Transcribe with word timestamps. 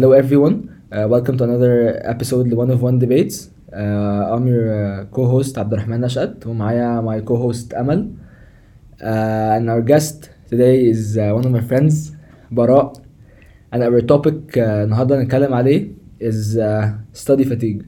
hello 0.00 0.12
everyone. 0.12 0.56
Uh, 0.90 1.06
welcome 1.06 1.36
to 1.36 1.44
another 1.44 2.00
episode 2.08 2.50
of 2.50 2.56
One 2.56 2.70
of 2.70 2.80
One 2.80 2.98
Debates. 2.98 3.50
Uh, 3.70 4.32
I'm 4.32 4.46
your 4.46 4.66
uh, 4.72 5.04
co-host 5.12 5.58
Abdurrahman 5.58 6.00
Nashat 6.00 6.46
ومعايا 6.46 7.04
my 7.04 7.20
co-host 7.20 7.74
Amal. 7.76 8.08
Uh, 8.98 9.56
and 9.56 9.68
our 9.68 9.82
guest 9.82 10.30
today 10.48 10.86
is 10.86 11.18
uh, 11.18 11.32
one 11.34 11.44
of 11.44 11.52
my 11.52 11.60
friends 11.60 12.12
براء. 12.50 12.96
And 13.72 13.82
our 13.82 14.00
topic 14.00 14.56
uh, 14.56 14.88
النهارده 14.88 15.22
هنتكلم 15.22 15.54
عليه 15.54 15.88
is 16.18 16.56
uh, 16.56 16.92
study 17.12 17.44
fatigue. 17.44 17.84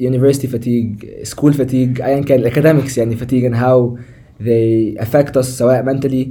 University 0.00 0.46
fatigue, 0.46 1.26
school 1.26 1.52
fatigue, 1.52 2.00
ايا 2.00 2.20
كان 2.20 2.50
academics 2.50 2.98
يعني 2.98 3.16
fatigue 3.16 3.44
and 3.44 3.54
how 3.54 3.98
they 4.40 4.96
affect 5.02 5.36
us 5.36 5.46
سواء 5.46 5.84
mentally 5.84 6.28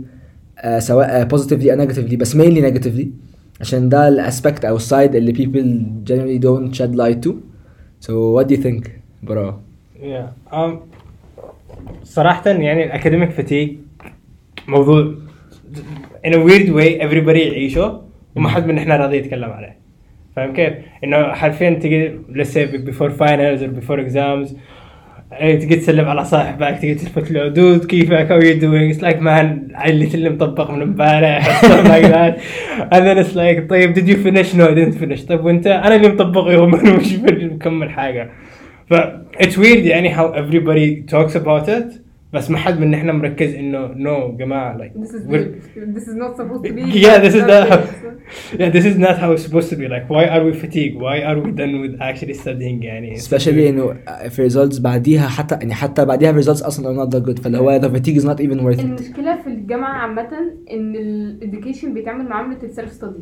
uh, 0.63 0.79
سواء 0.79 1.27
positively 1.27 1.69
or 1.69 1.75
negatively 1.75 2.15
بس 2.15 2.35
mainly 2.35 2.61
negatively 2.61 3.34
عشان 3.61 3.89
ده 3.89 4.07
ال 4.07 4.15
aspect 4.15 4.65
أو 4.65 4.75
ال 4.75 4.83
side 4.83 5.15
اللي 5.15 5.33
people 5.33 5.67
generally 6.09 6.39
don't 6.45 6.77
shed 6.77 6.95
light 6.95 7.27
to 7.27 7.31
so 8.07 8.11
what 8.35 8.47
do 8.47 8.55
you 8.55 8.63
think 8.63 8.89
براء 9.23 9.59
Yeah. 9.99 10.53
Um, 10.55 10.71
صراحة 12.03 12.49
يعني 12.49 12.83
ال 12.85 12.90
academic 12.90 13.29
fatigue 13.31 13.75
موضوع 14.67 15.13
in 16.27 16.31
a 16.31 16.37
weird 16.37 16.69
way 16.69 17.01
everybody 17.01 17.37
يعيشه 17.37 18.01
وما 18.35 18.49
حد 18.49 18.67
من 18.67 18.77
إحنا 18.77 18.97
راضي 18.97 19.17
يتكلم 19.17 19.49
عليه 19.51 19.77
فاهم 20.35 20.53
كيف؟ 20.53 20.73
إنه 21.03 21.33
حرفيا 21.33 21.69
تجي 21.73 22.19
say 22.43 22.67
before 22.91 23.09
finals 23.09 23.61
or 23.61 23.81
before 23.81 23.99
exams 23.99 24.55
إيه، 25.39 25.59
تقعد 25.59 25.79
تسلم 25.79 26.05
على 26.05 26.25
صاحبك 26.25 26.77
تقعد 26.81 26.95
تلفت 26.95 27.31
له 27.31 27.47
dude 27.47 27.85
كيفك 27.85 28.31
how 28.31 28.39
you 28.41 28.59
doing 28.59 29.01
like 29.01 29.21
man 29.21 29.67
اللي 29.85 30.29
مطبق 30.29 30.45
طبق 30.63 30.71
من 30.71 30.81
امبارح. 30.81 31.65
هذا 32.93 33.11
it's 33.21 33.35
like 33.35 33.69
طيب 33.69 33.93
did 33.93 34.09
you 34.09 34.17
finish 34.17 34.55
no 34.55 34.65
didn't 34.65 34.93
finish 34.95 35.25
طيب 35.25 35.45
وانت؟ 35.45 35.67
أنا 35.67 35.95
اللي 35.95 36.07
مطبق 36.07 36.47
يوم 36.51 36.75
أنا 36.75 36.95
مش 36.97 37.13
مكمل 37.23 37.89
حاجة. 37.89 38.29
ف 38.89 38.93
it's 39.39 39.57
weird 39.57 39.85
يعني 39.85 40.09
how 40.09 40.33
everybody 40.33 41.09
talks 41.11 41.35
about 41.35 41.69
it 41.69 41.93
بس 42.35 42.51
ما 42.51 42.57
حد 42.57 42.79
من 42.79 42.93
إحنا 42.93 43.11
مركز 43.13 43.53
انه 43.53 43.87
no 43.87 44.37
جماعة 44.37 44.77
like 44.77 44.91
This 45.01 45.09
is. 45.11 45.21
This 45.95 46.07
not 46.07 46.37
supposed 46.37 46.63
to 46.65 46.73
be. 46.73 46.81
Yeah, 46.81 47.19
this 47.25 47.33
is 47.35 47.41
not- 47.41 47.69
way. 47.69 48.05
yeah 48.61 48.69
this 48.75 48.85
is 48.91 48.97
not 49.05 49.15
how 49.21 49.29
it's 49.35 49.43
supposed 49.47 49.69
to 49.73 49.77
be 49.81 49.87
like 49.95 50.05
why 50.15 50.23
are 50.35 50.43
we 50.47 50.53
fatigued 50.63 50.95
why 51.05 51.17
are 51.29 51.37
we 51.43 51.49
done 51.61 51.73
with 51.83 51.93
actually 52.09 52.33
studying 52.43 52.83
يعني 52.83 53.15
especially 53.17 53.47
انه 53.67 53.93
في 54.29 54.49
results 54.49 54.81
بعديها 54.81 55.27
حتى 55.27 55.55
يعني 55.55 55.73
حتى 55.73 56.05
بعديها 56.05 56.41
results 56.41 56.65
أصلا 56.65 56.85
are 56.85 57.07
not 57.07 57.13
that 57.15 57.25
good 57.29 57.41
فاللي 57.41 57.57
هو 57.57 57.79
the 57.81 57.85
fatigue 57.97 58.17
is 58.21 58.25
not 58.25 58.39
even 58.39 58.59
worth 58.59 58.79
it 58.79 58.85
المشكلة 58.85 59.41
في 59.41 59.47
الجامعة 59.47 59.93
عامة 59.93 60.27
ان 60.71 60.95
ال 60.95 61.05
education 61.05 61.93
بيتعامل 61.93 62.25
معاملة 62.29 62.57
ال 62.63 62.69
self 62.69 62.91
study 62.91 63.19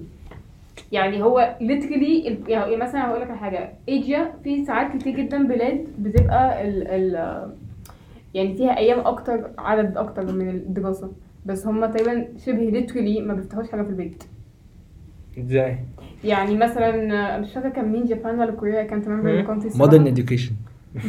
يعني 0.91 1.23
هو 1.23 1.55
literally 1.61 2.27
ال- 2.27 2.37
يعني 2.47 2.75
مثلا 2.77 3.07
هقول 3.07 3.21
لك 3.21 3.29
على 3.29 3.39
حاجة 3.39 3.69
ايجيا 3.89 4.31
في 4.43 4.65
ساعات 4.65 4.97
كتير 4.97 5.15
جدا 5.17 5.47
بلاد 5.47 5.85
بتبقى 5.99 6.67
ال 6.67 6.87
ال 6.87 7.15
يعني 8.33 8.53
فيها 8.55 8.77
أيام 8.77 8.99
أكتر 8.99 9.49
عدد 9.57 9.97
أكتر 9.97 10.31
من 10.31 10.49
الدراسة 10.49 11.11
بس 11.45 11.67
هم 11.67 11.85
تقريبا 11.85 12.27
شبه 12.45 12.71
literally 12.81 13.21
ما 13.21 13.33
بيفتحوش 13.33 13.71
حاجة 13.71 13.81
في 13.81 13.89
البيت 13.89 14.23
إزاي 15.39 15.77
يعني 16.23 16.57
مثلا 16.57 17.37
مش 17.39 17.53
فاكرة 17.53 17.69
كان 17.69 17.91
مين 17.91 18.05
Japan 18.05 18.39
ولا 18.39 18.51
كوريا 18.51 18.87
remember 18.87 19.43
the 19.45 19.49
countries 19.49 19.77
modern 19.81 20.15
education 20.15 20.51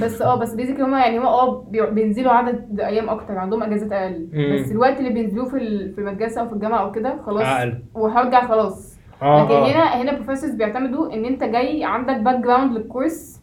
بس 0.03 0.23
آه 0.23 0.35
بس 0.39 0.55
basically 0.55 0.83
هما 0.85 1.01
يعني 1.01 1.19
هما 1.19 1.29
آه 1.29 1.61
بي- 1.71 1.91
بينزلوا 1.91 2.33
عدد 2.33 2.81
أيام 2.81 3.09
أكتر 3.09 3.39
عندهم 3.39 3.63
أجازات 3.63 3.93
أقل. 3.93 4.27
بس 4.55 4.71
الوقت 4.73 4.99
اللي 4.99 5.11
بينزلوه 5.11 5.49
في 5.49 5.57
ال- 5.57 5.93
في 5.93 5.99
المدرسة 6.01 6.41
أو 6.41 6.49
في 6.49 6.53
الجامعة 6.55 6.79
أو 6.81 6.93
كده 6.93 7.23
خلاص 7.27 7.47
أقل. 7.47 7.79
وهرجع 7.95 8.47
خلاص 8.49 8.99
آه 9.23 9.45
لكن 9.45 9.55
آه. 9.55 9.67
هنا 9.73 10.03
هنا 10.03 10.13
professors 10.15 10.55
بيعتمدوا 10.55 11.15
إن 11.15 11.25
أنت 11.25 11.45
جاي 11.45 11.85
عندك 11.85 12.17
background 12.17 12.41
لل 12.41 12.77
course 12.77 13.41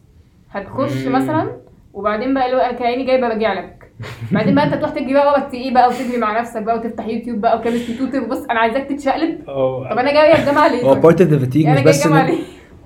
هتخش. 0.50 1.06
مثلا 1.06 1.56
وبعدين 1.94 2.34
بقى 2.34 2.46
اللي 2.46 2.56
هو 2.56 2.76
كأني 2.78 3.04
جاي 3.04 3.20
براجع 3.20 3.52
لك 3.52 3.92
بعدين 4.32 4.54
بقى 4.54 4.64
انت 4.64 4.74
تروح 4.74 4.90
تجري 4.90 5.12
بقى 5.14 5.26
وقت 5.26 5.54
إيه 5.54 5.74
بقى 5.74 5.88
وتجري 5.88 6.18
مع 6.18 6.40
نفسك 6.40 6.62
بقى 6.62 6.76
وتفتح 6.78 7.06
يوتيوب 7.06 7.40
بقى 7.40 7.58
و 7.58 7.62
chemistry 7.62 7.96
tutor 7.96 8.24
بص 8.24 8.44
أنا 8.50 8.60
عايزاك 8.60 8.86
تتشقلب. 8.88 9.38
أو- 9.46 9.90
طب 9.90 9.98
أنا 9.98 10.12
جاي 10.12 10.40
الجامعة 10.40 10.68
ليه؟ 10.68 10.82
هو 10.82 10.94
of 11.14 11.30
the 11.30 11.44
fatigue 11.46 11.56
يعني 11.56 11.80
مش 11.80 11.84
بس 11.86 12.06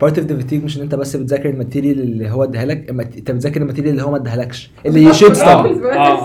part 0.05 0.15
of 0.17 0.21
the 0.29 0.43
fatigue 0.43 0.65
مش 0.65 0.77
إن 0.77 0.83
أنت 0.83 0.95
بس 0.95 1.17
بتذاكر 1.17 1.49
ال 1.49 1.54
material 1.54 2.01
اللي 2.01 2.31
هو 2.31 2.45
اداها 2.45 2.65
لك 2.65 2.91
أنت 2.91 3.31
بتذاكر 3.31 3.61
ال 3.61 3.64
material 3.64 3.93
اللي 3.93 4.03
هو 4.03 4.11
ما 4.11 4.17
اداهالكش 4.17 4.71
اللي 4.87 5.01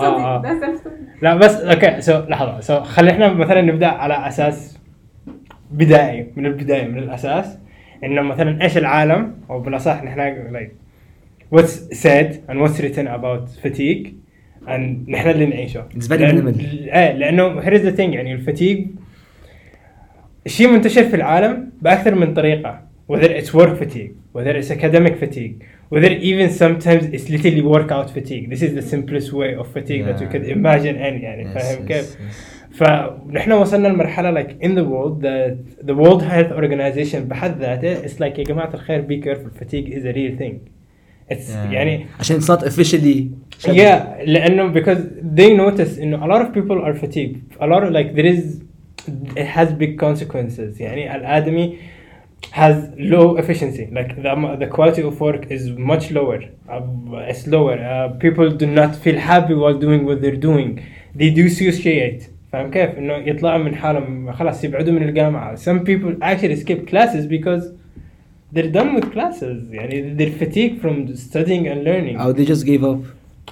آه. 0.08 0.42
ده 0.44 0.60
self-study. 0.60 1.24
لا 1.24 1.36
بس 1.36 1.56
okay 1.56 2.02
so 2.02 2.20
لحظة 2.30 2.60
so 2.60 2.84
خلي 2.84 3.12
إحنا 3.12 3.34
مثلا 3.34 3.62
نبدأ 3.62 3.88
على 3.88 4.28
أساس 4.28 4.78
بدائي 5.72 6.28
من 6.36 6.46
البداية 6.46 6.88
من 6.88 6.98
الأساس 6.98 7.58
إنه 8.04 8.22
مثلا 8.22 8.62
إيش 8.64 8.78
العالم 8.78 9.34
أو 9.50 9.60
بالأصح 9.60 10.04
نحن 10.04 10.20
what's 11.56 11.76
said 12.04 12.44
and 12.50 12.56
what's 12.62 12.80
written 12.84 13.08
about 13.08 13.44
fatigue 13.66 14.06
and 14.68 15.10
نحن 15.10 15.30
اللي 15.30 15.46
نعيشه 15.46 15.86
It's 15.96 16.08
very 16.08 16.32
minimal. 16.32 16.60
إيه 16.60 17.12
لأنه 17.12 17.62
here 17.62 17.74
is 17.74 17.82
the 17.82 17.96
thing 17.98 18.14
يعني 18.14 18.34
ال 18.34 18.41
fatigue 18.41 18.88
شيء 20.48 20.68
منتشر 20.72 21.04
في 21.04 21.16
العالم 21.16 21.70
باكثر 21.82 22.16
من 22.16 22.34
طريقه 22.34 22.82
whether 23.12 23.30
it's 23.42 23.54
work 23.54 23.78
fatigue 23.84 24.12
whether 24.38 24.56
it's 24.62 24.72
academic 24.72 25.16
fatigue 25.24 25.64
whether 25.94 26.12
even 26.30 26.50
sometimes 26.50 27.04
it's 27.16 27.28
literally 27.30 27.62
workout 27.62 28.10
fatigue 28.10 28.50
this 28.50 28.62
is 28.62 28.72
the 28.80 28.86
simplest 28.94 29.30
way 29.34 29.52
of 29.62 29.66
fatigue 29.78 30.04
that 30.08 30.18
you 30.22 30.28
Yeah. 30.28 30.32
could 30.34 30.46
imagine 30.58 30.96
any 30.96 31.22
يعني 31.24 31.44
Yes, 31.44 31.58
فاهم 31.58 31.86
yes, 31.86 31.88
كيف؟ 31.88 32.16
yes. 32.18 32.76
فنحن 32.76 33.52
وصلنا 33.52 33.88
لمرحله 33.88 34.44
like 34.44 34.50
in 34.64 34.70
the 34.76 34.84
world 34.84 35.22
that 35.22 35.86
the 35.88 35.94
World 35.96 36.22
Health 36.24 36.52
Organization 36.52 37.16
بحد 37.30 37.58
ذاته 37.60 38.02
it's 38.08 38.20
like 38.20 38.40
يا 38.40 38.44
جماعة 38.44 38.74
الخير 38.74 39.02
be 39.08 39.24
careful 39.26 39.64
fatigue 39.64 39.90
is 39.90 40.06
a 40.06 40.14
real 40.14 40.38
thing 40.42 40.81
it's 41.31 41.49
Yeah. 41.51 41.73
يعني 41.73 42.07
عشان 42.21 42.41
it's 42.41 42.45
not 42.49 42.63
officially 42.67 43.27
yeah 43.67 44.23
لانه 44.25 44.73
because 44.73 44.99
they 45.37 45.51
notice 45.57 45.99
انه 45.99 46.27
a 46.27 46.29
lot 46.29 46.43
of 46.47 46.53
people 46.55 46.81
are 46.85 46.95
fatigued 47.05 47.61
a 47.61 47.67
lot 47.67 47.83
of 47.85 47.91
like 47.91 48.15
there 48.17 48.27
is 48.37 48.63
it 49.37 49.47
has 49.57 49.69
big 49.73 50.01
consequences 50.01 50.81
يعني 50.81 51.17
الادمي 51.17 51.77
has 52.53 52.75
low 52.99 53.37
efficiency 53.39 53.85
like 53.99 54.11
the, 54.23 54.31
amo- 54.31 54.57
the 54.57 54.67
quality 54.77 55.03
of 55.03 55.21
work 55.21 55.43
is 55.51 55.63
much 55.93 56.05
lower 56.19 56.41
uh, 56.69 57.31
it's 57.31 57.47
lower 57.57 57.77
uh, 57.79 58.09
people 58.25 58.49
do 58.63 58.67
not 58.81 58.93
feel 59.05 59.19
happy 59.33 59.55
while 59.63 59.79
doing 59.87 60.03
what 60.09 60.19
they're 60.23 60.43
doing 60.51 60.71
they 61.19 61.31
dissociate 61.31 62.23
فاهم 62.53 62.71
كيف 62.71 62.99
انه 62.99 63.13
يطلعوا 63.13 63.59
من 63.59 63.75
حالهم 63.75 64.33
خلاص 64.33 64.65
يبعدوا 64.65 64.93
من 64.93 65.03
الجامعه 65.03 65.57
some 65.57 65.79
people 65.85 66.23
actually 66.23 66.57
skip 66.57 66.91
classes 66.91 67.27
because 67.27 67.65
they're 68.56 68.74
done 68.74 69.00
with 69.00 69.06
classes. 69.14 69.72
يعني 69.72 70.18
they're 70.18 70.44
fatigued 70.44 70.82
from 70.82 71.16
studying 71.16 71.68
and 71.68 71.86
learning. 71.86 72.22
أو 72.22 72.34
they 72.34 72.48
just 72.48 72.66
gave 72.66 72.84
up. 72.84 73.00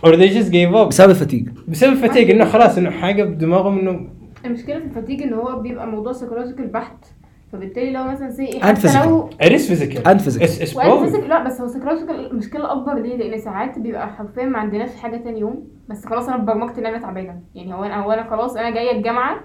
Or 0.04 0.12
they 0.12 0.30
just 0.30 0.52
gave 0.52 0.76
up. 0.76 0.88
بسبب 0.88 1.10
الفتيج 1.10 1.50
بسبب 1.68 1.94
فتيق 1.94 2.30
إنه 2.30 2.46
خلاص 2.46 2.78
إنه 2.78 2.90
حاجة 2.90 3.24
بدماغهم 3.24 3.80
إنه 3.80 4.08
المشكلة 4.46 4.80
في 4.80 4.86
ال 4.86 4.90
fatigue 4.90 5.22
ان 5.22 5.34
هو 5.34 5.60
بيبقى 5.60 5.88
موضوع 5.88 6.14
psychological 6.14 6.68
بحت. 6.68 7.06
فبالتالي 7.52 7.92
لو 7.92 8.04
مثلا 8.04 8.30
زي 8.30 8.46
إيه 8.46 8.60
حتى. 8.60 9.06
لو 9.06 9.30
it 9.44 9.46
is 9.46 9.70
physical. 9.70 10.04
And 10.06 10.22
physical. 10.22 10.44
it's, 10.44 10.74
it's 10.74 11.28
لا 11.30 11.44
بس 11.44 11.62
هو 11.62 11.68
psychological 11.68 12.32
المشكلة 12.32 12.66
الاكبر 12.66 12.94
ليه؟ 12.94 13.16
لأن 13.18 13.40
ساعات 13.40 13.80
بيبقى 13.80 14.10
حرفيا 14.14 14.46
ما 14.46 14.60
عندناش 14.60 14.90
حاجة 14.96 15.18
تاني 15.18 15.40
يوم. 15.40 15.68
بس 15.90 16.06
خلاص 16.06 16.28
أنا 16.30 16.38
اتبرمجت 16.38 16.78
إن 16.78 16.86
أنا 16.86 16.98
تعبانة. 16.98 17.40
يعني 17.56 17.74
هو 17.74 17.84
أنا 17.84 18.04
هو 18.04 18.12
أنا 18.12 18.30
خلاص 18.30 18.56
أنا 18.56 18.70
جاية 18.70 18.98
الجامعة. 18.98 19.40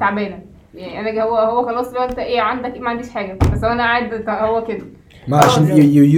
تعبانة. 0.00 0.38
يعني 0.74 1.10
أنا 1.10 1.22
هو 1.22 1.36
هو 1.36 1.66
خلاص 1.66 1.94
لو 1.94 2.00
انت 2.02 2.18
إيه 2.18 2.40
عندك 2.40 2.74
إيه؟ 2.74 2.80
ما 2.80 2.90
عنديش 2.90 3.10
حاجة. 3.10 3.38
بس 3.52 3.64
هو 3.64 3.72
أنا 3.72 3.82
قاعد 3.82 4.24
هو 4.28 4.64
كده. 4.64 4.84
ما 5.28 5.36
عشان 5.36 5.66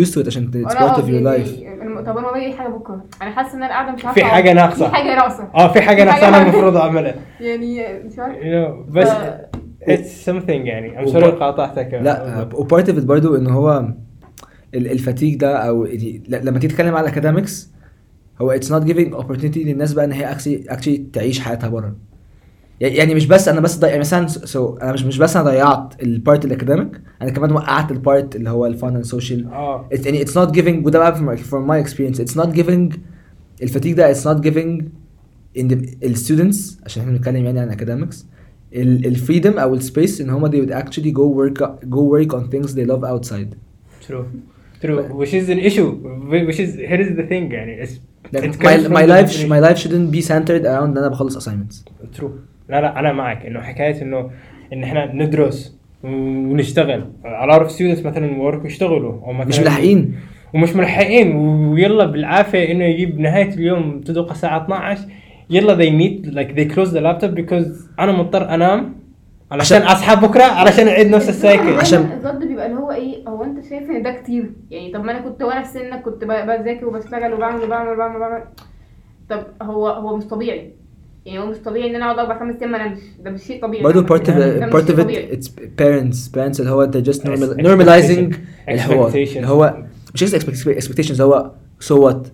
used 0.04 0.08
to 0.14 0.22
it 0.22 0.26
عشان 0.26 0.50
it's 0.66 0.76
أنا 0.76 0.92
part 0.94 0.96
of 0.96 1.04
your 1.04 1.08
يعني- 1.08 1.44
life. 1.44 1.82
الم- 1.82 2.00
طب 2.00 2.18
أنا 2.18 2.34
إيه 2.36 2.52
حاجة 2.56 2.68
بكرة؟ 2.68 3.04
أنا 3.22 3.30
حاسة 3.30 3.52
إن 3.58 3.62
أنا 3.62 3.68
قاعدة 3.72 3.92
مش 3.92 4.04
عارفة 4.04 4.20
في 4.20 4.26
حاجة. 4.26 4.52
ناقصة. 4.52 4.88
في 4.88 4.94
حاجة 4.94 5.14
ناقصة. 5.14 5.48
آه 5.54 5.72
في 5.72 5.80
حاجة 5.80 6.04
ناقصه 6.04 6.20
حاجة 6.20 6.28
أنا 6.28 6.38
ناقصة. 6.38 6.52
المفروض 6.52 6.76
أعملها. 6.76 7.14
يعني 7.40 7.98
مش 8.04 8.18
عارفة. 8.18 8.40
know 8.40 8.90
بس 8.92 9.08
it's 9.82 10.30
something 10.30 10.50
يعني. 10.50 11.06
وب- 11.06 11.12
sorry 11.12 11.24
قاطعتك. 11.40 11.94
لا 12.02 12.48
و 12.54 12.61
part 12.61 12.88
of 12.88 13.04
برضه 13.04 13.38
إن 13.38 13.46
هو 13.46 13.84
ال- 14.74 14.90
ال 14.92 14.97
fatigue 14.97 15.34
ده 15.36 15.56
أو 15.56 15.84
ل- 15.84 16.22
لما 16.28 16.58
تيجي 16.58 16.72
تتكلم 16.74 16.94
على 16.96 17.04
ال 17.08 17.14
academics 17.14 17.70
هو 18.40 18.50
it's 18.50 18.72
not 18.72 18.82
giving 18.84 19.14
opportunity 19.14 19.56
للناس 19.58 19.92
بقى 19.92 20.04
إن 20.04 20.12
هي 20.12 20.30
actually 20.32 20.96
تعيش 21.12 21.40
حياتها 21.40 21.68
بره. 21.68 21.94
يعني 22.80 23.14
مش 23.14 23.26
بس 23.26 23.48
أنا 23.48 23.60
بس 23.60 23.78
ضي... 23.78 23.86
يعني 23.86 23.98
مثلا 23.98 24.26
so 24.26 24.76
أنا 24.76 24.92
مش 24.92 25.04
مش 25.04 25.18
بس 25.18 25.36
أنا 25.36 25.44
ضيعت 25.44 26.02
ال 26.02 26.10
part 26.10 26.44
ال 26.44 26.50
academic 26.50 27.00
أنا 27.22 27.30
كمان 27.30 27.52
وقعت 27.52 27.90
ال 27.92 28.01
part 28.01 28.36
اللي 28.36 28.50
هو 28.50 28.66
ال 28.66 28.73
fun 28.73 28.94
and 28.94 29.04
social 29.04 29.46
آه. 29.46 29.88
يعني 29.92 30.22
it's 30.22 30.38
not 30.38 30.50
giving 30.50 30.86
وده 30.86 30.98
بقى 30.98 31.16
from 31.36 31.68
my 31.70 31.88
experience 31.88 32.20
it's 32.20 32.36
not 32.36 32.48
giving 32.48 32.94
ال 33.62 33.66
fatigue 33.66 33.92
ده 33.92 34.10
it's 34.10 34.26
not 34.26 34.40
giving 34.40 34.84
ال 36.04 36.12
students 36.12 36.78
عشان 36.84 37.02
إحنا 37.02 37.14
بنتكلم 37.14 37.44
يعني 37.44 37.60
عن 37.60 37.76
academics 37.76 38.16
ال 38.74 38.85
freedom 38.85 39.58
أو 39.58 39.74
ال 39.74 39.82
space 39.82 40.20
إن 40.20 40.30
هم 40.30 40.50
they 40.50 40.66
would 40.66 40.74
actually 40.74 41.12
go 41.12 41.24
work 41.40 41.62
go 41.88 42.00
work 42.00 42.34
on 42.38 42.50
things 42.50 42.74
they 42.74 42.86
love 42.86 43.04
outside. 43.04 43.54
True. 44.06 44.24
True. 44.82 45.02
Which 45.20 45.34
is 45.34 45.48
an 45.54 45.58
issue. 45.58 45.90
Which 46.48 46.60
is 46.64 46.70
here 46.90 47.00
is 47.00 47.10
the 47.16 47.26
thing 47.28 47.52
يعني 47.52 47.86
it's 47.86 47.90
Like, 48.32 48.62
my, 48.62 48.76
my 48.98 49.04
life 49.14 49.30
my 49.54 49.60
life 49.66 49.78
shouldn't 49.82 50.10
be 50.16 50.22
centered 50.22 50.64
around 50.64 50.90
ان 50.90 50.98
أنا 50.98 51.08
بخلص 51.08 51.48
assignments. 51.48 51.84
True 52.16 52.30
لا 52.70 52.80
لا 52.80 52.98
أنا 52.98 53.12
معك. 53.12 53.46
إنه 53.46 53.60
حكاية 53.60 54.02
إنه 54.02 54.30
إن 54.72 54.82
إحنا 54.84 55.12
ندرس 55.14 55.78
ونشتغل. 56.04 57.04
Of 57.24 57.68
students 57.70 58.06
مثلا 58.06 58.36
أو 58.36 59.32
مثلا 59.32 59.48
مش 59.48 59.60
ملاحقين. 59.60 60.14
ومش 60.54 60.76
ملحقين 60.76 61.36
ويلا 61.36 62.04
بالعافية 62.06 62.72
إنه 62.72 62.84
يجيب 62.84 63.20
نهاية 63.20 63.54
اليوم 63.54 64.00
تدق 64.00 64.30
الساعة 64.30 64.64
12 64.64 65.02
يلا 65.50 65.76
they 65.76 65.90
need 65.90 66.26
like 66.34 66.54
they 66.56 66.74
close 66.74 66.90
the 66.90 67.00
laptop 67.00 67.34
because 67.40 67.68
أنا 68.00 68.12
مضطر 68.12 68.54
أنام 68.54 68.94
علشان 69.52 69.82
عشان- 69.82 69.92
أصحى 69.92 70.26
بكرة 70.26 70.42
علشان 70.42 70.88
أعيد 70.88 71.06
نفس 71.10 71.28
السايكل 71.28 71.72
عشان- 71.74 72.10
الرد 72.24 72.48
بيبقى 72.48 72.66
اللي 72.66 72.76
هو 72.80 72.92
إيه 72.92 73.28
هو 73.28 73.44
أنت 73.44 73.64
شايف 73.64 73.90
إن 73.90 74.02
ده 74.02 74.12
كتير؟ 74.12 74.50
يعني 74.70 74.92
طب 74.92 75.04
ما 75.04 75.12
أنا 75.12 75.20
كنت 75.20 75.42
وأنا 75.42 75.62
في 75.62 75.68
سنك 75.68 76.02
كنت 76.02 76.24
ب- 76.24 76.46
بذاكر 76.46 76.86
وبشتغل 76.86 77.32
وبعمل 77.34 77.62
وبعمل 77.64 77.92
وبعمل 77.92 78.16
وبعمل. 78.16 78.42
طب 79.30 79.42
هو 79.62 79.88
هو 79.88 80.16
مش 80.16 80.24
طبيعي. 80.24 80.70
يعني 81.26 81.38
هو 81.38 81.46
مش 81.46 81.56
طبيعي 81.56 81.90
إن 81.90 81.94
أنا 81.94 82.04
أقعد 82.04 82.18
أربع 82.18 82.40
خمس 82.40 82.56
أيام 82.56 82.72
ما 82.72 82.76
أنامش. 82.76 82.98
ده 83.24 83.30
مش 83.30 83.42
شيء 83.42 83.62
طبيعي. 83.62 83.82
برضه 83.82 84.06
part 84.06 84.22
of 84.22 84.28
يعني 84.28 84.70
the 84.70 84.74
part 84.74 84.86
of 84.86 84.98
it 84.98 85.36
it's 85.36 85.48
parents 85.48 86.36
parents 86.36 86.60
اللي 86.60 86.70
هو 86.70 86.90
they're 86.90 87.06
just 87.12 87.20
normalizing 87.20 88.34
الحوار 88.68 89.12
اللي 89.14 89.46
هو 89.46 89.82
مش 90.14 90.24
just 90.24 90.38
expectations 90.38 91.20
هو 91.20 91.52
so 91.82 91.94
what 91.94 92.28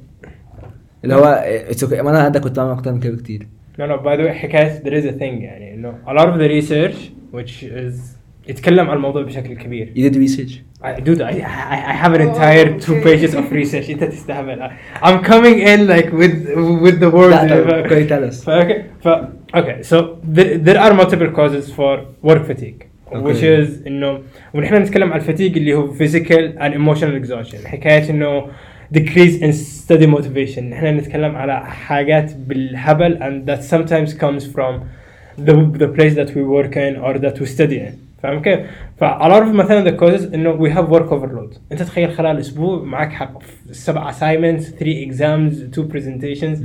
اللي 1.04 1.14
هو 1.14 1.44
it's 1.70 1.80
okay. 1.80 2.00
ما 2.00 2.10
أنا 2.10 2.18
عندك 2.18 2.40
كنت 2.40 2.56
بعمل 2.56 2.70
أكتر 2.70 2.92
من 2.92 3.00
كده 3.00 3.16
بكتير. 3.16 3.48
لا 3.78 3.86
لا 3.86 3.96
باي 3.96 4.16
ذا 4.16 4.22
واي 4.22 4.32
حكاية 4.32 4.82
there 4.82 5.02
is 5.02 5.06
a 5.06 5.18
thing 5.18 5.22
يعني 5.22 5.74
إنه 5.74 5.98
a 6.06 6.10
lot 6.10 6.26
of 6.26 6.38
the 6.40 6.48
research 6.62 6.96
which 7.32 7.62
is 7.62 8.16
يتكلم 8.48 8.90
عن 8.90 8.96
الموضوع 8.96 9.22
بشكل 9.22 9.54
كبير. 9.54 9.92
You 9.96 10.10
did 10.10 10.16
research. 10.16 10.52
I, 10.85 10.99
dude, 10.99 11.21
I, 11.21 11.29
I, 11.29 11.91
I 11.91 11.93
have 12.03 12.13
an 12.13 12.21
Oh, 12.21 12.29
entire 12.29 12.79
two 12.79 12.95
okay. 12.95 13.03
pages 13.03 13.33
of 13.35 13.51
research. 13.51 13.89
انت 13.89 14.03
تستهبل. 14.03 14.69
I'm 15.03 15.23
coming 15.23 15.59
in 15.59 15.87
like 15.87 16.11
with 16.11 16.35
with 16.83 16.99
the 16.99 17.09
words. 17.09 17.33
لا 17.33 17.63
طب 17.63 17.85
okay 17.85 18.07
tell 18.09 18.31
us 18.31 18.47
okay, 18.47 18.81
ف, 19.03 19.07
okay, 19.55 19.83
so 19.83 20.17
there, 20.23 20.57
there 20.57 20.79
are 20.79 20.93
multiple 20.93 21.31
causes 21.31 21.71
for 21.71 22.05
work 22.23 22.45
fatigue. 22.47 22.87
Which 23.11 23.37
Okay. 23.37 23.61
is 23.61 23.87
انه 23.87 24.19
ونحن 24.53 24.75
نتكلم 24.75 25.13
عن 25.13 25.19
الفتيج 25.19 25.57
اللي 25.57 25.73
هو 25.73 25.93
physical 25.93 26.59
and 26.59 26.73
emotional 26.73 27.23
exhaustion 27.23 27.67
حكاية 27.67 28.09
انه 28.09 28.47
decrease 28.95 29.41
in 29.41 29.51
study 29.53 30.07
motivation 30.07 30.59
نحن 30.59 30.85
نتكلم 30.97 31.35
على 31.35 31.65
حاجات 31.65 32.33
بالهبل 32.35 33.17
and 33.19 33.49
that 33.51 33.63
sometimes 33.63 34.13
comes 34.13 34.45
from 34.55 34.73
the, 35.45 35.53
the 35.77 35.87
place 35.97 36.15
that 36.15 36.29
we 36.35 36.43
work 36.43 36.75
in 36.75 36.95
or 37.05 37.17
that 37.19 37.39
we 37.39 37.45
study 37.45 37.79
in 37.79 37.93
فاهم 38.22 38.42
كيف؟ 38.42 38.60
فا 38.96 39.18
a 39.18 39.32
lot 39.32 39.44
of 39.46 39.54
مثلا 39.54 39.90
the 39.90 40.00
causes 40.00 40.34
انه 40.34 40.58
we 40.58 40.72
have 40.72 40.88
work 40.90 41.10
overload 41.10 41.58
انت 41.72 41.82
تخيل 41.82 42.12
خلال 42.12 42.38
أسبوع 42.38 42.84
معك 42.84 43.12
حق 43.12 43.42
سبع 43.70 44.12
assignments 44.12 44.62
three 44.62 45.08
exams 45.08 45.76
two 45.76 45.82
presentations 45.82 46.58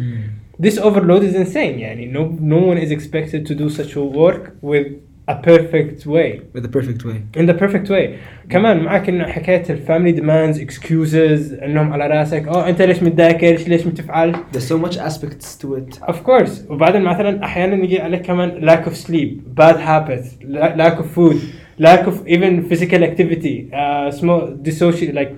this 0.63 0.77
overload 0.79 1.23
is 1.23 1.35
insane 1.35 1.79
يعني 1.79 2.13
no 2.13 2.19
no 2.41 2.73
one 2.73 2.85
is 2.85 2.91
expected 2.91 3.45
to 3.47 3.55
do 3.55 3.69
such 3.69 3.95
a 3.95 4.01
work 4.01 4.51
with 4.61 4.87
a 5.28 5.34
perfect 5.34 6.06
way 6.06 6.30
with 6.54 6.62
the 6.66 6.72
perfect 6.78 7.02
way 7.08 7.18
in 7.40 7.46
the 7.46 7.54
perfect 7.64 7.88
way 7.90 8.08
كمان 8.50 8.78
معك 8.84 9.08
انه 9.08 9.24
حكايه 9.26 9.62
الفاميلي 9.70 10.20
demands 10.22 10.56
excuses 10.58 11.62
انهم 11.62 11.92
على 11.92 12.06
راسك 12.06 12.48
اوه 12.48 12.68
انت 12.68 12.82
ليش 12.82 13.02
متذاكر 13.02 13.46
ليش 13.46 13.68
ليش 13.68 13.86
متفعل 13.86 14.34
there's 14.34 14.68
so 14.72 14.86
much 14.86 14.96
aspects 14.98 15.62
to 15.64 15.66
it 15.66 16.08
of 16.10 16.14
course 16.14 16.70
وبعدين 16.70 17.02
مثلا 17.02 17.44
احيانا 17.44 17.84
يجي 17.84 18.00
عليك 18.00 18.22
كمان 18.22 18.68
lack 18.70 18.84
of 18.88 18.92
sleep 18.92 19.60
bad 19.60 19.76
habits 19.76 20.26
la- 20.42 20.76
lack 20.76 20.98
of 21.00 21.06
food 21.18 21.36
lack 21.80 22.06
of 22.06 22.14
even 22.26 22.62
physical 22.70 23.02
activity 23.10 23.56
uh, 23.72 24.10
small 24.20 24.40
dissociate 24.68 25.14
like 25.14 25.30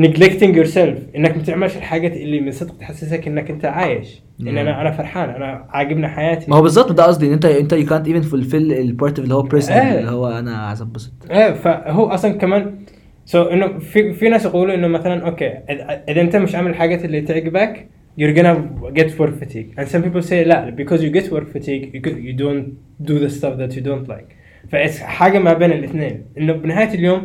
neglecting 0.00 0.54
yourself. 0.54 1.16
إنك 1.16 1.36
ما 1.36 1.42
تعملش 1.42 1.76
الحاجات 1.76 2.12
اللي 2.12 2.40
من 2.40 2.50
صدق 2.50 2.76
تحسسك 2.78 3.26
إنك 3.28 3.50
أنت 3.50 3.64
عايش. 3.64 4.22
إن. 4.40 4.58
أنا 4.58 4.80
أنا 4.80 4.90
فرحان 4.90 5.30
أنا 5.30 5.66
عاجبني 5.68 6.08
حياتي. 6.08 6.50
ما 6.50 6.56
هو 6.56 6.62
بالظبط 6.62 6.92
ده 6.92 7.04
قصدي 7.04 7.26
إن 7.26 7.32
انت 7.32 7.44
أنت 7.44 7.74
you 7.74 7.88
can't 7.88 8.08
even 8.08 8.30
fulfill 8.30 8.54
ال 8.54 8.67
part 8.67 9.18
اللي 9.18 9.34
هو 9.34 9.48
personal 9.48 9.70
إيه. 9.70 9.98
اللي 9.98 10.10
هو 10.10 10.28
أنا 10.38 10.56
عايز 10.56 10.82
أتبسط. 10.82 11.12
إيه 11.30 11.52
فهو 11.52 12.06
أصلا 12.06 12.32
كمان 12.32 12.78
سو 13.24 13.44
so 13.44 13.52
إنه 13.52 13.78
في 13.78 14.12
في 14.12 14.28
ناس 14.28 14.44
يقولوا 14.44 14.74
إنه 14.74 14.88
مثلا 14.88 15.26
okay 15.26 15.48
اذا 16.08 16.20
أنت 16.20 16.36
مش 16.36 16.54
عامل 16.54 16.70
الحاجات 16.70 17.04
اللي 17.04 17.20
تعجبك 17.20 17.88
you're 18.20 18.34
gonna 18.36 18.56
get 18.98 19.18
work 19.18 19.34
fatigue. 19.42 19.74
And 19.78 19.88
some 19.88 20.02
people 20.02 20.22
say 20.22 20.32
لا 20.32 20.76
because 20.76 21.00
you 21.00 21.10
get 21.10 21.30
work 21.32 21.48
fatigue 21.56 21.84
you, 21.94 22.00
you 22.26 22.32
don't 22.32 22.66
do 23.08 23.18
the 23.18 23.30
stuff 23.30 23.56
that 23.58 23.76
you 23.76 23.80
don't 23.80 24.08
like. 24.08 24.34
ف 24.68 24.74
it's 24.74 25.00
حاجة 25.00 25.38
ما 25.38 25.52
بين 25.52 25.72
الاثنين 25.72 26.24
إنه 26.38 26.52
بنهاية 26.52 26.94
اليوم 26.94 27.22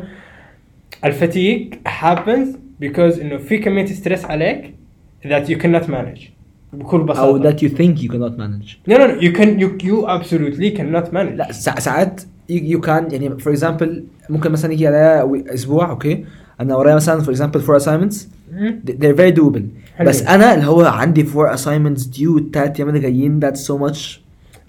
الفتيق 1.04 1.70
happens 1.86 2.48
because 2.84 3.20
انه 3.20 3.36
في 3.36 3.58
كمية 3.58 3.86
ستريس 3.86 4.24
عليك 4.24 4.74
that 5.26 5.48
you 5.48 5.54
cannot 5.62 5.86
manage 5.90 6.20
بكل 6.72 7.02
بساطة 7.02 7.20
او 7.26 7.42
that 7.42 7.54
you 7.56 7.68
think 7.68 8.02
you 8.02 8.08
cannot 8.08 8.36
manage 8.38 8.90
no 8.90 8.94
no 8.96 9.06
no 9.06 9.20
you 9.20 9.32
can 9.38 9.60
you 9.60 9.68
you 9.86 10.06
absolutely 10.08 10.78
cannot 10.78 11.12
manage 11.12 11.36
لا 11.36 11.52
سا- 11.52 11.80
ساعات 11.80 12.20
you, 12.20 12.54
you 12.54 12.80
can 12.86 13.12
يعني 13.12 13.30
for 13.38 13.56
example 13.58 13.88
ممكن 14.30 14.52
مثلا 14.52 14.72
يجي 14.72 14.86
عليا 14.86 15.22
وي- 15.22 15.44
اسبوع 15.54 15.90
اوكي 15.90 16.24
انا 16.60 16.76
ورايا 16.76 16.94
مثلا 16.94 17.22
for 17.24 17.36
example 17.36 17.60
four 17.60 17.82
assignments 17.84 18.16
مم. 18.52 18.80
they- 18.86 18.92
they're 18.92 19.16
very 19.18 19.36
doable 19.40 19.62
حلو. 19.96 20.08
بس 20.08 20.22
انا 20.22 20.54
اللي 20.54 20.66
هو 20.66 20.80
عندي 20.84 21.24
four 21.24 21.56
assignments 21.56 22.02
due 22.18 22.36
التلات 22.38 22.76
ايام 22.76 22.88
اللي 22.88 23.00
جايين 23.00 23.40
that's 23.44 23.58
so 23.58 23.74
much 23.90 23.98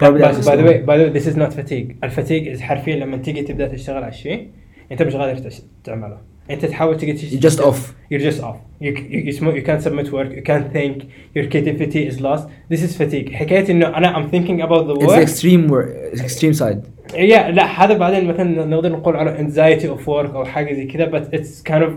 probably 0.03 0.07
بس 0.27 0.47
I'll 0.47 0.51
باي 0.51 0.57
ذا 0.57 0.63
just- 0.63 0.65
واي 0.65 0.81
باي 0.81 0.97
ذا 0.97 1.03
واي 1.03 1.09
ذيس 1.09 1.27
از 1.27 1.37
نوت 1.37 1.53
فتيج 1.53 1.91
الفتيج 2.03 2.57
is 2.57 2.61
حرفيا 2.61 2.95
لما 2.95 3.17
تيجي 3.17 3.41
تبدا 3.41 3.67
تشتغل 3.67 3.95
على 4.03 4.07
الشيء 4.07 4.47
انت 4.91 5.03
مش 5.03 5.15
قادر 5.15 5.37
تش- 5.49 5.61
تعمله 5.83 6.17
انت 6.51 6.65
تحاول 6.65 6.97
تيجي 6.97 7.13
تش- 7.13 7.33
You're 7.33 7.51
just 7.51 7.59
off. 7.61 7.77
you're 8.13 8.31
just 8.31 8.41
off 8.43 8.57
you, 8.81 8.87
you, 8.87 9.19
you, 9.27 9.31
sm- 9.37 9.55
you 9.59 9.63
can't 9.67 9.81
submit 9.87 10.07
work 10.11 10.29
you 10.37 10.43
can't 10.49 10.67
think 10.77 10.95
your 11.35 11.45
creativity 11.51 12.01
is 12.11 12.19
lost 12.19 12.43
this 12.73 12.81
is 12.83 13.01
fatigue 13.01 13.31
حكايه 13.33 13.69
انه 13.71 13.97
انا 13.97 14.13
I'm 14.13 14.31
thinking 14.31 14.61
about 14.67 14.83
the 14.87 14.93
it's 14.93 15.05
the 15.05 15.15
work 15.15 15.27
extreme 15.27 15.71
work 15.71 16.19
extreme 16.21 16.59
side 16.61 16.79
yeah 17.13 17.47
لا 17.49 17.65
هذا 17.85 17.97
بعدين 17.97 18.25
مثلا 18.27 18.65
نقدر 18.65 18.91
نقول 18.91 19.15
على 19.15 19.37
anxiety 19.37 19.83
of 19.85 20.05
work 20.05 20.35
او 20.35 20.45
حاجه 20.45 20.73
زي 20.73 20.85
كذا 20.85 21.11
but 21.11 21.23
it's 21.35 21.71
kind 21.71 21.83
of 21.83 21.91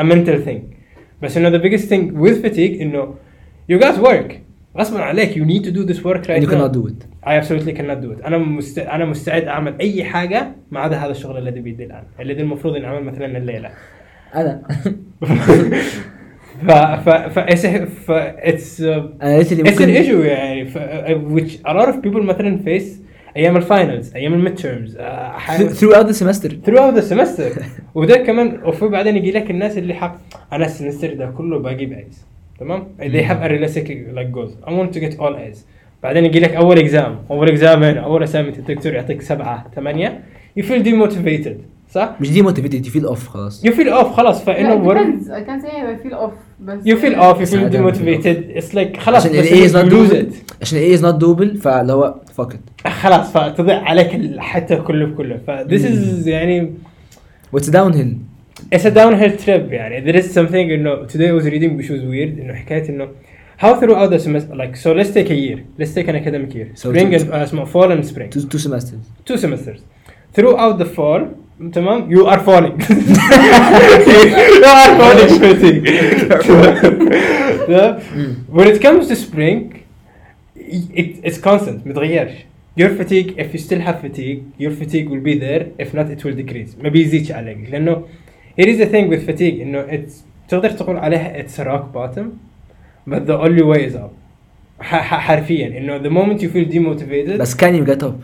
a 0.00 0.04
mental 0.04 0.46
thing 0.48 0.60
بس 1.22 1.36
انه 1.36 1.58
the 1.58 1.62
biggest 1.62 1.84
thing 1.84 2.12
with 2.22 2.44
fatigue 2.46 2.80
انه 2.80 3.14
you 3.72 3.80
got 3.80 3.94
work 4.04 4.32
غصبا 4.77 4.99
عليك 4.99 5.33
you 5.33 5.45
need 5.45 5.63
to 5.65 5.71
do 5.71 5.93
this 5.93 5.99
work 6.03 6.27
right 6.27 6.29
and 6.29 6.43
you 6.43 6.47
now. 6.47 6.53
cannot 6.53 6.73
do 6.73 6.87
it. 6.87 7.05
I 7.23 7.33
absolutely 7.35 7.73
cannot 7.73 8.01
do 8.01 8.11
it. 8.11 8.25
أنا 8.25 8.37
مست... 8.37 8.79
أنا 8.79 9.05
مستعد 9.05 9.43
أعمل 9.43 9.73
أي 9.81 10.03
حاجة 10.03 10.51
ما 10.71 10.79
عدا 10.79 10.97
هذا 10.97 11.11
الشغل 11.11 11.37
الذي 11.37 11.59
بيدي 11.59 11.85
الآن، 11.85 12.03
الذي 12.19 12.41
المفروض 12.41 12.75
إني 12.75 13.01
مثلا 13.01 13.37
الليلة. 13.37 13.69
أنا. 14.35 14.61
ف 16.67 16.71
ف 17.05 17.09
ف 17.09 17.39
ف 17.39 18.11
it's 18.37 18.79
uh, 18.79 19.23
أنا 19.23 19.43
it's 19.43 19.47
an 19.47 19.69
ممكن 19.69 20.03
issue 20.03 20.25
يعني. 20.25 20.65
ف... 20.65 20.77
which 21.35 21.51
a 21.65 21.73
lot 21.73 21.87
of 21.89 21.95
people 22.05 22.21
مثلا 22.21 22.59
face 22.65 23.03
أيام 23.37 23.57
ال 23.57 23.64
finals، 23.64 24.15
أيام 24.15 24.33
ال 24.33 24.55
midterms، 24.55 24.97
th- 24.97 25.79
throughout 25.79 26.07
the 26.07 26.13
semester. 26.13 26.49
Throughout 26.49 26.95
the 26.95 27.13
semester. 27.13 27.61
وده 27.95 28.17
كمان 28.17 28.59
وفي 28.65 28.87
بعدين 28.87 29.17
يجي 29.17 29.31
لك 29.31 29.51
الناس 29.51 29.77
اللي 29.77 29.93
حق 29.93 30.19
أنا 30.53 30.65
ال 30.65 30.70
semester 30.70 31.13
ده 31.13 31.25
كله 31.25 31.59
باجي 31.59 31.85
ب 31.85 31.95
A's 31.95 32.25
تمام 32.59 32.87
they 32.99 33.23
have 33.29 33.41
a 33.43 33.49
realistic 33.49 33.87
like 33.87 34.31
goals 34.35 34.67
I 34.67 34.71
want 34.71 34.93
to 34.95 34.99
get 34.99 35.19
all 35.19 35.35
A's 35.35 35.57
بعدين 36.03 36.25
يجي 36.25 36.39
لك 36.39 36.51
اول 36.55 36.77
exam 36.79 37.19
اول 37.31 37.47
exam 37.49 37.83
هنا 37.83 37.99
اول 37.99 38.27
assignment 38.27 38.57
الدكتور 38.59 38.93
يعطيك 38.93 39.21
سبعة 39.21 39.65
ثمانية 39.75 40.23
you 40.59 40.63
feel 40.63 40.83
demotivated 40.85 41.55
صح؟ 41.91 42.15
مش 42.21 42.29
دي 42.31 42.43
motivated 42.43 42.85
you 42.85 42.89
feel 42.89 43.09
off 43.15 43.27
خلاص 43.27 43.65
you 43.67 43.69
feel 43.71 43.89
off 43.93 44.05
خلاص 44.05 44.37
لا 44.39 44.45
فانه 44.45 44.93
I 45.23 45.43
can 45.47 45.65
say 45.65 45.69
I 45.69 46.07
feel 46.07 46.15
off 46.15 46.31
بس 46.61 46.83
you 46.83 46.97
feel 46.97 47.15
off 47.15 47.37
you 47.37 47.41
feel 47.41 47.45
ساعات 47.45 47.75
أنا 47.75 47.91
feel 47.91 47.95
demotivated 47.95 48.63
it's 48.63 48.73
like 48.75 48.97
خلاص 48.99 49.25
عشان 49.25 49.35
ال 49.35 49.41
بس 49.41 49.47
A 49.49 49.69
is 49.69 49.75
not 49.75 49.89
you 49.91 49.93
lose 49.93 50.11
doable 50.13 50.31
it. 50.33 50.53
عشان 50.61 50.79
ال 50.79 50.97
A 50.97 50.99
is 50.99 51.01
not 51.01 51.23
doable 51.23 51.61
فاللي 51.61 51.93
هو 51.93 52.15
fuck 52.41 52.49
it 52.53 52.87
خلاص 52.89 53.31
فتضيع 53.31 53.81
عليك 53.83 54.15
الحتى 54.15 54.75
كله 54.75 55.05
بكله 55.05 55.37
ف 55.47 55.51
this 55.67 55.81
is 55.85 56.27
يعني 56.27 56.73
what's 57.55 57.69
downhill 57.69 58.32
It's 58.72 58.84
a 58.84 58.90
downhill 58.90 59.36
trip 59.44 59.72
يعني 59.72 60.04
there 60.12 60.16
is 60.22 60.34
something 60.34 60.54
انه 60.54 61.06
today 61.06 61.28
I 61.28 61.42
was 61.42 61.44
reading 61.46 61.76
which 61.78 61.90
was 61.90 62.00
weird 62.02 62.40
انه 62.40 62.54
حكاية 62.54 62.88
انه 62.88 63.08
how 63.62 63.74
throughout 63.80 64.10
the 64.10 64.18
semester 64.18 64.54
like 64.54 64.76
so 64.76 64.92
let's 64.94 65.10
take 65.14 65.30
a 65.30 65.34
year 65.34 65.58
let's 65.80 65.92
take 65.94 66.08
an 66.08 66.16
academic 66.16 66.54
year 66.54 66.68
So 66.74 66.90
spring 66.92 67.10
two- 67.10 67.16
and 67.16 67.30
uh, 67.30 67.34
اسمه 67.34 67.64
fall 67.64 67.90
and 67.92 68.04
spring 68.06 68.30
two, 68.30 68.40
two 68.48 68.58
semesters 68.58 69.30
two 69.30 69.36
semesters 69.36 69.80
throughout 70.36 70.78
the 70.78 70.84
fall 70.96 71.22
تمام 71.72 72.10
you 72.10 72.26
are 72.26 72.40
falling 72.40 72.76
you 74.56 74.64
are 74.64 74.92
falling 75.00 75.32
fatigue 75.44 75.84
when 78.56 78.66
it 78.68 78.80
comes 78.86 79.08
to 79.08 79.16
spring 79.16 79.84
it, 80.56 81.08
it's 81.24 81.38
constant 81.38 81.86
متغيرش 81.86 82.32
your 82.80 82.90
fatigue 82.90 83.34
if 83.38 83.52
you 83.54 83.58
still 83.58 83.80
have 83.80 84.00
fatigue 84.00 84.40
your 84.58 84.70
fatigue 84.70 85.08
will 85.08 85.24
be 85.30 85.34
there 85.38 85.62
if 85.84 85.94
not 85.94 86.06
it 86.10 86.24
will 86.24 86.34
decrease 86.42 86.82
ما 86.82 86.88
بيزيدش 86.88 87.32
عليك 87.32 87.58
لانه 87.70 88.02
here 88.60 88.68
is 88.68 88.78
the 88.78 88.86
thing 88.92 89.08
with 89.10 89.30
fatigue 89.30 89.60
انه 89.62 89.86
it's 89.86 90.12
تقدر 90.48 90.70
تقول 90.70 90.96
عليها 90.96 91.42
it's 91.42 91.58
a 91.60 91.64
rock 91.64 91.96
bottom 91.96 92.24
but 93.10 93.20
the 93.26 93.36
only 93.46 93.62
way 93.62 93.90
is 93.90 93.94
up 93.96 94.10
ح- 94.80 95.02
ح- 95.02 95.20
حرفيا 95.20 95.66
انه 95.78 95.98
the 95.98 96.12
moment 96.12 96.40
you 96.40 96.48
feel 96.48 96.72
demotivated 96.74 97.38
بس 97.40 97.56
can 97.56 97.74
you 97.82 97.86
get 97.90 98.02
up 98.02 98.14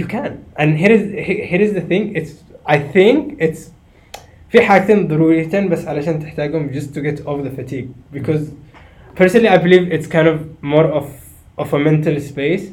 you 0.00 0.04
can 0.06 0.30
and 0.58 0.76
here 0.78 0.92
is 0.92 1.02
he- 1.26 1.42
here 1.52 1.62
is 1.68 1.72
the 1.74 1.84
thing 1.90 2.16
it's 2.16 2.30
I 2.66 2.78
think 2.94 3.40
it's 3.42 3.60
في 4.50 4.60
حاجتين 4.60 5.08
ضروريتين 5.08 5.68
بس 5.68 5.86
علشان 5.88 6.20
تحتاجهم 6.20 6.70
just 6.72 6.94
to 6.94 7.00
get 7.00 7.20
off 7.26 7.44
the 7.44 7.60
fatigue 7.60 7.88
because 8.18 8.42
personally 9.20 9.48
I 9.48 9.58
believe 9.58 9.92
it's 9.92 10.06
kind 10.06 10.28
of 10.28 10.38
more 10.62 10.86
of 10.98 11.06
of 11.58 11.74
a 11.74 11.78
mental 11.78 12.16
space 12.20 12.64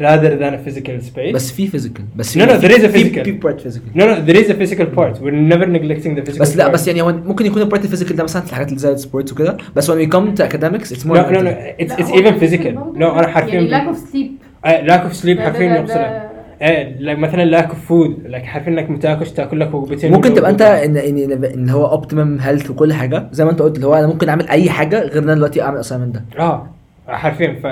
Rather 0.00 0.32
than 0.40 0.52
a 0.54 0.58
physical 0.68 1.00
space. 1.12 1.34
بس 1.34 1.52
في 1.52 1.66
فيزيكال 1.66 2.04
بس 2.16 2.38
No, 2.38 2.40
no, 2.40 2.44
there 2.44 2.70
is 2.70 2.82
a 2.82 2.86
في- 2.88 3.04
physical. 3.04 3.22
في 3.24 3.32
بارت 3.32 3.60
فيزيكال 3.60 3.88
no 3.94 4.00
no 4.02 4.30
there 4.30 4.36
is 4.44 4.48
a 4.50 4.54
physical 4.54 4.86
part. 4.98 5.18
We're 5.22 5.52
never 5.54 5.66
neglecting 5.66 6.18
the 6.18 6.30
physical 6.30 6.40
بس 6.40 6.56
لا 6.56 6.68
part. 6.68 6.70
بس 6.72 6.88
يعني 6.88 7.02
هو 7.02 7.12
ممكن 7.12 7.46
يكون 7.46 7.62
البارت 7.62 7.84
الفيزيكال 7.84 8.16
ده 8.16 8.24
مثلا 8.24 8.42
في 8.42 8.48
الحاجات 8.50 8.68
اللي 8.68 8.78
زي 8.80 8.92
السبورتس 8.92 9.32
وكده 9.32 9.56
بس 9.76 9.90
when 9.90 9.94
we 9.94 10.06
come 10.06 10.38
to 10.40 10.44
academics 10.44 10.88
it's 10.92 11.04
more 11.04 11.14
no 11.16 11.30
no 11.34 11.40
no 11.40 11.50
it's 11.80 11.92
it's 11.92 12.10
even 12.10 12.34
physical. 12.40 12.40
Physical 12.40 12.98
no 12.98 13.02
أنا 13.02 13.26
حرفيا 13.26 13.60
يعني 13.60 13.70
lack 13.92 13.94
of 13.96 13.98
sleep. 13.98 14.66
آه، 14.66 14.86
lack 14.86 15.10
of 15.10 15.16
sleep 15.24 15.38
حرفيا 15.40 15.80
ده- 15.80 16.34
إيه 16.62 16.96
like 17.14 17.18
مثلا 17.18 17.60
lack 17.62 17.70
of 17.70 17.74
food. 17.90 18.30
Like 18.32 18.42
حرفيا 18.44 18.72
إنك 18.72 18.90
متاكلش 18.90 19.30
تاكل 19.30 19.60
لك 19.60 19.74
وجبتين 19.74 20.12
ممكن 20.12 20.34
تبقى 20.34 20.50
أنت. 20.50 20.62
ان 20.62 20.96
ان 20.96 21.44
ان 21.44 21.70
هو 21.70 21.86
optimum 21.86 22.38
health 22.40 22.70
وكل 22.70 22.92
حاجة. 22.92 23.28
زي 23.32 23.44
ما 23.44 23.50
أنت 23.50 23.62
قلت 23.62 23.76
اللي 23.76 23.86
هو 23.86 23.94
أنا 23.94 24.06
ممكن 24.06 24.28
أعمل 24.28 24.48
أي 24.48 24.70
حاجة 24.70 25.00
غير 25.00 25.18
إن 25.18 25.22
أنا 25.22 25.34
دلوقتي 25.34 25.62
أعمل 25.62 25.78
assignment 25.78 26.14
ده. 26.14 26.24
آه 26.38 26.66
حرفيا. 27.08 27.58
ف 27.62 27.66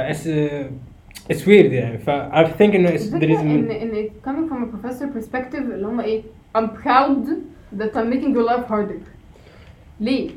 it's 1.30 1.42
weird 1.46 1.72
يعني. 1.72 1.98
ف 1.98 2.10
I 2.10 2.44
think 2.58 2.74
إنه 2.74 2.88
it's- 2.88 3.00
there 3.00 3.14
الفكرة 3.14 3.36
is 3.36 3.40
ان 3.40 3.70
إن 3.70 4.08
coming 4.26 4.50
from 4.50 4.64
a 4.64 4.76
professor 4.76 5.06
perspective 5.18 5.54
اللي 5.72 5.86
هم 5.86 6.00
إيه 6.00 6.22
I'm 6.58 6.66
proud 6.84 7.28
that 7.78 7.94
I'm 7.96 8.10
making 8.14 8.34
your 8.36 8.48
life 8.52 8.68
harder. 8.72 9.00
ليه؟ 10.00 10.30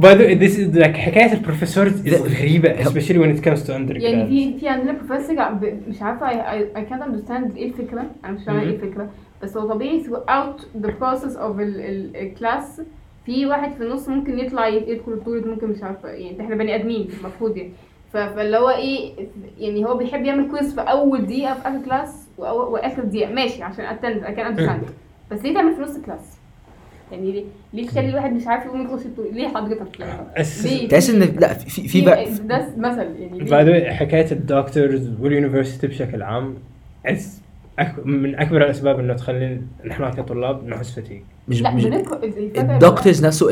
by 0.00 0.14
the 0.14 0.24
way 0.26 0.34
this 0.34 0.58
is 0.58 0.76
like 0.76 0.96
حكاية 0.96 1.32
ال 1.32 1.39
professors 1.39 2.08
غريبة 2.40 2.74
especially 2.84 3.18
when 3.18 3.38
it 3.38 3.42
comes 3.44 3.62
to 3.66 3.70
undergrad 3.72 4.02
يعني 4.02 4.26
في 4.26 4.58
في 4.58 4.68
عندنا 4.68 4.92
بروفيسور 4.92 5.58
مش 5.88 6.02
عارفة 6.02 6.26
I, 6.30 6.34
I, 6.34 6.78
I 6.78 6.90
can't 6.90 7.02
understand 7.02 7.56
إيه 7.56 7.66
الفكرة. 7.68 8.06
أنا 8.24 8.32
مش 8.32 8.44
فاهمه 8.44 8.60
إيه 8.60 8.66
مهم. 8.66 8.74
الفكرة. 8.74 9.10
بس 9.42 9.56
هو 9.56 9.68
طبيعي 9.68 10.04
throughout 10.04 10.60
the 10.84 10.88
process 10.90 11.36
of 11.36 11.40
ال- 11.60 11.80
ال- 11.80 12.16
ال 12.16 12.27
class 12.27 12.82
في 13.26 13.46
واحد 13.46 13.72
في 13.72 13.82
النص 13.82 14.08
ممكن 14.08 14.38
يطلع 14.38 14.68
يدخل 14.68 15.12
التواليت 15.12 15.46
ممكن 15.46 15.68
مش 15.68 15.82
عارفة 15.82 16.08
يعني 16.08 16.40
إحنا 16.40 16.54
بني 16.56 16.74
آدمين 16.74 17.08
المفروض 17.20 17.56
يعني. 17.56 17.70
فاللي 18.16 18.56
هو 18.56 18.70
إيه 18.70 19.12
يعني 19.58 19.84
هو 19.84 19.96
بيحب 19.96 20.24
يعمل 20.24 20.50
quiz 20.50 20.74
في 20.74 20.80
أول 20.80 21.26
دقيقة 21.26 21.54
في 21.54 21.60
آخر 21.68 21.78
class 21.84 22.10
وأو- 22.38 22.42
واخر 22.42 23.04
دقيقة. 23.04 23.32
ماشي 23.32 23.62
عشان 23.62 23.84
attend 23.84 24.22
can 24.24 24.58
understand. 24.58 24.90
بس 25.32 25.42
ليه 25.42 25.54
تعمل 25.54 25.74
في 25.76 25.82
نص 25.82 25.96
ال 25.96 26.02
class؟ 26.02 26.36
يعني 27.12 27.32
ليه 27.32 27.44
ليه 27.72 27.86
تخلي 27.86 28.08
الواحد 28.08 28.32
مش 28.32 28.46
عارف 28.46 28.64
يقوم 28.66 28.82
يخش 28.84 29.06
التواليت 29.06 29.34
ليه 29.34 29.48
حضرتك 29.48 30.00
ليه؟ 30.00 30.86
تحس 30.88 31.10
إن 31.10 31.20
لا 31.20 31.54
في 31.54 31.88
في, 31.88 32.04
بقى 32.04 32.24
ده 32.34 32.68
مثل 32.76 32.98
يعني 33.18 33.38
ليه؟ 33.38 33.46
by 33.46 33.64
the 33.66 33.84
way 33.84 33.88
حكاية 33.92 34.32
ال 34.32 34.42
doctors 34.42 35.10
وال 35.20 35.31
university 35.31 35.86
بشكل 35.86 36.22
عام 36.22 36.54
أك- 37.80 38.06
من 38.06 38.34
أكبر 38.40 38.56
الأسباب 38.64 38.98
إنه 38.98 39.14
تخلي 39.14 39.60
نحن 39.86 40.10
كطلاب 40.10 40.66
نحس 40.68 40.90
fatigue 41.00 41.22
مش 41.48 41.62
لا 41.62 41.74
مش 41.74 41.86
الدكتورز 42.56 43.26
نفسه 43.26 43.50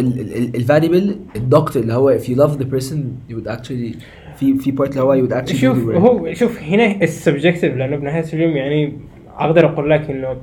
ال 0.55 0.62
valuable 0.62 1.17
الدكتور 1.37 1.83
اللي 1.83 1.95
هو 1.95 2.19
if 2.19 2.23
you 2.23 2.35
love 2.37 2.61
the 2.63 2.67
person 2.77 2.97
you 3.31 3.35
would 3.37 3.49
actually 3.59 3.97
في 4.41 4.59
في 4.59 4.71
بارت 4.71 4.91
اللي 4.91 5.03
هو 5.03 5.27
would 5.27 5.31
actually 5.33 5.55
شوف. 5.55 5.89
هو 5.89 6.35
شوف 6.35 6.63
هنا 6.63 7.03
ال 7.03 7.09
subjective 7.09 7.77
لأنه 7.77 7.97
بنهايه 7.97 8.25
اليوم 8.33 8.57
يعني 8.57 8.93
أقدر 9.39 9.67
أقول 9.67 9.91
لك 9.91 10.11
انه 10.11 10.37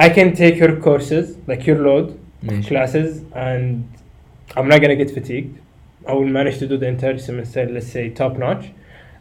I 0.00 0.08
can 0.08 0.36
take 0.36 0.56
your 0.62 0.72
courses 0.86 1.26
like 1.50 1.66
your 1.66 1.78
load 1.86 2.10
ماشي 2.42 2.68
classes 2.68 3.10
and 3.34 3.82
I'm 4.56 4.68
not 4.68 4.80
gonna 4.82 4.96
get 4.96 5.10
fatigued 5.10 5.54
I 6.06 6.12
will 6.12 6.32
manage 6.38 6.58
to 6.58 6.66
do 6.66 6.76
the 6.78 6.88
entire 6.94 7.18
semester 7.18 7.62
let's 7.74 7.90
say 7.94 8.04
top 8.20 8.38
notch 8.38 8.64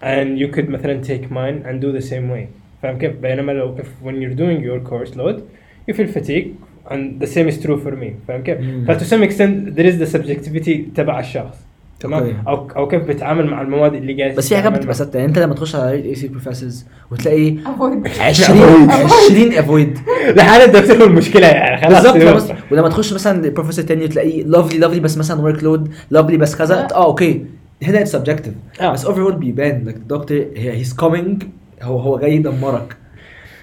and 0.01 0.39
you 0.39 0.47
could 0.55 0.69
مثلا 0.69 1.03
take 1.03 1.29
mine 1.29 1.57
and 1.67 1.81
do 1.81 1.91
the 1.91 2.05
same 2.11 2.29
way 2.29 2.47
فاهم 2.83 2.97
كيف؟ 2.97 3.15
بينما 3.15 3.51
لو 3.51 3.77
if 3.77 4.05
when 4.05 4.15
you're 4.15 4.39
doing 4.39 4.63
your 4.63 4.89
course 4.89 5.15
load 5.15 5.41
you 5.89 5.93
feel 5.93 6.07
fatigued 6.17 6.55
and 6.91 7.19
the 7.19 7.27
same 7.27 7.47
is 7.51 7.65
true 7.65 7.79
for 7.85 7.95
me 7.95 8.11
فاهم 8.27 8.43
كيف؟ 8.43 8.57
ف 8.87 8.91
to 8.91 9.05
some 9.05 9.23
extent 9.23 9.75
there 9.75 9.85
is 9.91 9.97
the 9.99 10.17
subjectivity 10.17 10.95
تبع 10.95 11.19
الشخص 11.19 11.68
تمام 11.99 12.23
أوكي. 12.23 12.35
أو 12.47 12.67
أو 12.81 12.87
كيف 12.87 13.03
بيتعامل 13.03 13.45
مع 13.47 13.61
المواد 13.61 13.93
اللي 13.93 14.13
جالس 14.13 14.37
بس 14.37 14.49
في 14.49 14.57
حاجات 14.57 14.71
بتبقى. 14.71 14.93
ثابته 14.95 15.17
يعني 15.17 15.29
أنت 15.29 15.39
لما 15.39 15.53
تخش 15.53 15.75
على 15.75 15.91
اي 15.91 16.15
سي 16.15 16.27
professors 16.27 16.85
وتلاقي 17.11 17.55
Avoid. 17.57 18.19
20 18.19 18.89
20 18.91 19.53
avoid 19.53 19.99
لحال 20.35 20.61
الدكتور 20.61 21.07
المشكلة 21.07 21.47
يعني 21.47 21.81
خلاص 21.87 22.07
بالظبط. 22.13 22.55
ولما 22.71 22.89
تخش 22.89 23.13
مثلا 23.13 23.49
بروفيسور 23.49 23.85
تاني 23.85 24.07
تلاقيه 24.07 24.43
lovely 24.43 24.79
lovely 24.79 24.99
بس 24.99 25.17
مثلا 25.17 25.41
workload 25.41 25.91
lovely 26.11 26.37
بس 26.37 26.55
كذا 26.55 26.87
آه 26.93 27.05
okay 27.05 27.45
هنا 27.83 27.99
it's 28.01 28.11
subjective 28.11 28.53
آه. 28.81 28.91
بس 28.91 29.05
over 29.05 29.31
بيبان 29.31 29.83
لك 29.85 29.95
الدكتور 29.95 30.45
he's 30.55 30.93
coming 30.93 31.43
هو 31.81 31.99
هو 31.99 32.17
جاي 32.19 32.35
يدمرك 32.35 32.97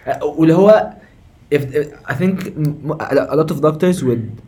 آه، 0.06 0.24
واللي 0.24 0.54
هو 0.54 0.90
if, 1.54 1.58
I 2.10 2.12
think 2.12 2.40
m- 2.40 2.92
a 3.00 3.36
lot 3.36 3.50
of 3.54 3.60
doctors 3.60 4.00
would 4.02 4.42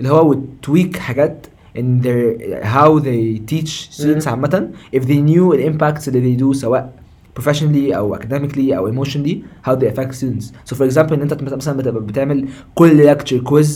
اللي 0.00 0.10
هو 0.12 0.34
would 0.34 0.68
tweak 0.70 0.96
حاجات 0.98 1.46
in 1.77 2.01
their 2.03 2.63
how 2.63 2.99
they 2.99 3.39
teach 3.51 3.89
students 3.99 4.27
مم. 4.27 4.29
عامة 4.29 4.69
if 4.95 4.99
they 4.99 5.19
knew 5.29 5.57
the 5.57 5.65
impacts 5.71 6.07
اللي 6.07 6.37
they 6.37 6.41
do 6.41 6.53
سواء 6.53 6.93
professionally 7.39 7.95
او 7.95 8.15
academically 8.17 8.71
او 8.73 8.91
emotionally 8.93 9.35
how 9.67 9.71
they 9.75 9.85
affect 9.93 10.13
students 10.15 10.45
so 10.71 10.75
for 10.75 10.85
example 10.91 11.11
ان 11.13 11.21
انت 11.21 11.43
مثلا 11.53 11.77
بتبقى 11.77 12.03
بتعمل 12.03 12.47
كل 12.75 13.15
lecture 13.15 13.41
quiz 13.49 13.67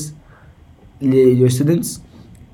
ل 1.02 1.48
your 1.48 1.52
students 1.54 1.88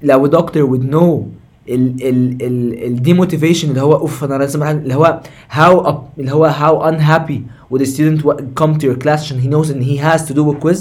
لو 0.03 0.27
doctor 0.29 0.63
would 0.71 0.83
know 0.93 1.27
ال 1.69 1.95
ال 2.03 2.37
ال 2.41 2.83
ال 2.83 2.99
demotivation 3.05 3.63
اللي 3.63 3.81
هو 3.81 3.93
اوف 3.93 4.23
انا 4.23 4.35
لازم 4.35 4.59
أعمل- 4.63 4.65
اللي 4.83 4.95
هو 4.95 5.21
how 5.51 5.85
up 5.87 6.19
اللي 6.19 6.31
هو 6.31 6.49
how 6.51 6.91
unhappy 6.93 7.39
would 7.73 7.81
a 7.81 7.85
student 7.85 8.23
wa- 8.25 8.41
come 8.63 8.73
to 8.79 8.83
your 8.85 9.03
class 9.03 9.07
عشان 9.19 9.41
he 9.41 9.45
knows 9.53 9.71
ان 9.71 9.83
he 9.83 9.99
has 10.01 10.21
to 10.27 10.33
do 10.33 10.53
a 10.57 10.65
quiz 10.65 10.79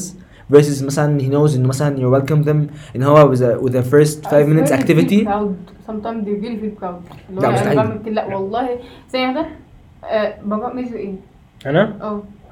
versus 0.52 0.82
مثلا 0.84 1.18
he 1.20 1.24
knows 1.32 1.56
ان 1.56 1.66
مثلا 1.66 1.96
you 1.96 2.20
welcome 2.20 2.44
them 2.48 2.72
ان 2.96 3.02
هو 3.02 3.34
with 3.34 3.38
a, 3.38 3.62
with 3.64 3.74
a 3.74 3.82
first 3.92 4.24
five 4.26 4.46
I 4.46 4.48
minutes 4.48 4.68
swear 4.70 4.78
they 4.78 4.82
activity 4.82 5.20
feel 5.20 5.26
proud. 5.26 5.54
Sometimes 5.88 6.24
they 6.26 6.34
really 6.44 6.58
feel 6.62 6.82
proud. 6.82 7.02
اللي 7.30 7.40
لا، 7.40 7.48
هو 7.48 7.52
مستحيل. 7.52 7.78
انا 7.78 7.82
بعمل 7.88 8.02
كده 8.06 8.12
لا 8.14 8.36
والله 8.36 8.68
ثانية 9.12 9.26
واحدة 9.26 9.46
آه، 10.04 10.34
بابا 10.44 10.74
ميجر 10.74 10.96
ايه؟ 10.96 11.14
انا 11.66 11.96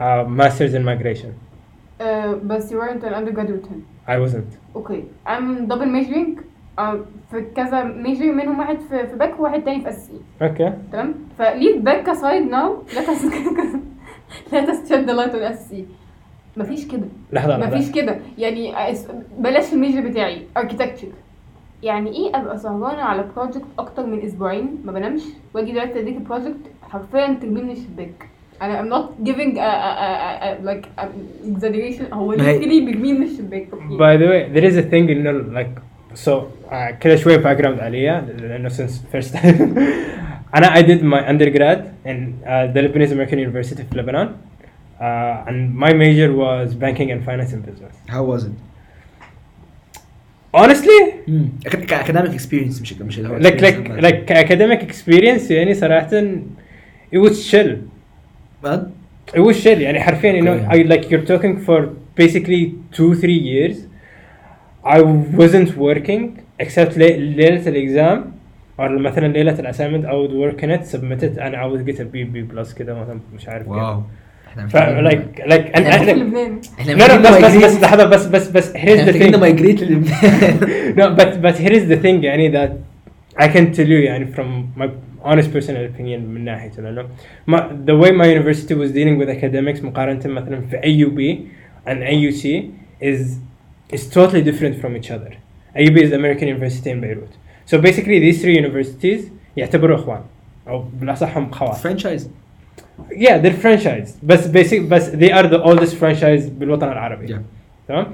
اه 0.00 0.22
ماسترز 0.24 0.74
ان 0.74 0.82
مايجريشن 0.84 1.28
آه، 2.00 2.32
بس 2.44 2.72
you 2.72 2.76
weren't 2.76 3.04
an 3.04 3.12
undergraduate 3.14 3.66
then. 3.68 4.10
I 4.10 4.12
wasn't 4.26 4.76
اوكي 4.76 5.04
I'm 5.26 5.68
double 5.70 5.86
majoring 5.96 6.40
آه، 6.78 7.00
في 7.30 7.44
كذا 7.56 7.82
ميجر 7.84 8.32
منهم 8.32 8.58
واحد 8.58 8.78
في 8.90 9.06
في 9.06 9.16
باك 9.16 9.40
وواحد 9.40 9.62
تاني 9.64 9.80
في 9.80 9.88
اس 9.88 10.10
اي 10.10 10.48
اوكي 10.48 10.72
تمام 10.92 11.14
فليف 11.38 11.76
باك 11.82 12.10
aside 12.10 12.50
now 12.52 12.94
let 12.96 13.08
us 13.08 13.22
let 14.52 14.68
us 14.68 14.88
shed 14.88 15.06
the 15.08 15.14
light 15.14 15.32
on 15.34 15.42
اس 15.42 15.72
اي 15.72 15.86
مفيش 16.57 16.87
كده. 16.87 17.07
لحظة 17.33 17.57
مفيش 17.57 17.91
كده. 17.91 18.17
يعني 18.37 18.91
اس- 18.91 19.07
بلاش 19.39 19.73
ال 19.73 19.79
major 19.79 20.09
بتاعي 20.09 20.41
architecture. 20.59 21.13
يعني 21.83 22.09
إيه 22.11 22.35
أبقى 22.41 22.57
سهرانه 22.57 23.01
على 23.01 23.25
project 23.35 23.65
أكتر 23.79 24.05
من 24.05 24.21
أسبوعين؟ 24.25 24.77
ما 24.85 24.91
بنامش. 24.91 25.21
وأجي 25.53 25.71
دلوقتي 25.71 25.99
أديك 25.99 26.15
ال 26.15 26.21
project 26.21 26.57
حرفيا 26.89 27.37
ترمي 27.41 27.61
من 27.61 27.71
الشباك 27.71 28.27
أنا 28.61 28.81
I'm 28.81 28.93
not 28.93 29.27
giving 29.27 29.55
a, 29.57 29.59
a, 29.59 29.91
a, 30.07 30.47
a, 30.47 30.65
like 30.69 30.85
a 31.01 31.05
exaggeration. 31.47 32.13
هو 32.13 32.27
ما 32.27 32.47
هي- 32.47 32.59
literally 32.59 32.85
بيرمي 32.85 33.13
من 33.13 33.23
الشباك 33.23 33.67
by 33.71 34.17
the 34.21 34.27
way 34.27 34.57
there 34.59 34.71
is 34.71 34.77
a 34.85 34.91
thing 34.91 35.09
انه 35.09 35.61
like 35.63 35.79
so 36.25 36.31
uh, 36.71 36.73
كده 36.99 37.15
شوية 37.15 37.37
background 37.37 37.79
عليا 37.79 38.21
لأنه 38.39 38.69
since 38.69 38.91
first 39.15 39.33
time. 39.35 39.61
أنا 40.55 40.75
I 40.75 40.81
did 40.81 41.01
my 41.01 41.29
undergrad 41.31 41.79
in 42.05 42.17
uh, 42.45 42.73
the 42.73 42.81
Lebanese 42.81 43.11
American 43.11 43.39
University 43.39 43.81
في 43.81 43.95
Lebanon. 44.03 44.27
uh, 45.00 45.48
and 45.48 45.58
my 45.84 45.92
major 46.04 46.30
was 46.44 46.66
banking 46.84 47.08
and 47.12 47.20
finance 47.28 47.52
and 47.56 47.62
business 47.70 47.94
how 48.14 48.22
was 48.32 48.42
it 48.48 48.54
honestly 50.54 50.98
academic 51.92 52.32
experience 52.32 52.80
مش 52.80 52.92
مش 53.00 53.18
اللي 53.18 53.28
هو 53.28 53.38
like 53.38 53.60
like 53.60 53.62
experience 53.62 54.04
like 54.04 54.30
academic 54.30 54.82
experience 54.90 55.50
يعني 55.50 55.74
صراحة 55.74 56.08
it 57.14 57.18
was 57.18 57.50
chill 57.50 57.76
What? 58.62 58.80
it 59.34 59.40
was 59.40 59.56
chill 59.64 59.66
يعني 59.80 60.00
حرفيا 60.00 60.32
you 60.40 60.44
know 60.44 60.70
Okay. 60.70 60.78
I 60.78 60.88
like 60.92 61.10
you're 61.10 61.26
talking 61.32 61.54
for 61.66 61.80
basically 62.22 62.62
two 62.96 63.14
three 63.14 63.40
years 63.52 63.76
I 64.84 64.98
wasn't 65.40 65.70
working 65.76 66.22
except 66.60 66.96
لي- 66.98 67.16
ليلة 67.16 67.68
الإكزام 67.68 68.32
or 68.78 68.82
مثلا 68.90 69.26
ليلة 69.32 69.60
الأسايمنت 69.60 70.04
I 70.06 70.08
would 70.08 70.32
work 70.32 70.62
in 70.62 70.70
it 70.70 70.84
submit 70.96 71.22
it 71.22 71.38
and 71.38 71.54
I 71.56 71.66
would 71.66 71.86
get 71.86 72.00
a 72.00 72.04
B 72.04 72.24
B 72.34 72.54
plus 72.54 72.74
كده 72.74 72.94
مثلا 72.94 73.20
مش 73.34 73.48
عارف 73.48 73.66
كده 73.66 73.72
واو 73.74 74.02
احنا 74.50 74.66
ف 74.66 74.76
محتاجين- 74.76 75.10
like 75.10 75.40
like 75.50 75.72
and, 75.74 75.78
إحنا 75.78 75.96
and, 75.96 76.04
في 76.04 76.12
لبنان 76.12 76.60
احنا 76.80 76.94
no 76.94 77.10
no 77.10 77.30
محتاجين 77.30 77.60
بس 77.60 77.64
بس 77.64 77.74
migrate- 77.74 77.76
بس 77.76 77.82
لحظة 77.82 78.04
بس 78.04 78.26
بس 78.26 78.48
بس 78.48 78.72
here's 78.72 78.76
احنا 78.76 78.94
the 79.04 79.08
محتاجين 79.08 79.32
thing 79.32 79.36
migrate 79.38 79.82
للبنان 79.82 80.94
no 80.96 81.18
but 81.20 81.42
but 81.42 81.58
here 81.60 81.72
is 81.74 81.88
the 81.92 82.02
thing 82.02 82.24
يعني 82.24 82.52
that 82.52 82.70
I 83.38 83.48
can 83.48 83.74
tell 83.76 83.86
you 83.86 84.00
يعني 84.04 84.26
from 84.34 84.80
my 84.80 84.88
honest 85.24 85.52
personal 85.56 85.84
opinion 85.90 86.20
من 86.20 86.44
ناحية 86.44 86.70
لأنه 86.78 87.06
ما 87.46 87.84
the 87.86 87.92
way 88.04 88.10
my 88.10 88.26
university 88.38 88.74
was 88.74 88.90
dealing 88.92 89.18
with 89.20 89.28
academics 89.28 89.84
مقارنة 89.84 90.20
مثلا 90.26 90.60
في 90.70 90.76
AUB 90.76 91.38
and 91.90 91.98
AUC 92.02 92.64
is 93.02 93.20
is 93.96 94.02
totally 94.14 94.42
different 94.50 94.74
from 94.82 94.92
each 94.96 95.10
other. 95.16 95.32
AUB 95.76 95.96
is 96.04 96.10
the 96.10 96.16
American 96.22 96.46
University 96.54 96.90
in 96.94 97.00
Beirut. 97.04 97.32
So 97.70 97.74
basically 97.88 98.18
these 98.26 98.38
three 98.42 98.56
universities 98.64 99.20
يعتبروا 99.56 99.96
إخوان 99.96 100.20
أو 100.68 100.84
بالأصح 101.00 101.36
هم 101.36 101.50
خوات. 101.50 101.76
franchise 101.76 102.22
Yeah 103.11 103.37
they're 103.43 103.63
franchise 103.65 104.09
بس 104.23 104.47
basic 104.47 104.79
بس 104.79 105.11
they 105.11 105.31
are 105.31 105.47
the 105.47 105.63
oldest 105.63 105.95
franchise 106.01 106.49
بالوطن 106.59 106.87
العربي. 106.91 107.27
Yeah. 107.27 107.39
تمام؟ 107.87 108.07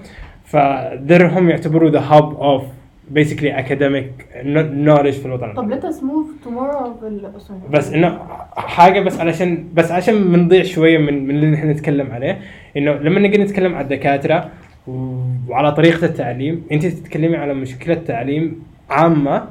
فدر 0.45 1.27
هم 1.27 1.49
يعتبروا 1.49 1.91
the 1.91 2.03
hub 2.11 2.37
of 2.39 2.63
basically 3.11 3.59
academic 3.59 4.11
knowledge 4.45 5.13
في 5.13 5.25
الوطن 5.25 5.53
طب 5.53 5.67
العربي 5.67 5.81
let 5.81 5.83
us 5.93 5.97
move 5.97 6.45
to 6.45 6.49
more 6.49 6.75
of 6.75 7.03
ال 7.03 7.31
sorry. 7.47 7.71
بس 7.71 7.93
إنه 7.93 8.19
حاجة 8.57 8.99
بس 8.99 9.19
علشان 9.19 9.67
بس 9.73 9.91
عشان 9.91 10.31
بنضيع 10.31 10.63
شوية 10.63 10.97
من 10.97 11.27
من 11.27 11.35
اللي 11.35 11.47
نحن 11.47 11.69
نتكلم 11.69 12.11
عليه 12.11 12.39
إنه 12.77 12.91
لما 12.93 13.19
نجي 13.19 13.37
نتكلم 13.37 13.75
على 13.75 13.83
الدكاترة 13.83 14.49
وعلى 15.47 15.71
طريقة 15.71 16.05
التعليم 16.05 16.63
أنت 16.71 16.85
تتكلمي 16.85 17.37
على 17.37 17.53
مشكلة 17.53 17.95
تعليم 17.95 18.63
عامة 18.89 19.43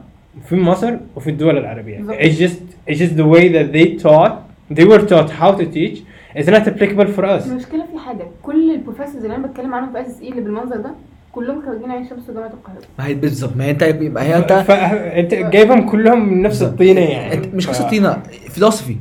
في 0.44 0.56
مصر 0.56 0.94
وفي 1.16 1.30
الدول 1.30 1.58
العربية 1.58 1.98
it's 2.18 2.38
just 2.38 2.90
it's 2.90 2.98
just 2.98 3.16
the 3.16 3.26
way 3.34 3.48
that 3.48 3.72
they 3.76 4.02
taught 4.04 4.32
they 4.74 4.84
were 4.84 5.02
taught 5.10 5.30
how 5.40 5.50
to 5.60 5.64
teach. 5.76 5.98
Is 6.40 6.48
not 6.48 6.66
applicable 6.68 7.08
for 7.16 7.24
us. 7.24 7.46
المشكلة 7.46 7.86
في 7.92 7.98
حاجة 8.06 8.26
كل 8.42 8.70
ال 8.70 8.75
professors 8.75 9.24
اللي 9.24 9.36
أنا 9.36 9.46
بتكلم 9.46 9.74
عنهم 9.74 9.92
في 9.92 10.00
SSE 10.00 10.28
اللي 10.28 10.40
بالمنظر 10.40 10.76
ده 10.76 10.90
كلهم 11.32 11.62
خارجين 11.66 11.90
عين 11.90 12.08
شمس 12.08 12.30
وجامعة 12.30 12.46
القاهرة. 12.46 12.78
ما 12.98 13.06
هي 13.06 13.14
بالظبط 13.14 13.56
ما 13.56 13.64
هي 13.64 13.70
أنت 13.70 13.84
ما 13.84 14.22
هي 14.22 14.36
أنت 14.36 14.52
فانت 14.52 15.34
جايبهم 15.34 15.88
كلهم 15.90 16.28
من 16.32 16.42
نفس 16.42 16.62
الطينة 16.62 17.00
يعني. 17.00 17.34
أنت 17.34 17.54
مش 17.54 17.66
ف- 17.66 17.68
قصة 17.68 17.88
طينة 17.90 18.22
philosophy 18.50 18.96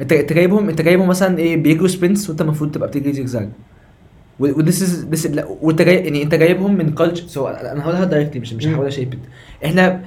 انت 0.00 0.12
أنت 0.12 0.32
جايبهم 0.32 0.68
أنت 0.68 0.82
جايبهم 0.82 1.08
مثلا 1.08 1.38
إيه 1.38 1.56
بيجروا 1.56 1.88
sprints 1.88 2.30
وأنت 2.30 2.40
المفروض 2.40 2.70
تبقى 2.70 2.88
بتجري 2.88 3.12
zigzag 3.12 3.48
و 4.38 4.47
this 4.47 4.82
is 4.82 5.04
this 5.10 5.44
وأنت 5.62 5.82
جاي 5.82 5.94
يعني 5.96 6.22
أنت 6.22 6.34
جايبهم 6.34 6.74
من 6.74 6.90
culture 6.94 7.26
so 7.26 7.48
أنا 7.48 7.82
هقولها 7.84 8.04
directly 8.04 8.40
مش 8.40 8.52
مش. 8.52 8.66
هحاول 8.66 8.86
أ 8.86 8.90
shape. 8.90 9.14
إحنا 9.64 10.00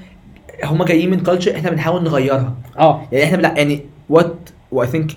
هم 0.63 0.83
جايين 0.83 1.09
من 1.12 1.19
culture 1.19 1.55
إحنا 1.55 1.69
بنحاول 1.69 2.03
نغيرها. 2.03 2.55
آه. 2.79 3.01
يعني 3.12 3.24
إحنا 3.25 3.38
بلا 3.38 3.53
يعني 3.57 3.81
what 4.10 4.36
I 4.72 4.88
think 4.88 5.12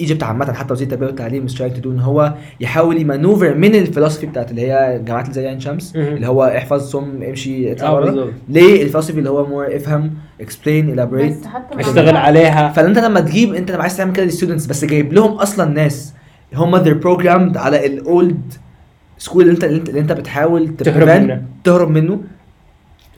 Egypt 0.00 0.22
عامة 0.22 0.52
حتى 0.52 0.72
وزير 0.72 0.86
التربية 0.86 1.06
والتعليم 1.06 1.44
مش 1.44 1.62
trying 1.62 1.76
to 1.76 1.80
do 1.84 1.86
إن 1.86 2.00
هو 2.00 2.34
يحاول 2.60 3.00
ي 3.00 3.06
maneuver 3.06 3.54
من 3.54 3.74
ال 3.74 3.79
philosophy 3.79 4.26
بتاعت 4.26 4.50
اللي 4.50 4.62
هي 4.72 5.00
جامعات 5.04 5.24
اللي 5.24 5.34
زي 5.34 5.48
عين 5.48 5.60
شمس. 5.60 5.96
اللي 5.96 6.26
هو 6.26 6.44
احفظ 6.44 6.90
صم 6.90 7.22
امشي 7.22 7.72
اطلع 7.72 7.88
آه 7.88 7.92
بره 7.94 8.04
بالظبط. 8.04 8.32
ليه 8.48 8.82
ال 8.82 8.85
philosophy 8.85 9.18
اللي 9.18 9.30
هو 9.30 9.46
more 9.46 9.76
افهم 9.76 10.14
explain 10.40 10.90
elaborate 10.90 11.36
اشتغل 11.72 12.16
عليها. 12.16 12.72
فانت 12.72 12.98
لما 12.98 13.20
تجيب 13.20 13.54
انت 13.54 13.70
لما 13.70 13.82
عايز 13.82 13.96
تعمل 13.96 14.12
كده 14.12 14.24
لل 14.24 14.32
students 14.32 14.66
بس 14.66 14.84
جايب 14.84 15.12
لهم 15.12 15.32
أصلا 15.32 15.70
ناس 15.70 16.14
هم 16.54 16.84
they're 16.84 17.02
programmed 17.04 17.56
على 17.56 17.86
ال 17.86 18.02
old 18.02 18.52
school 19.18 19.42
اللي 19.42 19.52
انت 19.54 19.64
اللي 19.88 20.00
انت, 20.00 20.12
بتحاول 20.12 20.76
تهرب 20.76 21.08
منه. 21.22 21.42
تهرب 21.64 21.90
منه. 21.90 22.20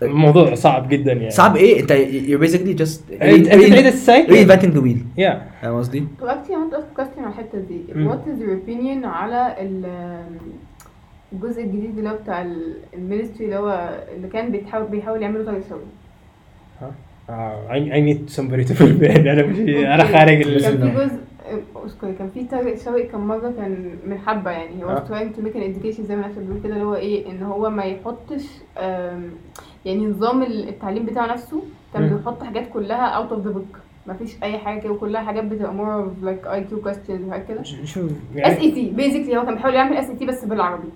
الموضوع 0.03 0.55
صعب 0.55 0.89
جدا 0.89 1.13
يعني. 1.13 1.31
صعب 1.31 1.57
إيه؟ 1.57 1.81
أنت 1.81 1.93
you're 1.93 2.49
basically 2.49 2.85
just 2.85 3.13
انت 3.23 3.49
انت 3.49 3.49
تعيد 3.49 3.87
ال 3.87 3.94
cycle 3.94 4.33
reinventing 4.49 4.75
the 4.77 4.81
wheel. 4.85 5.19
يا 5.19 5.43
فاهم 5.63 5.79
قصدي؟ 5.79 6.05
طب 6.21 6.29
actually 6.29 6.51
I 6.51 6.55
want 6.55 6.75
to 6.75 6.77
ask 6.79 6.99
a 6.99 7.03
question 7.03 7.19
على 7.19 7.29
الحتة 7.29 7.59
دي. 7.59 7.81
what 8.09 8.19
is 8.29 8.41
your 8.43 8.53
opinion 8.69 9.05
على 9.07 9.57
ال- 9.61 10.27
الجزء 11.33 11.63
الجديد 11.65 11.99
اللي 11.99 12.11
هو 12.11 12.17
بتاع 12.23 12.47
ال 12.95 13.00
ministry 13.00 13.45
اللي 13.45 13.57
هو 13.57 13.99
اللي 14.17 14.29
كان 14.29 14.53
بيحاول 14.53 14.87
بيحاول 14.89 15.23
يعمله 15.23 15.45
طارق 15.45 15.61
شوقي؟ 15.69 15.81
I, 17.29 17.79
I 17.99 18.01
need 18.09 18.31
somebody 18.39 18.65
to 18.69 18.75
fill 18.79 18.95
me 19.01 19.07
in. 19.09 19.27
أنا 19.27 19.47
مش 19.47 19.59
أنا. 19.59 20.05
خارج 20.05 20.43
كان 20.43 20.81
في 20.81 20.95
جزء 20.95 21.19
اسكت 21.87 22.05
كان 22.19 22.31
في 22.35 22.45
طارق 22.45 22.79
شوقي 22.85 23.03
كان 23.03 23.21
مرة 23.21 23.51
كان 23.57 23.97
من 24.07 24.19
حبة 24.19 24.51
يعني 24.51 24.85
آه. 24.85 25.05
trying 25.09 25.37
to 25.37 25.41
make 25.47 25.55
an 25.57 25.63
education 25.77 26.01
زي 26.01 26.17
ما 26.17 26.27
الناس 26.27 26.39
بيقول 26.39 26.61
كده 26.65 26.73
اللي 26.75 26.85
هو 26.85 26.95
إيه 26.95 27.31
إن 27.31 27.43
هو 27.43 27.71
ما 27.71 27.85
يحطش 27.85 28.43
يعني 29.85 30.07
نظام 30.07 30.43
التعليم 30.43 31.07
بتاعه 31.07 31.27
نفسه 31.27 31.63
كان. 31.95 32.17
بيحط 32.17 32.43
حاجات 32.43 32.69
كلها 32.73 33.23
out 33.23 33.31
of 33.31 33.37
the 33.47 33.55
book 33.57 33.79
ما 34.07 34.15
فيش 34.15 34.43
أي 34.43 34.59
حاجة 34.59 34.81
كده 34.81 34.93
وكلها 34.93 35.21
حاجات 35.23 35.45
بتبقى 35.45 35.73
more 35.73 36.07
of 36.07 36.27
like 36.27 36.47
IQ 36.49 36.87
questions 36.89 37.21
وحاجات 37.29 37.49
كده 37.49 37.63
شوف 37.63 38.11
SAT 38.37 38.91
basically 38.91 39.37
هو 39.37 39.45
كان 39.45 39.55
بيحاول 39.55 39.75
يعمل 39.75 39.97
SAT 39.97 40.27
بس 40.27 40.45
بالعربي 40.45 40.89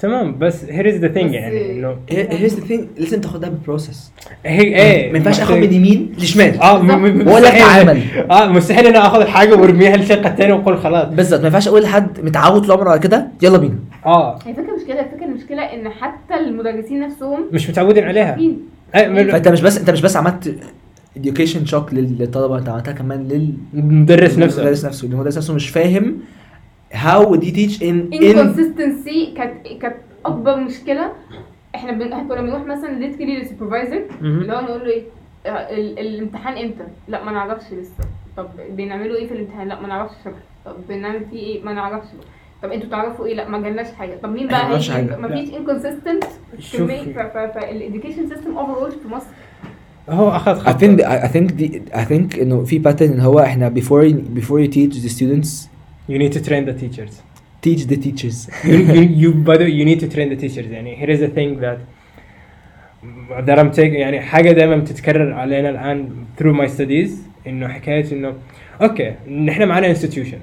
تمام 0.00 0.38
بس 0.38 0.64
here 0.64 0.86
is 0.86 0.94
the 1.02 1.08
thing 1.14 1.24
بس- 1.24 1.32
يعني 1.32 1.72
إنه 1.72 1.96
here's 2.10 2.52
the 2.52 2.68
thing 2.70 2.80
لازم 3.00 3.20
تاخدها 3.20 3.48
بال 3.48 3.62
process 3.62 4.12
هي 4.46 4.60
إيه 4.62 5.12
ما 5.12 5.18
ينفعش 5.18 5.40
آخد 5.40 5.54
من 5.56 5.72
يمين 5.72 6.12
لشمال. 6.18 6.60
آه 6.60 6.74
ولا 6.82 7.10
مستحيل. 7.10 7.62
اتعامل. 7.62 8.02
آه 8.30 8.48
مستحيل 8.48 8.86
أنا 8.86 9.06
اخذ 9.06 9.20
الحاجة 9.20 9.54
وأرميها 9.54 9.96
للشقه 9.96 10.28
الثانية 10.30 10.54
وأقول 10.54 10.78
خلاص. 10.78 11.08
بالظبط 11.08 11.40
ما 11.40 11.46
ينفعش 11.46 11.68
أقول 11.68 11.82
لحد 11.82 12.20
متعود 12.24 12.62
طول 12.62 12.72
عمره 12.72 12.90
على 12.90 12.98
كده 13.00 13.28
يلا 13.42 13.58
بينا. 13.58 13.74
آه. 14.06 14.38
هي 14.46 14.50
الفكرة 14.50 14.74
مش 14.76 14.84
كده 14.88 15.00
الفكرة 15.00 15.24
المشكلة 15.24 15.62
إن 15.62 15.88
حتى 15.88 16.34
المدرسين 16.34 17.00
نفسهم 17.00 17.44
مش 17.52 17.70
متعودين 17.70 18.04
عليها. 18.04 18.36
من- 18.36 19.30
فأنت 19.30 19.48
مش 19.48 19.60
بس 19.60 19.78
أنت 19.78 19.90
مش 19.90 20.00
بس 20.00 20.16
عملت 20.16 20.54
education 21.18 21.70
shock 21.70 21.92
لل- 21.92 22.16
للطلبة 22.18 22.58
أنت 22.58 22.68
عملتها 22.68 22.92
كمان 22.92 23.28
لل 23.28 23.52
المدرس 23.74 24.38
نفسه. 24.38 24.58
المدرس 24.62 24.84
نفسه. 24.84 25.06
المدرس 25.08 25.36
نفسه 25.38 25.54
مش 25.54 25.68
فاهم 25.68 26.14
how 26.92 27.24
would 27.28 27.42
he 27.42 27.52
teach 27.52 27.80
in 27.80 27.96
in 28.12 28.22
inconsistency 28.22 29.36
كانت 29.36 29.66
كانت 29.82 29.96
أكبر 30.26 30.56
مشكلة 30.56 31.12
إحنا 31.74 31.92
بن... 31.92 32.08
كنا 32.28 32.40
بنروح 32.42 32.62
مثلا 32.66 32.98
literally 32.98 33.36
لل 33.36 33.46
supervisor. 33.46 34.02
اللي 34.22 34.52
هو 34.52 34.60
نقول 34.60 34.80
له 34.80 34.86
إيه 34.86 35.02
آه، 35.46 35.50
ال... 35.50 35.98
الامتحان 35.98 36.56
إمتى؟ 36.64 36.84
لا 37.08 37.24
ما 37.24 37.32
نعرفش 37.32 37.64
لسه 37.72 38.04
طب 38.36 38.48
بنعملوا 38.76 39.16
إيه 39.16 39.26
في 39.28 39.34
الامتحان؟ 39.34 39.68
لا 39.68 39.80
ما 39.80 39.88
نعرفش 39.88 40.14
شكل 40.24 40.34
طب 40.64 40.76
بنعمل 40.88 41.24
فيه 41.30 41.36
إيه؟ 41.38 41.62
ما 41.62 41.72
نعرفش 41.72 42.06
طب 42.62 42.70
أنتوا 42.72 42.90
تعرفوا 42.90 43.26
إيه؟ 43.26 43.34
لا 43.34 43.48
ما 43.48 43.60
جالناش 43.60 43.86
حاجة 43.98 44.18
طب 44.22 44.28
مين 44.32 44.46
بقى 44.46 44.74
هيجي؟ 44.74 44.92
حاجة. 44.92 45.16
ما 45.16 45.28
فيش 45.28 45.50
كمية 46.76 47.02
فال 47.54 47.67
education 47.67 48.28
system 48.28 48.58
over 48.58 48.90
في 48.90 49.08
مصر 49.08 49.26
هو 50.08 50.28
أخذ 50.28 50.60
I 50.60 50.68
خطوة 50.68 50.78
think 50.78 51.00
I 51.00 51.24
I 51.24 51.28
think 51.32 51.50
the 51.60 51.96
I 51.96 52.04
think 52.04 52.40
إنه 52.42 52.64
في 52.64 52.82
pattern 52.82 53.02
إن 53.02 53.20
هو 53.20 53.40
إحنا 53.40 53.74
before 53.74 54.04
you, 54.10 54.40
before 54.40 54.58
you 54.60 54.68
teach 54.68 54.94
the 55.04 55.08
students 55.18 55.69
you 56.09 56.17
need 56.17 56.31
to 56.33 56.41
train 56.47 56.65
the 56.65 56.73
teachers 56.73 57.13
teach 57.61 57.85
the 57.87 57.97
teachers 57.97 58.37
you, 58.63 58.77
you, 58.95 59.01
you 59.21 59.33
by 59.33 59.57
the 59.57 59.63
way, 59.65 59.71
you 59.71 59.85
need 59.85 59.99
to 59.99 60.07
train 60.07 60.29
the 60.29 60.35
teachers 60.35 60.65
يعني 60.71 60.97
here 60.97 61.09
is 61.09 61.21
a 61.21 61.27
thing 61.27 61.59
that 61.59 61.79
that 63.47 63.59
I'm 63.59 63.71
taking 63.71 63.93
يعني 63.99 64.21
حاجة 64.21 64.51
دائما 64.51 64.75
بتتكرر 64.75 65.33
علينا 65.33 65.69
الآن 65.69 66.25
through 66.39 66.53
my 66.53 66.67
studies 66.67 67.09
إنه 67.47 67.67
حكاية 67.67 68.11
إنه 68.11 68.33
أوكي 68.81 69.13
نحن 69.29 69.67
معنا 69.67 69.93
institution 69.93 70.39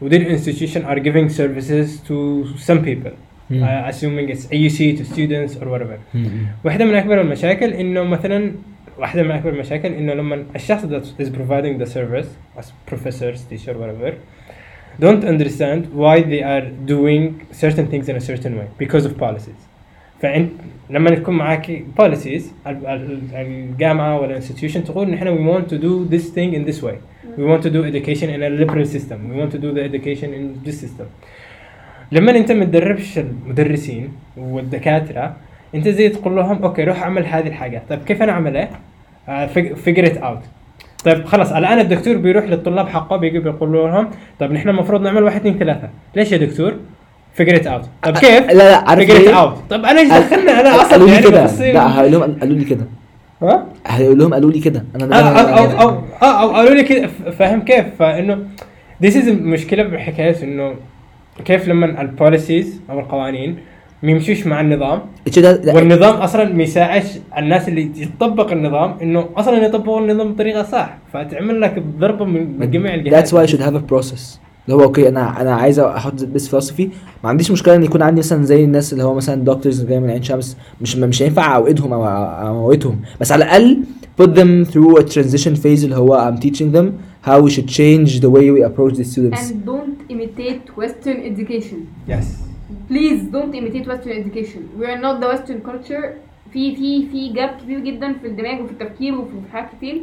وذي 0.00 0.38
institution 0.38 0.84
are 0.84 1.00
giving 1.00 1.28
services 1.28 2.00
to 2.08 2.46
some 2.58 2.82
people 2.84 3.12
Hmm. 3.48 3.62
uh, 3.62 3.82
assuming 3.90 4.28
it's 4.28 4.46
AUC 4.46 4.98
to 4.98 5.04
students 5.04 5.54
or 5.56 5.68
whatever 5.68 5.98
واحدة 6.64 6.84
من 6.84 6.94
أكبر 6.94 7.20
المشاكل 7.20 7.72
إنه 7.72 8.02
مثلا 8.02 8.52
واحدة 8.98 9.22
من 9.22 9.30
أكبر 9.30 9.48
المشاكل 9.50 9.88
إنه 9.92 10.14
لما 10.14 10.44
الشخص 10.56 10.84
that 10.84 11.04
is 11.22 11.30
providing 11.30 11.78
the 11.78 11.86
service 11.86 12.26
as 12.58 12.72
professors, 12.86 13.44
teacher, 13.50 13.74
whatever 13.78 14.14
don't 15.00 15.24
understand 15.24 15.80
why 16.02 16.16
they 16.32 16.42
are 16.42 16.66
doing 16.94 17.22
certain 17.64 17.86
things 17.92 18.06
in 18.08 18.16
a 18.16 18.24
certain 18.30 18.54
way 18.58 18.68
because 18.86 19.04
of 19.06 19.12
policies. 19.18 19.60
فانت 20.22 20.50
لما 20.90 21.10
يكون 21.10 21.34
معك 21.36 21.84
policies 22.00 22.42
ال- 22.66 22.86
ال- 22.86 23.20
الجامعة 23.34 24.20
ولا 24.20 24.40
institution 24.40 24.78
تقول 24.86 25.10
نحن 25.10 25.36
we 25.36 25.50
want 25.60 25.66
to 25.70 25.76
do 25.78 26.12
this 26.14 26.30
thing 26.34 26.54
in 26.54 26.70
this 26.72 26.82
way. 26.82 26.94
We 27.38 27.44
want 27.52 27.62
to 27.62 27.70
do 27.70 27.84
education 27.84 28.28
in 28.36 28.42
a 28.42 28.50
liberal 28.62 28.86
system. 28.96 29.18
We 29.30 29.36
want 29.42 29.50
to 29.56 29.58
do 29.58 29.70
the 29.76 29.82
education 29.90 30.28
in 30.38 30.68
this 30.68 30.80
system. 30.80 31.06
لما 32.12 32.36
انت 32.36 32.52
ما 32.52 32.64
تدربش 32.64 33.18
المدرسين 33.18 34.12
والدكاتره 34.36 35.36
انت 35.74 35.88
زي 35.88 36.08
تقول 36.08 36.36
لهم 36.36 36.62
اوكي 36.62 36.84
روح 36.84 37.02
اعمل 37.02 37.26
هذه 37.26 37.46
الحاجه 37.46 37.82
طيب 37.88 38.04
كيف 38.04 38.22
انا 38.22 38.32
اعملها؟ 38.32 38.68
فيجر 39.54 40.06
ات 40.06 40.16
اوت 40.16 40.38
طيب 41.05 41.25
خلاص 41.25 41.51
الآن 41.51 41.79
الدكتور 41.79 42.17
بيروح 42.17 42.45
للطلاب 42.45 42.87
حقه 42.87 43.17
بيجي 43.17 43.39
بيقول 43.39 43.73
لهم 43.73 44.09
طيب 44.39 44.51
نحن 44.51 44.69
المفروض 44.69 45.01
نعمل 45.01 45.23
واحد 45.23 45.39
اثنين 45.39 45.59
ثلاثة 45.59 45.89
ليش 46.15 46.31
يا 46.31 46.37
دكتور؟ 46.37 46.73
figure 47.33 47.55
it 47.55 47.67
out 47.67 47.89
طيب 48.03 48.17
كيف؟ 48.17 48.47
لا 48.47 48.53
لا 48.53 48.89
عارف 48.89 48.99
figure 48.99 49.29
it? 49.29 49.33
out 49.33 49.57
طب 49.69 49.85
أنا 49.85 49.99
إيش 49.99 50.09
دخلنا؟ 50.09 50.59
أنا 50.59 50.75
أصلا 50.75 50.87
قالوا 50.91 51.07
لي 51.07 51.13
يعني 51.13 51.25
كده. 51.25 51.71
لا 51.71 51.99
هقول 51.99 52.11
لهم 52.11 52.39
قالوا 52.39 52.55
لي 52.57 52.65
كده. 52.65 52.85
ها؟ 53.41 53.65
هقول 53.85 54.19
لهم 54.19 54.33
قالوا 54.33 54.51
لي 54.51 54.59
كده. 54.59 54.85
أنا 54.95 55.19
آه، 55.19 55.39
أو 55.39 55.65
أو 55.65 55.89
أو 55.89 56.03
آه 56.21 56.41
أو 56.41 56.51
قالوا 56.51 56.73
لي 56.73 56.83
كده. 56.83 57.07
فاهم 57.39 57.61
كيف؟ 57.61 57.85
فإنه 57.99 58.39
this 59.01 59.17
is 59.17 59.27
المشكلة 59.27 59.83
بحكاية 59.83 60.43
إنه 60.43 60.73
كيف 61.45 61.67
لما 61.67 62.01
ال 62.01 62.10
policies 62.10 62.81
أو 62.89 62.99
القوانين 62.99 63.57
ما 64.03 64.11
يمشوش 64.11 64.47
مع 64.47 64.61
النظام. 64.61 65.01
والنظام 65.67 66.15
أصلا 66.15 66.53
ما 66.53 66.63
يساعدش 66.63 67.19
الناس 67.37 67.67
اللي 67.67 67.91
يطبق 67.95 68.51
النظام 68.51 68.97
إنه 69.01 69.29
أصلا 69.37 69.65
يطبقوا 69.65 69.99
النظام 69.99 70.33
بطريقة 70.33 70.63
صح. 70.63 70.97
فتعمل 71.13 71.61
لك 71.61 71.83
ضربة 71.99 72.25
من 72.25 72.59
من 72.59 72.71
جميع 72.71 72.93
الجهات. 72.93 73.27
That's 73.27 73.31
why 73.31 73.47
I 73.47 73.51
should 73.51 73.61
have 73.61 73.75
a 73.75 73.93
process. 73.93 74.39
اللي 74.65 74.75
هو 74.75 74.83
أوكي 74.83 75.09
أنا 75.09 75.41
أنا 75.41 75.55
عايز 75.55 75.79
أحط 75.79 76.13
this 76.19 76.51
philosophy. 76.51 76.87
ما 77.23 77.29
عنديش 77.29 77.51
مشكلة 77.51 77.75
إن 77.75 77.83
يكون 77.83 78.01
عندي 78.01 78.19
مثلا 78.19 78.43
زي 78.43 78.63
الناس 78.63 78.93
اللي 78.93 79.03
هو 79.03 79.13
مثلا 79.13 79.43
دكتورز 79.43 79.85
جاي 79.85 79.99
من 79.99 80.09
عين 80.09 80.23
شمس. 80.23 80.57
مش 80.81 80.95
مش 80.95 81.23
هينفع 81.23 81.41
أعودهم 81.41 81.93
أو 81.93 82.05
أو 82.05 82.51
أموتهم. 82.51 83.01
بس 83.21 83.31
على 83.31 83.45
الأقل 83.45 83.83
put 84.21 84.29
them 84.29 84.71
through 84.71 85.01
a 85.01 85.03
transition 85.03 85.55
phase 85.63 85.83
اللي 85.83 85.95
هو 85.95 86.31
I'm 86.31 86.39
teaching 86.43 86.75
them 86.77 86.85
how 87.29 87.39
we 87.41 87.49
should 87.55 87.69
change 87.69 88.19
the 88.19 88.29
way 88.29 88.45
we 88.55 88.61
approach 88.69 88.95
the 88.97 89.05
students. 89.13 89.51
And 89.51 89.65
don't 89.65 90.11
imitate 90.11 90.77
western 90.77 91.17
education. 91.31 91.77
yes 92.07 92.50
please 92.91 93.21
don't 93.35 93.53
imitate 93.59 93.85
western 93.91 94.13
education. 94.21 94.61
We 94.79 94.85
are 94.91 94.99
not 95.05 95.15
the 95.21 95.27
western 95.33 95.59
culture. 95.69 96.05
في 96.53 96.75
في 96.75 97.07
في 97.11 97.33
gap 97.33 97.49
كبير 97.63 97.79
جدا 97.79 98.13
في 98.13 98.27
الدماغ 98.27 98.61
وفي 98.61 98.71
التفكير 98.71 99.15
وفي 99.19 99.31
حاجات 99.53 99.69
كتير. 99.77 100.01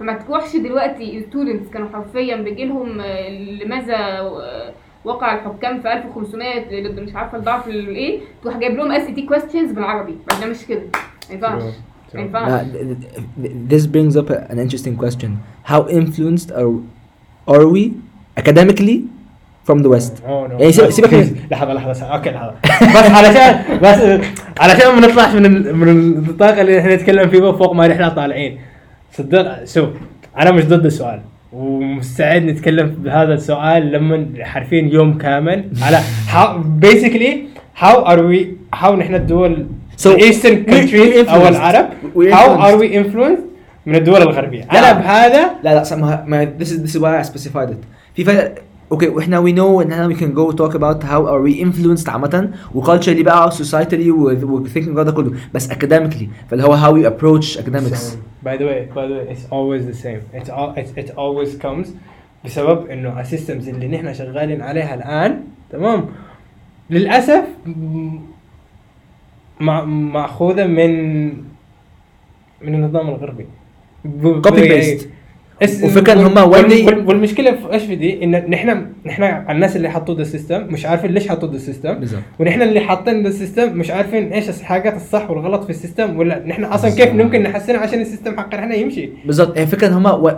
فما 0.00 0.12
تروحش 0.12 0.56
دلوقتي 0.56 1.18
ال 1.18 1.24
students 1.24 1.70
كانوا 1.70 1.88
حرفيا 1.88 2.36
بيجي 2.36 2.64
لهم 2.64 3.00
آه، 3.00 3.28
لماذا 3.64 3.96
آه، 3.96 4.72
وقع 5.04 5.34
الحكام 5.34 5.80
في 5.80 5.92
1500 5.92 6.88
ضد 6.88 7.00
مش 7.00 7.14
عارفة 7.14 7.38
الضعف 7.38 7.68
الايه 7.68 8.20
تروح 8.42 8.56
جايب 8.56 8.76
لهم 8.76 8.92
SAT 8.92 9.22
questions 9.22 9.72
بالعربي. 9.72 10.14
ده 10.40 10.46
مش 10.46 10.66
كده. 10.66 10.82
ما 11.30 11.34
ينفعش. 11.34 11.62
ما 12.14 12.20
ينفعش. 12.20 12.50
Now, 12.50 12.64
th- 12.64 13.44
th- 13.44 13.72
this 13.72 13.86
brings 13.86 14.16
up 14.22 14.30
an 14.52 14.58
interesting 14.58 14.96
question. 15.04 15.30
How 15.72 15.80
influenced 16.00 16.50
are 16.60 16.72
are 17.54 17.66
we 17.74 17.82
academically 18.40 18.98
from 19.68 19.78
the 19.84 19.88
West? 19.94 20.14
Oh, 20.26 20.46
no. 20.50 20.60
يعني 20.60 20.72
سيبك- 20.72 21.14
من- 21.14 21.36
لحظة 21.50 21.72
لحظة 21.72 22.06
أوكي 22.06 22.30
لحظة 22.30 22.54
بس 22.82 23.10
علشان 23.10 23.78
بس 23.82 24.20
علشان 24.60 24.94
ما 24.94 25.00
نطلعش 25.06 25.34
من 25.34 25.46
ال- 25.46 25.76
من 25.76 25.88
النطاق 25.88 26.58
اللي 26.58 26.78
إحنا 26.80 26.94
نتكلم 26.96 27.28
فيه 27.30 27.40
فوق 27.40 27.72
ما 27.72 27.88
نحن 27.88 28.08
طالعين 28.10 28.58
صدق 29.12 29.64
شوف 29.64 29.88
أنا 30.38 30.50
مش 30.50 30.64
ضد 30.64 30.86
السؤال 30.86 31.20
ومستعد 31.52 32.42
نتكلم 32.42 32.86
بهذا 32.98 33.34
السؤال 33.34 33.92
لما 33.92 34.26
حرفيا 34.40 34.88
يوم 34.92 35.18
كامل 35.18 35.64
على 35.82 35.98
basically 36.82 37.32
how 37.82 38.04
are 38.06 38.20
we 38.32 38.46
how 38.82 38.90
نحن 38.90 39.14
الدول 39.14 39.66
So, 39.96 40.08
countries 40.16 41.26
we're 41.26 41.28
أو. 41.30 41.48
العرب 41.48 41.88
influenced. 42.14 42.60
are 42.60 42.76
we 42.82 42.94
influenced 42.94 43.44
من 43.86 43.96
الدول 43.96 44.22
الغربية. 44.22 44.64
أنا 44.72 44.92
بهذا 44.92 45.50
لا 45.64 45.74
لا 45.90 45.96
ما 45.96 46.24
ما 46.26 46.52
this 46.60 46.66
is 46.66 46.80
this 46.90 46.94
is 46.96 47.00
why 47.00 47.22
I 47.24 47.32
specified 47.32 47.70
it. 47.70 47.84
في 48.16 48.24
فرق 48.24 48.54
أوكي 48.92 49.08
وإحنا 49.08 49.40
we 49.44 49.54
know 49.56 49.80
ان 49.82 49.92
إحنا 49.92 50.08
we 50.14 50.16
can 50.18 50.34
go 50.34 50.52
talk 50.56 50.74
about 50.74 51.02
how 51.04 51.26
are 51.26 51.42
we 51.42 51.54
influenced 51.64 52.08
عامة 52.08 52.50
وculturally 52.74 53.22
بقى 53.24 53.50
societally 53.50 54.08
و 54.08 54.30
و 54.42 54.66
thinking 54.68 54.88
ده 54.88 55.12
كله 55.12 55.32
بس 55.54 55.68
academically 55.70 56.26
فاللي 56.50 56.64
هو 56.64 56.76
how 56.76 56.94
we 56.96 57.06
approach 57.12 57.58
academics. 57.58 58.16
By 58.44 58.56
the 58.56 58.64
way, 58.64 58.80
by 58.94 59.04
the 59.08 59.14
way, 59.16 59.34
it's 59.34 59.46
always 59.52 59.82
the 59.92 59.98
same. 60.04 60.20
It's 60.40 60.48
all 60.50 60.70
it, 60.80 60.88
it 61.04 61.10
always 61.16 61.62
comes 61.66 61.88
بسبب 62.44 62.90
انه 62.90 63.20
السيستمز 63.20 63.68
اللي 63.68 63.88
نحن 63.88 64.14
شغالين 64.14 64.62
عليها 64.62 64.94
الان 64.94 65.40
تمام 65.72 66.06
للاسف 66.90 67.44
ماخوذه 69.60 70.66
من 70.66 71.28
من 72.62 72.74
النظام 72.74 73.08
الغربي 73.08 73.46
ب- 74.04 74.46
Copy 74.46 74.52
وال- 75.62 76.18
هم 76.18 76.50
وال- 76.50 77.06
والمشكلة 77.06 77.50
في 77.52 77.72
إيش 77.72 77.82
في 77.82 77.96
دي؟ 77.96 78.24
إن 78.24 78.30
نحن 78.50 78.86
نحن 79.06 79.22
الناس 79.50 79.76
اللي 79.76 79.90
حطوا 79.90 80.14
ده 80.14 80.22
ال 80.22 80.28
system 80.28 80.66
مش 80.70 80.86
عارفين 80.86 81.10
ليش 81.10 81.28
حطوا 81.28 81.48
ال 81.48 81.55
system 81.55 81.94
بالظبط. 81.94 82.20
ونحن 82.38 82.62
اللي 82.62 82.80
حاطين 82.80 83.22
ده 83.22 83.28
ال 83.28 83.35
system 83.35 83.78
مش 83.78 83.90
عارفين 83.90 84.32
إيش 84.32 84.48
الحاجات 84.48 84.96
الصح 84.96 85.30
والغلط 85.30 85.64
في 85.64 85.70
ال 85.70 85.77
system 85.77 86.18
ولا 86.18 86.46
نحن 86.46 86.64
أصلا 86.64 86.90
كيف 86.90 87.08
ممكن 87.14 87.42
نحسنه 87.42 87.78
عشان 87.78 88.00
ال 88.00 88.05
system 88.05 88.36
حقنا 88.36 88.58
إحنا 88.60 88.74
يمشي؟ 88.74 89.08
بالظبط. 89.26 89.56
هي 89.56 89.62
الفكرة 89.62 89.86
إن 89.86 89.92
هم 89.92 90.28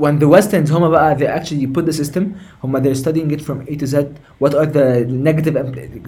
when 0.00 0.22
the 0.22 0.38
westerns 0.40 0.72
هم 0.72 0.88
بقى 0.88 1.16
they 1.18 1.40
actually 1.42 1.66
put 1.78 1.84
the 1.92 1.96
system 2.02 2.22
هم 2.64 2.82
they're 2.82 2.96
studying 2.98 3.34
it 3.36 3.40
from 3.40 3.72
A 3.72 3.76
to 3.76 3.86
Z. 3.86 3.96
What 4.44 4.52
are 4.52 4.66
the 4.66 5.06
negative 5.24 5.56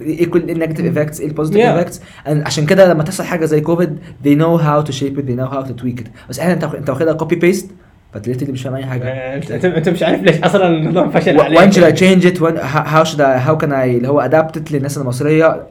إيه 0.01 0.25
كل 0.25 0.55
negative 0.67 0.95
effects 0.95 1.21
إيه 1.21 1.29
positive 1.35 1.53
Yeah. 1.57 1.85
effects 1.87 1.95
and 2.27 2.45
عشان 2.45 2.65
كده 2.65 2.93
لما 2.93 3.03
تحصل 3.03 3.23
حاجة 3.23 3.45
زي 3.45 3.61
كوفيد 3.61 3.97
they 4.25 4.37
know 4.37 4.61
how 4.61 4.89
to 4.89 4.93
shape 4.93 5.17
it 5.19 5.23
they 5.29 5.35
know 5.39 5.53
how 5.53 5.67
to 5.69 5.83
tweak 5.83 5.99
it. 6.01 6.07
بس 6.29 6.39
إحنا 6.39 6.53
أنت 6.53 6.89
واخدها 6.89 7.17
copy 7.17 7.35
paste 7.45 7.65
فتلاقيت 8.13 8.49
مش 8.49 8.61
فاهم 8.61 8.75
أي 8.75 8.85
حاجة. 8.85 9.03
آه، 9.03 9.35
انت 9.35 9.65
انت 9.65 9.89
مش 9.89 10.03
عارف 10.03 10.23
ليش 10.23 10.37
أصلا 10.39 10.67
النظام 10.67 11.09
فشل 11.09 11.39
عليك. 11.39 11.59
change 11.95 12.23
it? 12.23 12.37
When 12.39 12.57
how 12.57 12.83
how 12.93 13.03
should 13.03 13.19
I 13.21 13.47
how 13.47 13.63
can 13.63 13.69
I 13.71 13.73
اللي 13.73 14.07
هو 14.07 14.29
it 14.57 14.71
للناس 14.71 14.97
المصرية؟ 14.97 15.63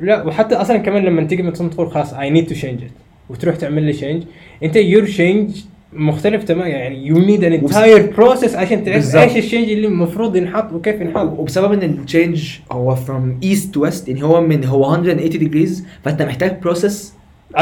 لا 0.00 0.22
وحتى 0.26 0.54
أصلا 0.54 0.76
كمان 0.76 1.02
لما 1.04 1.24
تيجي 1.24 1.42
مثلا 1.42 1.68
تقول 1.70 1.90
خلاص 1.90 2.14
I 2.14 2.30
need 2.30 2.46
to 2.46 2.54
change 2.54 2.82
it 2.82 2.90
وتروح 3.30 3.56
تعمل 3.56 3.82
لي 3.82 3.92
change 3.92 4.22
أنت 4.62 4.76
your 4.76 5.04
change 5.04 5.50
مختلف 5.92 6.44
تماما. 6.44 6.66
يعني 6.68 7.06
you 7.06 7.18
need 7.18 7.44
an 7.44 7.52
entire 7.52 8.12
process 8.16 8.56
عشان 8.56 8.84
تعرف. 8.84 9.16
إيش 9.16 9.36
ال 9.36 9.41
change 9.41 9.70
اللي 9.70 9.86
المفروض 9.86 10.36
ينحط 10.36 10.72
وكيف 10.72 11.00
ينحط. 11.00 11.38
وبسبب 11.38 11.72
إن 11.72 11.82
ال 11.82 11.93
change 11.93 12.58
هو 12.72 12.96
from 12.96 13.44
east 13.46 13.76
to 13.76 13.80
west 13.90 14.08
يعني 14.08 14.22
هو 14.22 14.40
من 14.40 14.64
هو 14.64 14.90
180 14.90 15.30
degrees 15.30 15.82
فأنت 16.04 16.22
محتاج 16.22 16.60
process 16.62 17.15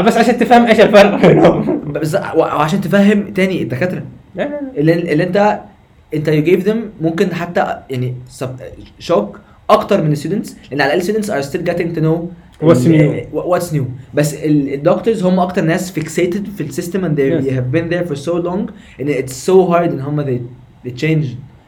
بس 0.05 0.16
عشان 0.16 0.38
تفهم 0.38 0.66
إيش 0.66 0.81
الفرق 0.81 1.27
بينهم 1.27 1.92
بس 1.92 2.14
وعشان 2.37 2.81
تفهم 2.81 3.33
تاني 3.33 3.62
الدكاترة 3.62 4.03
اللي, 4.77 4.92
اللي 5.12 5.25
انت 5.25 5.61
أنت 6.14 6.29
you 6.29 6.43
give 6.43 6.64
them 6.69 6.90
ممكن 7.01 7.35
حتى 7.35 7.77
يعني 7.90 8.14
shock 8.99 9.40
أكتر 9.70 10.03
من 10.03 10.12
ال 10.12 10.17
students 10.17 10.57
لأن 10.70 10.81
على 10.81 10.94
الأقل 10.94 11.07
students 11.14 11.27
are 11.27 11.47
still 11.51 11.62
getting 11.70 11.97
to 11.97 12.01
know 12.01 12.18
What's 12.62 12.87
ال- 12.87 13.27
new. 13.33 13.37
what's 13.37 13.73
new 13.75 13.83
بس 14.14 14.35
ال 14.45 14.55
doctors 14.55 15.25
هم 15.25 15.40
أكتر 15.40 15.62
ناس 15.62 15.99
fixated 15.99 16.51
في 16.57 16.61
ال 16.61 16.67
system 16.67 17.05
and 17.09 17.18
they 17.18 17.44
Yes. 17.47 17.51
have 17.53 17.77
been 17.77 17.94
there 17.94 18.07
for 18.12 18.16
so 18.16 18.33
long 18.47 18.70
and 19.01 19.09
it's 19.09 19.33
so 19.51 19.70
hard 19.73 19.90
إن 19.92 20.01
هم 20.01 20.25
they, 20.25 20.38
they 20.88 20.92
change 20.92 21.27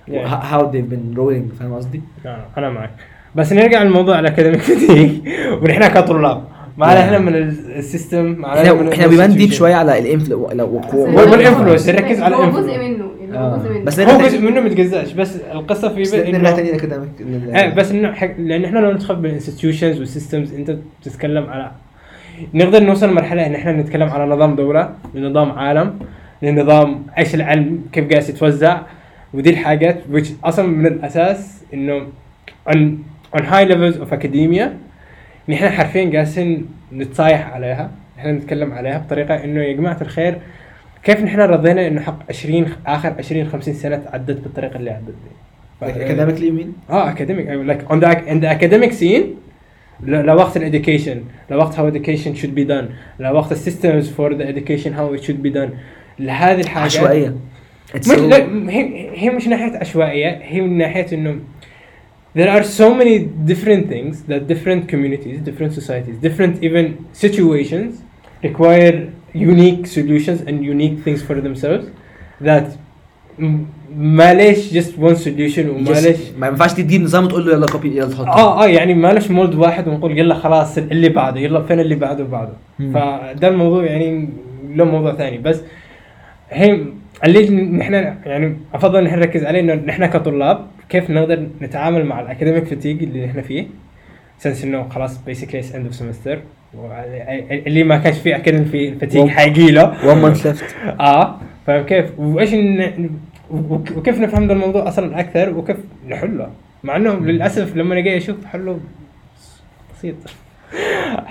Yeah. 0.09 0.27
how 0.29 0.61
they've 0.63 0.91
been 0.95 1.17
rolling 1.19 1.59
فاهم 1.61 1.75
قصدي؟ 1.75 2.01
لا، 2.25 2.45
أنا 2.59 2.71
معك 2.71 2.91
بس 3.35 3.53
نرجع 3.53 3.83
للموضوع 3.83 4.19
ال 4.19 4.30
academic 4.30 5.23
ونحن 5.63 5.87
كطلاب 5.89 6.45
ما 6.79 6.87
علينا 6.87 7.05
إحنا 7.05 7.19
من 7.19 7.35
ال- 7.35 7.73
ال 7.77 7.84
system 7.84 8.25
ما 8.25 8.35
من 8.35 8.47
إحنا 8.47 8.93
إحنا 8.93 9.07
بيبان 9.07 9.37
deep. 9.37 9.53
شوية 9.53 9.75
على 9.75 9.99
ال 9.99 10.51
influ- 10.53 10.81
والinfluence، 10.83 11.89
نركز 11.89 12.21
على 12.23 12.37
هو 12.37 12.53
الinfluence. 12.53 12.57
جزء 12.57 12.79
منه 12.79 13.11
يعني 13.21 13.39
هو 13.39 13.55
آه. 13.55 13.57
جزء 13.59 13.71
منه 13.71 13.85
بس 13.85 14.01
هو 14.01 14.21
جزء 14.21 14.41
منه 14.41 14.61
متجزاش 14.61 15.13
بس 15.13 15.37
القصة 15.53 15.89
في 15.89 16.01
نرجع 16.33 16.53
إنه- 16.53 16.57
تاني 16.57 16.69
لل 16.69 16.77
academic 16.77 17.11
إيه 17.57 17.75
بس 17.75 17.91
إنه. 17.91 18.15
لأن 18.39 18.65
إحنا 18.65 18.79
لو 18.79 18.93
ندخل 18.93 19.17
بال 19.17 19.28
institutions 19.28 19.99
وال 19.99 20.11
systems 20.11 20.55
أنت 20.55 20.77
بتتكلم 21.01 21.47
على 21.47 21.71
نقدر 22.55 22.83
نوصل 22.83 23.09
لمرحلة 23.11 23.47
إن 23.47 23.55
إحنا 23.55 23.73
نتكلم 23.73 24.09
على 24.09 24.27
نظام 24.35 24.57
دوله 24.57 24.91
لنظام 25.15 25.51
عالم 25.53 25.99
لنظام 26.43 27.07
إيش 27.19 27.35
العلم 27.35 27.81
كيف 27.93 28.11
قاعد 28.11 28.29
يتوزع 28.29 28.81
ودي 29.35 29.51
الحاجات 29.51 30.01
which 30.13 30.27
أصلا 30.45 30.67
من 30.67 30.87
الأساس 30.87 31.63
إنه 31.75 32.03
on 32.71 32.77
on 33.37 33.43
high 33.43 33.69
levels 33.73 33.97
of 34.01 34.13
academia 34.19 34.67
نحن 35.49 35.69
حرفيا 35.69 36.05
جالسين 36.05 36.67
نتصايح 36.93 37.49
عليها 37.55 37.91
إحنا 38.19 38.33
نتكلم 38.33 38.73
عليها 38.73 38.99
بطريقة 38.99 39.45
إنه 39.45 39.61
يا 39.63 39.73
جماعة 39.73 39.99
الخير 40.01 40.39
كيف 41.05 41.21
نحن 41.23 41.41
رضينا 41.41 41.87
إنه 41.87 42.01
حق 42.01 42.19
20 42.29 42.67
آخر 42.87 43.15
20 43.19 43.49
50 43.49 43.75
سنة 43.75 43.97
تعدت 43.97 44.41
بالطريقة 44.41 44.77
اللي 44.77 44.91
عدت 44.91 45.05
دي؟ 45.09 45.93
اكاديميكلي 46.05 46.51
مين؟ 46.51 46.73
آه 46.91 47.15
academic 47.15 47.69
like 47.71 47.93
on 47.93 48.01
the 48.01 48.07
ac- 48.07 48.29
in 48.31 48.41
the 48.43 48.59
academic 48.61 48.93
scene 49.01 49.25
ل- 50.03 50.25
لوقت 50.27 50.57
ال 50.57 50.63
education 50.63 51.23
لوقت 51.51 51.75
how 51.75 51.79
education 51.95 52.39
should 52.43 52.59
be 52.59 52.69
done 52.69 52.85
لوقت 53.21 53.53
ال 53.53 53.60
systems 53.60 54.11
for 54.13 54.31
the 54.33 54.45
education 54.45 54.89
how 54.99 55.19
it 55.21 55.27
should 55.27 55.47
be 55.47 55.55
done. 55.57 55.71
لهذه 56.19 56.61
الحاجات 56.61 56.97
عشوائية. 56.97 57.35
مش 57.97 58.05
so- 58.07 58.19
لا 58.19 58.37
هي 58.71 59.11
هي 59.15 59.31
مش 59.31 59.49
ناحية 59.49 59.79
عشوائية 59.79 60.39
هي 60.43 60.61
من 60.61 60.79
ناحية 60.79 61.07
إنه 61.13 61.37
there 62.38 62.50
are 62.56 62.64
so 62.64 62.88
many 63.00 63.16
different 63.52 63.84
things 63.94 64.14
that 64.32 64.42
different 64.54 64.82
communities 64.94 65.38
different 65.50 65.72
societies 65.80 66.16
different 66.28 66.54
even 66.68 66.86
situations 67.26 67.92
require 68.48 68.96
unique 69.52 69.84
solutions 69.98 70.40
and 70.48 70.56
unique 70.76 70.98
things 71.06 71.20
for 71.28 71.36
themselves 71.48 71.86
that 72.48 72.66
م- 73.40 73.66
معلش 73.98 74.74
just 74.74 74.92
one 75.00 75.16
solution 75.16 75.60
ومعلش 75.70 76.06
Just- 76.08 76.40
ما 76.40 76.48
ينفعش 76.48 76.74
تجيب 76.74 77.02
نظام 77.02 77.24
وتقول 77.26 77.46
له 77.46 77.54
يلا 77.54 77.66
كوبي 77.66 77.98
يلا 77.98 78.10
تحطه 78.10 78.28
اه 78.30 78.64
اه 78.64 78.68
يعني 78.68 78.94
معلش 78.94 79.32
مولد 79.32 79.56
واحد 79.56 79.88
ونقول 79.88 80.18
يلا 80.20 80.36
خلاص 80.36 80.78
اللي 80.78 81.10
بعده 81.10 81.40
يلا 81.40 81.62
فين 81.64 81.80
اللي 81.80 81.96
بعده 81.96 82.24
وبعده 82.24 82.54
مم. 82.80 82.92
فده 82.94 83.48
الموضوع 83.48 83.86
يعني 83.86 84.30
له 84.76 84.84
موضوع 84.86 85.14
ثاني 85.16 85.38
بس 85.38 85.62
هي 86.50 86.86
اللي 87.25 87.51
نحن 87.65 87.95
يعني 88.27 88.57
أفضل 88.75 89.05
نحن 89.05 89.19
نركز 89.19 89.45
عليه 89.45 89.61
إنه 89.61 89.75
نحن 89.75 90.07
كطلاب 90.07 90.67
كيف 90.89 91.11
نقدر 91.11 91.47
نتعامل 91.63 92.05
مع 92.05 92.21
ال 92.21 92.25
academic 92.25 92.65
fatigue 92.65 93.03
اللي 93.03 93.27
نحن 93.27 93.43
فيه. 93.43 93.67
since 94.39 94.65
إنه 94.65 94.89
خلاص 94.89 95.19
basically 95.25 95.63
end 95.75 95.85
of 95.87 95.95
semester 95.95 96.39
اللي 97.67 97.85
ما 97.85 97.99
كانش 97.99 98.19
فيه 98.19 98.37
academic 98.37 98.67
في 98.69 98.95
fatigue 98.95 99.29
حيجي 99.29 99.71
له. 99.71 99.95
one 99.95 100.25
month 100.37 100.41
left. 100.43 100.63
آه 101.01 101.41
فاهم 101.67 101.85
كيف؟ 101.87 102.07
وايش 102.19 102.51
وكيف 103.97 104.21
نفهم 104.21 104.47
ذا 104.47 104.53
الموضوع 104.53 104.89
أصلا 104.89 105.21
أكثر؟ 105.21 105.51
وكيف 105.59 105.77
نحله؟ 106.09 106.49
مع 106.85 106.97
إنه 106.97 107.15
للأسف 107.15 107.77
لما 107.77 107.93
أنا 107.95 108.01
جاي 108.01 108.17
أشوف 108.17 108.45
حله 108.45 108.81
بسيط. 109.99 110.15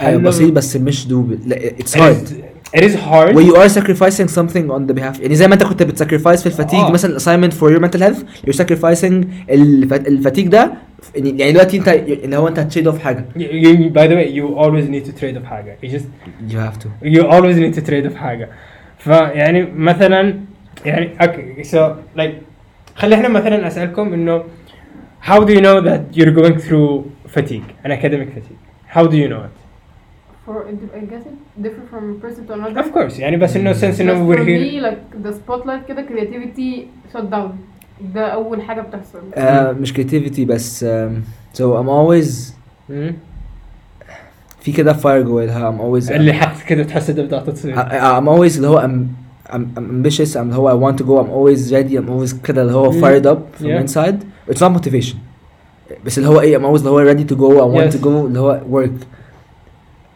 آه، 0.01 0.17
بسيط 0.17 0.51
بس 0.53 0.77
مش 0.77 1.07
دوب 1.07 1.31
لا 1.47 1.55
hard 1.79 2.27
is- 2.27 2.33
It 2.76 2.82
is 2.88 2.94
hard 2.94 3.34
where 3.36 3.46
you 3.50 3.56
are 3.62 3.68
sacrificing 3.78 4.28
something 4.38 4.66
on 4.76 4.80
the 4.90 4.94
behalf 5.00 5.20
يعني 5.20 5.34
زي 5.34 5.48
ما 5.48 5.54
انت 5.54 5.62
كنت 5.64 5.82
بتساكرفايس 5.82 6.40
في 6.40 6.46
الفتيج 6.46 6.80
آه. 6.80 6.90
مثلا 6.90 7.18
assignment 7.18 7.52
for 7.52 7.70
your 7.76 7.80
mental 7.84 8.00
health 8.00 8.18
you're 8.46 8.56
sacrificing 8.64 9.26
الف- 9.50 9.92
الفتيج 9.92 10.48
ده 10.48 10.72
يعني 11.14 11.38
يعني 11.38 11.52
دلوقتي 11.52 11.76
انت 11.78 11.88
اللي 11.88 12.36
هو 12.36 12.48
انت 12.48 12.58
هتشيد 12.58 12.86
اوف 12.86 12.98
حاجه 12.98 13.24
You, 13.36 13.40
you, 13.40 13.92
by 13.92 14.06
the 14.08 14.14
way, 14.16 14.28
you 14.38 14.58
always 14.64 14.86
need 14.94 15.04
to 15.10 15.20
trade 15.20 15.36
off 15.42 15.44
حاجة. 15.46 15.76
You 15.84 15.88
just 15.88 16.04
you 16.52 16.56
have 16.58 16.78
to 16.82 16.88
you 17.16 17.22
always 17.34 17.56
need 17.56 17.80
to 17.82 17.86
trade 17.90 18.10
off 18.12 18.14
حاجة. 18.16 18.48
فيعني 18.98 19.62
مثلا 19.76 20.34
يعني 20.86 21.10
اوكي 21.22 21.62
so 21.64 21.92
like 22.20 22.30
خلي 22.96 23.14
احنا 23.14 23.28
مثلا 23.28 23.66
اسالكم 23.66 24.12
انه 24.12 24.44
how 25.26 25.38
do 25.40 25.48
you 25.50 25.60
know 25.60 25.84
that 25.88 26.18
you're 26.18 26.34
going 26.40 26.58
through 26.66 27.02
fatigue, 27.36 27.66
an 27.84 27.90
academic 27.90 28.28
fatigue? 28.36 28.60
How 28.96 29.02
do 29.06 29.16
you 29.16 29.28
know 29.32 29.42
it? 29.48 29.54
for 30.46 30.56
I 31.00 31.00
guess 31.12 31.24
it 31.30 31.36
different 31.64 31.88
from 31.92 32.04
person 32.24 32.42
to 32.48 32.52
another 32.54 32.80
Of 32.82 32.92
course 32.94 33.18
يعني 33.20 33.36
بس 33.36 33.56
انه 33.56 33.72
since 33.72 33.84
بس 33.84 34.00
انه 34.00 34.12
for 34.26 34.36
we're 34.36 34.40
here 34.40 34.44
me 34.80 34.86
like 34.86 35.26
the 35.26 35.32
spotlight 35.34 35.88
كده 35.88 36.06
creativity 36.06 36.84
shut 37.14 37.22
down 37.34 37.50
ده 38.14 38.26
اول 38.26 38.62
حاجه 38.62 38.80
بتحصل 38.80 39.18
آه 39.34 39.72
مش 39.72 39.92
creativity 39.92 40.40
بس 40.40 40.84
um, 40.84 41.58
so 41.58 41.60
I'm 41.62 41.88
always 41.88 42.52
مم. 42.88 43.14
في 44.60 44.72
كده 44.72 44.92
fire 44.92 45.06
جواها 45.26 45.70
I'm 45.72 45.80
always 45.80 46.10
اللي 46.12 46.32
حق 46.32 46.62
كذا 46.66 46.82
تحس 46.82 47.06
تبدا 47.06 47.40
تصير 47.40 47.76
I- 47.76 48.20
I'm 48.20 48.26
always 48.28 48.56
اللي 48.56 48.68
هو 48.68 48.80
I'm 48.80 49.20
I'm, 49.50 49.52
I'm 49.52 49.78
ambitious 49.78 50.34
I'm 50.34 50.36
اللي 50.36 50.54
هو 50.56 50.70
I 50.70 50.92
want 50.92 50.98
to 50.98 51.04
go 51.04 51.22
I'm 51.22 51.30
always 51.30 51.72
ready 51.72 51.96
I'm 51.98 52.10
always 52.10 52.42
كده 52.46 52.62
اللي 52.62 52.72
هو 52.72 52.92
Mm. 52.92 52.94
fired 52.94 53.26
up 53.26 53.62
from 53.62 53.66
Yeah. 53.66 53.84
inside 53.86 54.16
it's 54.52 54.60
not 54.60 54.80
motivation 54.80 55.16
بس 56.06 56.18
اللي 56.18 56.28
هو 56.28 56.40
ايه 56.40 56.58
I'm 56.58 56.62
always 56.62 56.78
اللي 56.86 56.90
هو 56.90 57.14
ready 57.14 57.24
to 57.30 57.34
go 57.36 57.60
I 57.60 57.78
want 57.78 57.92
Yes. 57.92 57.96
to 58.00 58.04
go 58.04 58.06
اللي 58.06 58.40
هو 58.40 58.60
work 58.72 59.04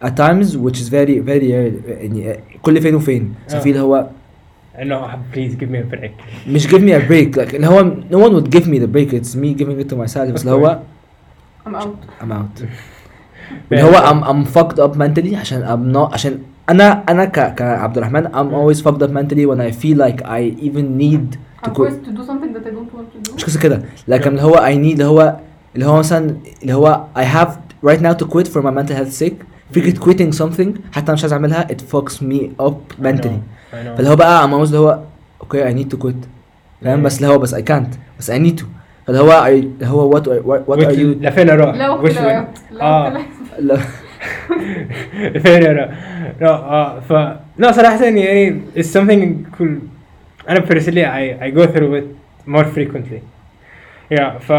at 0.02 0.16
times 0.16 0.56
which 0.56 0.78
is 0.82 0.88
very 0.88 1.18
very 1.20 1.48
rare 1.52 1.88
يعني 1.88 2.40
كل 2.62 2.82
فين 2.82 2.94
وفين 2.94 3.34
so 3.48 3.54
آه. 3.54 3.58
في 3.58 3.70
اللي 3.70 3.80
هو 3.80 4.08
انه 4.78 5.18
بليز 5.34 5.56
جيف 5.56 5.70
مي 5.70 5.82
بريك 5.82 6.12
مش 6.48 6.66
give 6.66 6.80
me 6.80 6.92
a 6.92 7.08
break 7.10 7.40
like 7.40 7.54
اللي 7.54 7.66
هو 7.66 7.84
no 8.10 8.28
one 8.28 8.32
would 8.34 8.50
give 8.56 8.66
me 8.66 8.78
the 8.78 8.88
break 8.96 9.12
it's 9.12 9.34
me 9.34 9.54
giving 9.60 9.84
it 9.84 9.94
to 9.94 9.96
myself 9.96 10.30
بس 10.32 10.40
اللي 10.40 10.50
هو 10.52 10.80
I'm 11.66 11.74
out 11.74 12.22
I'm 12.22 12.32
out 12.32 12.64
اللي 13.72 13.82
هو 13.82 13.92
I'm 13.92 14.24
I'm 14.24 14.48
fucked 14.56 14.78
up 14.78 14.96
mentally 14.96 15.34
عشان 15.34 15.62
I'm 15.62 15.96
not 15.96 16.12
عشان 16.12 16.38
انا 16.70 17.04
انا 17.08 17.24
ك 17.24 17.54
كعبد 17.54 17.98
الرحمن 17.98 18.26
I'm 18.28 18.52
always 18.54 18.80
fucked 18.80 19.02
up 19.02 19.10
mentally 19.10 19.46
when 19.46 19.60
I 19.60 19.70
feel 19.82 19.98
like 19.98 20.22
I 20.24 20.66
even 20.68 20.98
need 20.98 21.38
to 21.64 21.70
I'm 21.70 21.74
quit 21.74 21.90
forced 21.90 22.04
to 22.04 22.12
do 22.18 22.24
something 22.24 22.52
that 22.54 22.66
I 22.66 22.70
don't 22.70 22.92
want 22.94 23.12
to 23.12 23.30
do 23.30 23.34
مش 23.34 23.44
قصة 23.44 23.60
كده 23.60 23.82
لكن 24.08 24.30
اللي 24.30 24.42
هو 24.42 24.54
I 24.54 24.74
need 24.74 24.92
اللي 24.92 25.04
هو 25.04 25.36
اللي 25.74 25.86
هو 25.86 25.98
مثلا 25.98 26.36
اللي 26.62 26.74
هو 26.74 27.04
I 27.16 27.22
have 27.22 27.50
right 27.90 28.00
now 28.00 28.24
to 28.24 28.26
quit 28.28 28.48
for 28.48 28.62
my 28.62 28.70
mental 28.70 28.96
health 28.96 29.22
sake 29.22 29.47
فكرة 29.74 30.00
quitting 30.00 30.32
something 30.38 30.68
حتى 30.92 31.04
أنا 31.06 31.12
مش 31.12 31.22
عايز 31.22 31.32
اعملها 31.32 31.66
it 31.72 31.94
fucks 31.96 32.12
me 32.14 32.64
up 32.66 33.04
mentally 33.04 33.38
فاللي 33.72 34.08
هو 34.10 34.16
بقى 34.16 34.48
I'm 34.48 34.50
always 34.50 34.66
اللي 34.66 34.78
هو 34.78 35.00
okay 35.44 35.56
I 35.56 35.74
need 35.78 35.96
to 35.96 36.00
quit 36.06 36.14
فاهم 36.84 37.00
Yeah. 37.02 37.04
بس 37.04 37.16
اللي 37.16 37.28
هو 37.34 37.38
بس 37.38 37.54
I 37.54 37.58
can't 37.58 37.96
بس 38.18 38.30
I 38.30 38.34
need 38.34 38.60
to 38.60 38.64
فاللي 39.06 39.20
هو 39.20 39.30
I 39.44 39.46
اللي 39.48 39.86
هو 39.86 40.10
what 40.12 40.22
are- 40.24 40.44
what, 40.46 40.72
what 40.74 40.78
are 40.86 40.92
you 40.96 41.22
لفين 41.26 41.50
اروح؟ 41.50 41.74
لا 41.76 41.90
وقت 41.90 42.04
وش 42.04 42.14
لا 42.18 42.26
وين؟ 42.26 42.44
لا 42.70 42.82
آه. 42.82 43.04
وقت 43.12 43.12
لا. 43.58 43.74
لا 43.74 43.78
فين 45.40 45.66
اروح؟ 45.66 45.88
لا 46.40 46.48
اه 46.50 47.00
ف 47.00 47.12
لا 47.58 47.72
صراحة 47.72 48.04
يعني 48.04 48.60
it's 48.76 48.86
something 48.86 49.56
cool 49.58 49.70
انا 50.48 50.60
personally 50.60 51.04
I 51.04 51.44
I 51.44 51.56
go 51.58 51.66
through 51.66 51.94
it 52.00 52.06
more 52.50 52.64
frequently 52.76 53.20
yeah 54.14 54.38
ف 54.40 54.52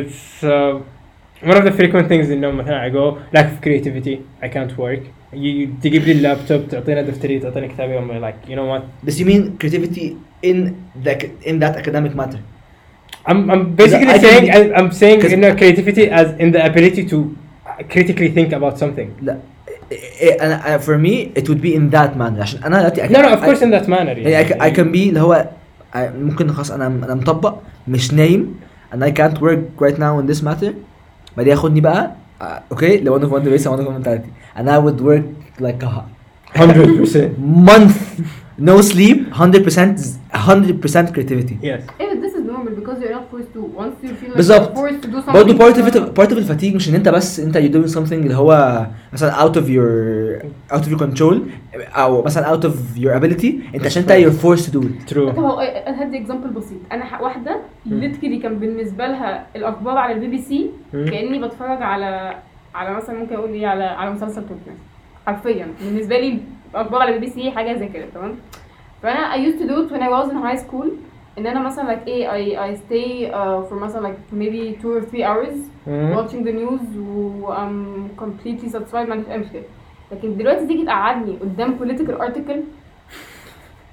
it's 0.00 0.44
uh, 0.44 0.74
one 1.44 1.56
of 1.56 1.64
the 1.64 1.72
frequent 1.80 2.06
things 2.08 2.30
انه 2.30 2.50
مثلا 2.50 2.88
I 2.90 2.92
go 2.92 3.18
lack 3.38 3.44
of 3.46 3.64
creativity 3.66 4.16
I 4.42 4.48
can't 4.48 4.72
work 4.78 5.00
you, 5.34 5.68
تجيب 5.82 6.02
لي 6.04 6.12
اللابتوب 6.12 6.68
تعطينا 6.68 7.02
دفتري 7.02 7.38
تعطينا 7.38 7.66
كتابي 7.66 7.98
I'm 7.98 8.22
like 8.24 8.50
you 8.50 8.54
know 8.54 8.66
what 8.78 9.06
بس 9.06 9.18
you 9.20 9.24
mean 9.24 9.42
creativity 9.64 10.06
in 10.46 10.56
the 11.04 11.14
in 11.50 11.54
that 11.62 11.76
academic 11.76 12.14
matter 12.14 12.38
I'm 13.30 13.50
I'm 13.52 13.62
basically 13.82 14.08
I 14.08 14.18
can- 14.18 14.26
saying 14.26 14.46
I, 14.56 14.60
I'm 14.78 14.90
saying 15.02 15.18
'cause- 15.20 15.32
you 15.34 15.40
know 15.44 15.52
creativity 15.60 16.04
as 16.20 16.28
in 16.44 16.48
the 16.54 16.60
ability 16.70 17.02
to 17.12 17.18
critically 17.94 18.30
think 18.36 18.50
about 18.58 18.74
something. 18.82 19.08
لا 19.22 19.36
إيه، 19.92 20.42
انا 20.42 20.62
أنا- 20.78 20.80
for 20.80 20.96
me 21.06 21.40
it 21.40 21.44
would 21.48 21.60
be 21.62 21.72
in 21.78 21.94
that 21.96 22.10
manner 22.20 22.40
عشان 22.40 22.62
انا 22.64 22.78
دلوقتي 22.78 23.02
I 23.02 23.06
No, 23.10 23.12
no, 23.12 23.28
can- 23.28 23.38
of 23.38 23.42
course 23.44 23.62
in 23.62 23.70
that 23.70 23.86
manner. 23.88 24.16
يعني 24.18 24.44
I, 24.44 24.48
can- 24.48 24.60
I 24.60 24.70
can 24.76 24.92
be 24.94 25.08
اللي 25.08 25.20
هو 25.20 25.48
I- 25.94 25.98
ممكن 25.98 26.52
خلاص 26.52 26.70
انا 26.70 26.86
انا 26.86 27.14
مطبق 27.14 27.54
مش 27.88 28.14
نايم 28.14 28.54
and 28.94 28.98
I 28.98 29.10
can't 29.20 29.38
work 29.40 29.84
right 29.84 29.98
now 29.98 30.12
in 30.22 30.32
this 30.32 30.42
matter 30.42 30.72
بعدين 31.36 31.50
ياخدني 31.52 31.80
بقى 31.80 32.14
آه، 32.42 32.62
اوكي 32.72 33.00
لو 33.00 33.16
انا 33.16 33.28
في 33.28 33.34
one 33.34 33.60
base 33.60 33.64
one 33.64 33.80
mentality 33.80 34.58
and 34.60 34.66
I 34.68 34.78
would 34.84 35.00
work 35.02 35.24
like 35.62 35.84
a 35.86 35.90
Hundred 36.58 36.88
percent. 37.00 37.30
month 37.68 37.96
no 38.70 38.80
sleep 38.92 39.18
100% 39.32 40.20
100% 40.34 41.12
creativity 41.14 41.56
Yes. 41.62 41.82
ايه 42.00 42.12
because 42.75 42.97
you're 43.01 43.15
not 43.19 43.25
forced 43.31 43.51
to 43.55 43.61
once 43.81 43.95
you 44.03 44.09
feel 44.09 44.29
like 44.29 44.35
بالظبط. 44.35 44.69
you're 44.69 44.77
forced 44.77 45.05
to 45.05 45.07
do 45.07 45.21
something 45.21 45.33
برضه 45.33 45.57
part 45.57 45.75
of 45.77 45.87
it 45.87 45.95
uh, 45.95 46.21
part 46.21 46.31
of 46.31 46.37
ال 46.37 46.42
fatigue 46.42 46.75
مش 46.75 46.89
إن 46.89 46.95
أنت 46.95 47.09
بس 47.09 47.39
أنت 47.39 47.57
you're 47.57 47.73
doing 47.75 47.95
something 47.95 48.13
اللي 48.13 48.35
هو 48.35 48.85
مثلا 49.13 49.31
out 49.31 49.55
of 49.55 49.65
your 49.69 50.45
out 50.75 50.81
of 50.81 50.89
your 50.91 50.99
control 50.99 51.35
أو 51.95 52.23
مثلا 52.23 52.55
out 52.55 52.63
of 52.63 52.73
your 52.97 53.21
ability 53.21 53.75
أنت 53.75 53.85
عشان 53.85 54.03
أنت 54.03 54.11
you're 54.11 54.41
forced 54.45 54.65
to 54.65 54.71
do 54.71 54.81
it. 54.83 55.13
True. 55.13 55.29
طب 55.29 55.39
هو 55.39 55.59
هديك 55.87 56.17
example 56.17 56.49
بسيط. 56.49 56.77
أنا 56.91 57.21
واحدة 57.21 57.59
literally 57.85 58.37
كان 58.37 58.59
بالنسبة 58.59 59.07
لها 59.07 59.47
الأخبار 59.55 59.97
على 59.97 60.13
البي 60.13 60.27
بي 60.27 60.41
سي. 60.41 60.69
كأني 60.93 61.39
بتفرج 61.39 61.81
على 61.81 62.35
على 62.75 62.95
مثلا 62.97 63.19
ممكن 63.19 63.35
أقول 63.35 63.49
إيه 63.49 63.67
على 63.67 63.83
على 63.83 64.11
مسلسل 64.11 64.41
تركي 64.41 64.77
حرفيا. 65.27 65.67
بالنسبة 65.81 66.19
لي 66.19 66.39
الأخبار 66.71 67.01
على 67.01 67.15
البي 67.15 67.25
بي 67.25 67.31
سي 67.31 67.51
حاجة 67.51 67.77
زي 67.79 67.87
كده 67.87 68.05
تمام؟ 68.13 68.35
فأنا 69.03 69.35
I 69.35 69.37
used 69.47 69.59
to 69.61 69.67
do 69.67 69.75
it 69.81 69.91
when 69.91 70.01
I 70.01 70.09
was 70.09 70.29
in 70.31 70.37
high 70.47 70.61
school. 70.65 70.87
ان 71.38 71.46
انا 71.46 71.60
مثلا 71.66 71.96
like 71.96 72.06
ايه 72.08 72.28
I, 72.28 72.74
I 72.74 72.76
stay 72.78 73.32
uh, 73.32 73.70
for 73.70 73.74
مثلا 73.82 74.08
like 74.08 74.34
maybe 74.34 74.82
two 74.82 74.88
or 74.98 75.10
three 75.10 75.24
hours 75.24 75.56
Mhm. 75.86 76.16
watching 76.16 76.42
the 76.48 76.52
news 76.52 76.96
و 76.98 77.52
I'm 77.54 78.08
completely 78.22 78.68
satisfied 78.72 78.94
ما 79.08 79.12
عنديش 79.14 79.28
اي 79.30 79.38
مشكله 79.38 79.62
لكن 80.12 80.36
دلوقتي 80.36 80.66
تيجي 80.66 80.84
تقعدني 80.84 81.36
قدام 81.36 81.78
political 81.78 82.20
article 82.28 82.58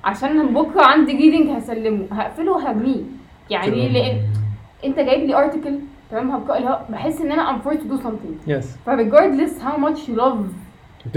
عشان 0.04 0.54
بكره 0.54 0.82
عندي 0.86 1.12
reading 1.14 1.50
هسلمه 1.50 2.06
هقفله 2.12 2.52
وهرميه 2.52 3.02
يعني 3.50 3.90
لان 3.90 4.18
انت 4.86 5.00
جايب 5.00 5.28
لي 5.30 5.36
article 5.36 5.74
تمام 6.12 6.32
هبقى 6.32 6.58
اللي 6.58 6.70
هو 6.70 6.80
بحس 6.90 7.22
ان 7.22 7.32
انا 7.32 7.58
I'm 7.58 7.62
forced 7.66 7.78
to 7.82 7.98
do 7.98 8.04
something 8.04 8.50
Yes. 8.50 8.66
ف 8.86 8.90
regardless 8.90 9.62
how 9.64 9.78
much 9.78 10.00
you 10.10 10.16
love 10.20 10.38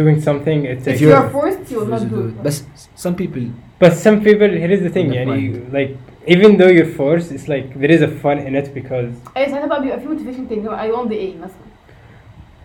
Doing 0.00 0.20
something 0.28 0.60
it 0.64 0.78
if 0.78 0.84
takes. 0.84 1.00
you 1.00 1.08
you're- 1.08 1.20
are 1.20 1.30
forced 1.36 1.64
you 1.72 1.76
will 1.80 1.90
not 1.96 2.04
do 2.14 2.18
it 2.28 2.44
بس 2.44 2.64
some 3.06 3.14
people 3.22 3.42
But 3.84 3.92
some 4.06 4.18
people 4.26 4.50
here 4.62 4.72
is 4.76 4.82
the 4.86 4.92
thing. 4.96 5.06
Good 5.08 5.14
يعني 5.14 5.52
point. 5.52 5.74
like 5.76 6.13
even 6.26 6.56
though 6.58 6.70
you're 6.76 6.92
forced, 7.00 7.28
it's 7.36 7.48
like 7.54 7.66
there 7.80 7.92
is 7.96 8.02
a 8.02 8.08
fun 8.22 8.38
in 8.48 8.54
it 8.60 8.74
because 8.74 9.12
اي 9.36 9.50
ساعتها 9.50 9.66
بقى 9.66 9.80
بيبقى 9.82 10.00
في 10.00 10.06
motivation 10.06 10.48
تاني 10.48 10.68
هو 10.68 10.76
I 10.76 10.96
want 10.96 11.10
the 11.10 11.16
A 11.16 11.42
مثلا 11.42 11.70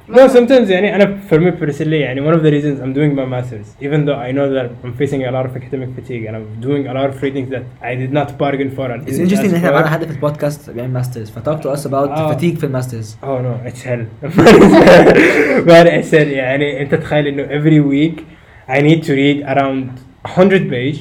No, 0.10 0.28
sometimes 0.28 0.70
يعني 0.70 0.96
أنا 0.96 1.20
for 1.32 1.36
me 1.40 1.52
personally 1.62 1.82
يعني 1.94 2.22
one 2.32 2.34
of 2.38 2.42
the 2.44 2.52
reasons 2.52 2.80
I'm 2.80 2.94
doing 2.94 3.16
my 3.16 3.26
masters 3.26 3.68
even 3.86 4.06
though 4.06 4.20
I 4.28 4.32
know 4.38 4.48
that 4.54 4.70
I'm 4.84 4.94
facing 5.02 5.22
a 5.26 5.32
lot 5.32 5.46
of 5.50 5.56
academic 5.56 5.90
fatigue 6.00 6.26
and 6.28 6.36
I'm 6.38 6.48
doing 6.68 6.84
a 6.88 6.94
lot 6.94 7.08
of 7.10 7.16
readings 7.24 7.50
that 7.56 7.64
I 7.82 7.96
did 8.02 8.12
not 8.20 8.28
bargain 8.44 8.70
for 8.78 8.86
and 8.94 9.02
It's 9.08 9.18
didn't 9.18 9.32
interesting 9.32 9.50
ان 9.50 9.52
ask 9.52 9.56
احنا 9.56 9.70
for. 9.70 9.74
معانا 9.74 9.90
حد 9.90 10.04
في 10.06 10.12
البودكاست 10.12 10.70
بيعمل 10.70 10.94
ماسترز 10.94 11.30
فتوك 11.32 11.60
تو 11.64 11.74
اس 11.74 11.88
about 11.88 11.94
آه. 11.94 12.34
fatigue 12.34 12.58
في 12.58 12.64
الماسترز 12.64 13.18
Oh 13.24 13.26
no, 13.26 13.70
it's 13.70 13.82
hell. 13.84 14.06
ما 15.68 16.02
it's 16.02 16.12
hell 16.12 16.14
يعني 16.14 16.82
أنت 16.82 16.96
تخيل 16.96 17.28
إنه 17.28 17.44
every 17.48 17.82
week 17.92 18.22
I 18.70 18.82
need 18.82 19.04
to 19.08 19.12
read 19.12 19.58
around 19.58 20.00
100 20.26 20.70
page 20.70 20.98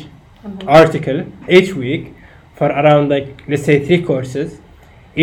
article 0.69 1.23
each 1.49 1.73
week 1.75 2.05
for 2.59 2.69
around 2.81 3.05
like 3.15 3.29
let's 3.49 3.65
say 3.69 3.77
three 3.87 4.03
courses. 4.11 4.51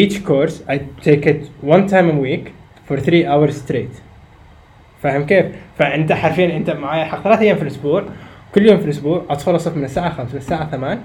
Each 0.01 0.15
course 0.29 0.55
I 0.73 0.75
take 1.07 1.23
it 1.31 1.39
one 1.73 1.83
time 1.93 2.07
a 2.15 2.17
week 2.27 2.45
for 2.87 2.97
three 3.07 3.23
hours 3.25 3.55
straight. 3.65 3.95
فاهم 5.03 5.25
كيف؟ 5.25 5.45
فانت 5.77 6.11
حرفيا 6.11 6.57
انت 6.57 6.69
معايا 6.69 7.05
حق 7.05 7.23
ثلاث 7.23 7.39
ايام 7.39 7.55
في 7.55 7.61
الاسبوع 7.61 8.03
كل 8.55 8.65
يوم 8.65 8.77
في 8.77 8.85
الاسبوع 8.85 9.25
ادخل 9.29 9.55
الصف 9.55 9.77
من 9.77 9.83
الساعه 9.83 10.09
5 10.13 10.35
للساعه 10.35 10.69
8 10.71 10.99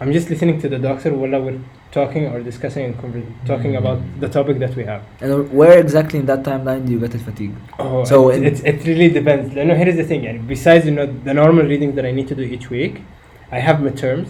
I'm 0.00 0.12
just 0.12 0.28
listening 0.30 0.60
to 0.62 0.68
the 0.68 0.78
doctor 0.78 1.06
ولا 1.12 1.38
we're 1.46 1.94
talking 1.98 2.24
or 2.32 2.40
discussing 2.50 2.84
and 2.88 2.94
conver- 3.02 3.48
talking 3.50 3.74
about 3.76 3.98
the 4.20 4.28
topic 4.28 4.56
that 4.58 4.74
we 4.76 4.84
have. 4.84 5.00
and 5.22 5.50
where 5.58 5.78
exactly 5.86 6.18
in 6.22 6.26
that 6.26 6.42
timeline 6.44 6.82
do 6.86 6.92
you 6.92 7.00
get 7.06 7.14
الفatigue 7.14 7.54
Oh, 7.80 8.04
So 8.04 8.16
it, 8.30 8.36
in- 8.36 8.44
it, 8.46 8.64
it 8.64 8.78
really 8.86 9.10
depends. 9.18 9.54
لأنه 9.54 9.74
here 9.84 9.88
is 9.88 9.96
the 9.96 10.08
thing 10.12 10.24
يعني 10.24 10.40
besides 10.48 10.84
you 10.86 10.92
know 10.98 11.06
the 11.28 11.34
normal 11.34 11.64
reading 11.72 11.94
that 11.96 12.04
I 12.04 12.12
need 12.18 12.28
to 12.28 12.34
do 12.34 12.42
each 12.54 12.70
week, 12.70 12.94
I 13.52 13.58
have 13.68 13.76
midterms, 13.76 14.28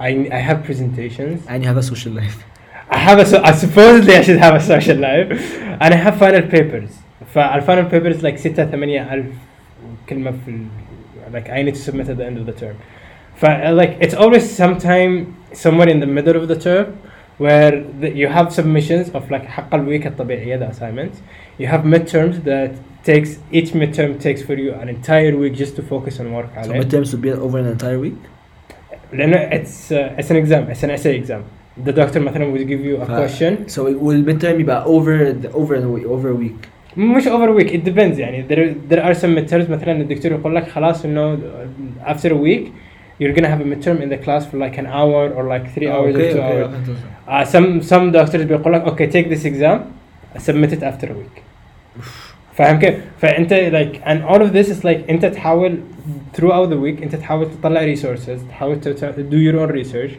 I 0.00 0.28
I 0.38 0.40
have 0.48 0.64
presentations, 0.64 1.46
and 1.48 1.62
you 1.62 1.68
have 1.68 1.76
a 1.76 1.82
social 1.82 2.12
life 2.12 2.44
I 2.90 2.98
have 2.98 3.18
a 3.18 3.26
so 3.26 3.42
I 3.42 3.52
supposedly 3.52 4.14
I 4.16 4.22
should 4.22 4.38
have 4.38 4.54
a 4.54 4.60
social 4.60 4.96
life, 4.96 5.28
and 5.60 5.94
I 5.94 5.96
have 5.96 6.18
final 6.18 6.42
papers. 6.42 6.90
فالفاينل 7.34 7.90
papers 7.90 8.22
like 8.22 8.38
6 8.38 8.58
8 8.58 9.12
ألف 9.12 9.26
كلمة 10.08 10.30
في 10.30 10.50
ال, 10.50 10.66
like 11.32 11.50
I 11.50 11.62
need 11.62 11.74
to 11.74 11.80
submit 11.80 12.08
at 12.08 12.16
the 12.16 12.24
end 12.24 12.38
of 12.38 12.46
the 12.46 12.52
term. 12.52 12.76
ف 13.36 13.44
like 13.44 13.98
it's 14.00 14.14
always 14.14 14.50
sometime 14.50 15.36
somewhere 15.52 15.88
in 15.88 16.00
the 16.00 16.06
middle 16.06 16.36
of 16.36 16.48
the 16.48 16.56
term 16.56 16.98
where 17.36 17.84
the, 18.00 18.10
you 18.10 18.28
have 18.28 18.52
submissions 18.52 19.10
of 19.10 19.30
like 19.30 19.44
حق 19.44 19.74
الويك 19.74 20.06
الطبيعية 20.06 20.58
the 20.58 20.70
assignments. 20.70 21.20
You 21.58 21.66
have 21.66 21.82
midterms 21.84 22.42
that 22.44 22.70
takes 23.04 23.38
each 23.52 23.72
midterm 23.72 24.18
takes 24.18 24.42
for 24.42 24.54
you 24.54 24.72
an 24.72 24.88
entire 24.88 25.36
week 25.36 25.54
just 25.54 25.76
to 25.76 25.82
focus 25.82 26.18
and 26.20 26.34
work 26.34 26.48
so 26.54 26.70
عليه. 26.70 26.80
midterms 26.80 27.12
would 27.12 27.22
be 27.22 27.32
over 27.32 27.58
an 27.58 27.66
entire 27.66 27.98
week 27.98 28.16
لأنه 29.12 29.50
it's 29.50 29.92
uh, 29.92 30.20
it's 30.20 30.30
an 30.30 30.36
exam, 30.36 30.70
it's 30.70 30.82
an 30.84 30.90
essay 30.90 31.16
exam. 31.16 31.42
The 31.86 31.92
doctor 31.92 32.20
مثلا 32.20 32.52
will 32.52 32.64
give 32.64 32.80
you 32.84 32.96
a 33.02 33.06
ف- 33.06 33.08
question. 33.08 33.68
so 33.68 33.86
it 33.86 33.98
will 34.00 34.22
midterm 34.24 34.60
يبقى 34.60 34.84
over 34.86 35.32
the, 35.32 35.50
over 35.52 35.74
a 35.74 35.88
week 35.88 36.06
over 36.06 36.28
a 36.30 36.34
week 36.34 36.68
مش 36.96 37.28
over 37.28 37.48
a 37.48 37.52
week 37.62 37.70
it 37.72 37.84
depends 37.84 38.18
يعني 38.18 38.44
there, 38.48 38.74
there 38.94 39.02
are 39.04 39.14
some 39.14 39.34
midterms 39.38 39.70
مثلا 39.70 39.92
الدكتور 40.00 40.32
يقول 40.32 40.54
لك 40.56 40.68
خلاص 40.68 41.04
انه 41.04 41.38
after 42.06 42.28
a 42.28 42.36
week 42.46 42.68
you're 43.20 43.34
gonna 43.34 43.48
have 43.48 43.60
a 43.60 43.64
midterm 43.74 44.00
in 44.02 44.08
the 44.08 44.24
class 44.24 44.44
for 44.46 44.56
like 44.58 44.78
an 44.78 44.86
hour 44.86 45.22
or 45.36 45.44
like 45.54 45.74
three 45.74 45.88
hours 45.88 46.14
or 46.16 46.32
two 46.32 46.40
hours 46.42 46.70
uh, 47.28 47.44
some 47.44 47.82
some 47.82 48.12
doctors 48.12 48.42
بيقول 48.42 48.72
لك 48.72 48.84
okay 48.84 49.12
take 49.12 49.28
this 49.34 49.44
exam 49.44 49.78
submit 50.38 50.72
it 50.72 50.82
after 50.82 51.06
a 51.06 51.16
week 51.22 51.41
فاهم 52.54 52.78
كيف؟ 52.78 52.94
فانت 53.18 53.52
like 53.54 54.00
and 54.06 54.24
all 54.24 54.42
of 54.42 54.52
this 54.52 54.68
is 54.68 54.84
like 54.84 55.10
انت 55.10 55.26
تحاول 55.26 55.78
throughout 56.36 56.68
the 56.70 56.76
week 56.76 57.02
انت 57.02 57.14
تحاول 57.14 57.48
تطلع 57.50 57.94
resources 57.94 58.48
تحاول 58.48 58.80
to, 58.82 58.98
to 59.00 59.22
do 59.22 59.38
your 59.38 59.58
own 59.60 59.70
research 59.72 60.12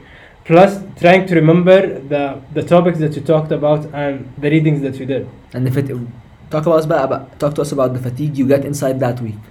plus 0.46 0.72
trying 1.02 1.26
to 1.30 1.36
remember 1.36 1.80
the 2.10 2.24
the 2.58 2.64
topics 2.74 3.00
that 3.00 3.14
you 3.16 3.22
talked 3.34 3.52
about 3.52 3.82
and 3.94 4.16
the 4.44 4.50
readings 4.56 4.82
that 4.82 4.96
you 5.00 5.06
did 5.06 5.24
and 5.54 5.68
if 5.68 5.78
it 5.78 5.88
talk 6.52 6.66
about 6.66 6.80
us 6.80 6.86
بقى 6.86 7.04
about, 7.04 7.40
talk 7.40 7.54
to 7.56 7.62
us 7.62 7.72
about 7.72 7.94
the 7.94 8.00
fatigue 8.10 8.38
you 8.38 8.48
get 8.48 8.66
inside 8.66 9.00
that 9.00 9.22
week 9.22 9.42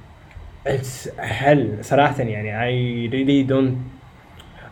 it's 0.66 1.08
hell 1.18 1.82
صراحة 1.82 2.22
يعني 2.22 2.52
I 2.52 3.12
really 3.12 3.48
don't 3.50 3.74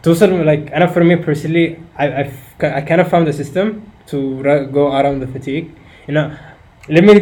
توصل 0.03 0.45
like 0.45 0.73
أنا 0.75 0.87
for 0.87 1.05
me 1.05 1.17
personally 1.27 1.77
I 1.99 2.05
I've, 2.05 2.65
I 2.65 2.81
kind 2.81 3.01
of 3.01 3.09
found 3.09 3.29
a 3.29 3.33
system 3.33 3.83
to 4.11 4.43
ra- 4.43 4.65
go 4.65 4.93
around 4.93 5.21
the 5.23 5.39
fatigue 5.39 5.67
you 6.09 6.15
know 6.15 6.31
let 6.89 7.05
me 7.05 7.15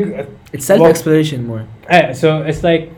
It's 0.52 0.66
self 0.66 0.80
exploration 0.88 1.46
more. 1.46 1.66
uh, 1.90 2.12
so 2.12 2.42
it's 2.42 2.62
like 2.62 2.90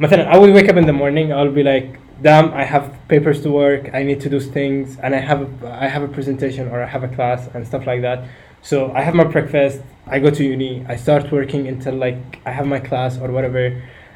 مثلا 0.00 0.26
I 0.32 0.38
will 0.38 0.52
wake 0.52 0.68
up 0.68 0.76
in 0.76 0.86
the 0.86 0.92
morning 0.92 1.32
I'll 1.32 1.50
be 1.50 1.62
like 1.62 1.98
damn 2.22 2.52
I 2.52 2.64
have 2.64 2.84
papers 3.08 3.42
to 3.42 3.50
work 3.50 3.90
I 3.94 4.02
need 4.02 4.20
to 4.20 4.28
do 4.30 4.40
things 4.40 4.96
and 5.02 5.14
I 5.14 5.20
have 5.20 5.40
a, 5.42 5.48
I 5.84 5.88
have 5.88 6.02
a 6.02 6.08
presentation 6.08 6.68
or 6.68 6.82
I 6.82 6.86
have 6.86 7.04
a 7.04 7.08
class 7.08 7.48
and 7.54 7.66
stuff 7.66 7.86
like 7.86 8.02
that 8.02 8.18
so 8.62 8.76
I 8.92 9.02
have 9.02 9.14
my 9.14 9.24
breakfast 9.24 9.80
I 10.06 10.18
go 10.20 10.30
to 10.30 10.42
uni 10.44 10.84
I 10.88 10.96
start 10.96 11.30
working 11.32 11.66
until 11.68 11.94
like 11.94 12.20
I 12.46 12.50
have 12.58 12.66
my 12.66 12.80
class 12.80 13.18
or 13.22 13.28
whatever 13.36 13.64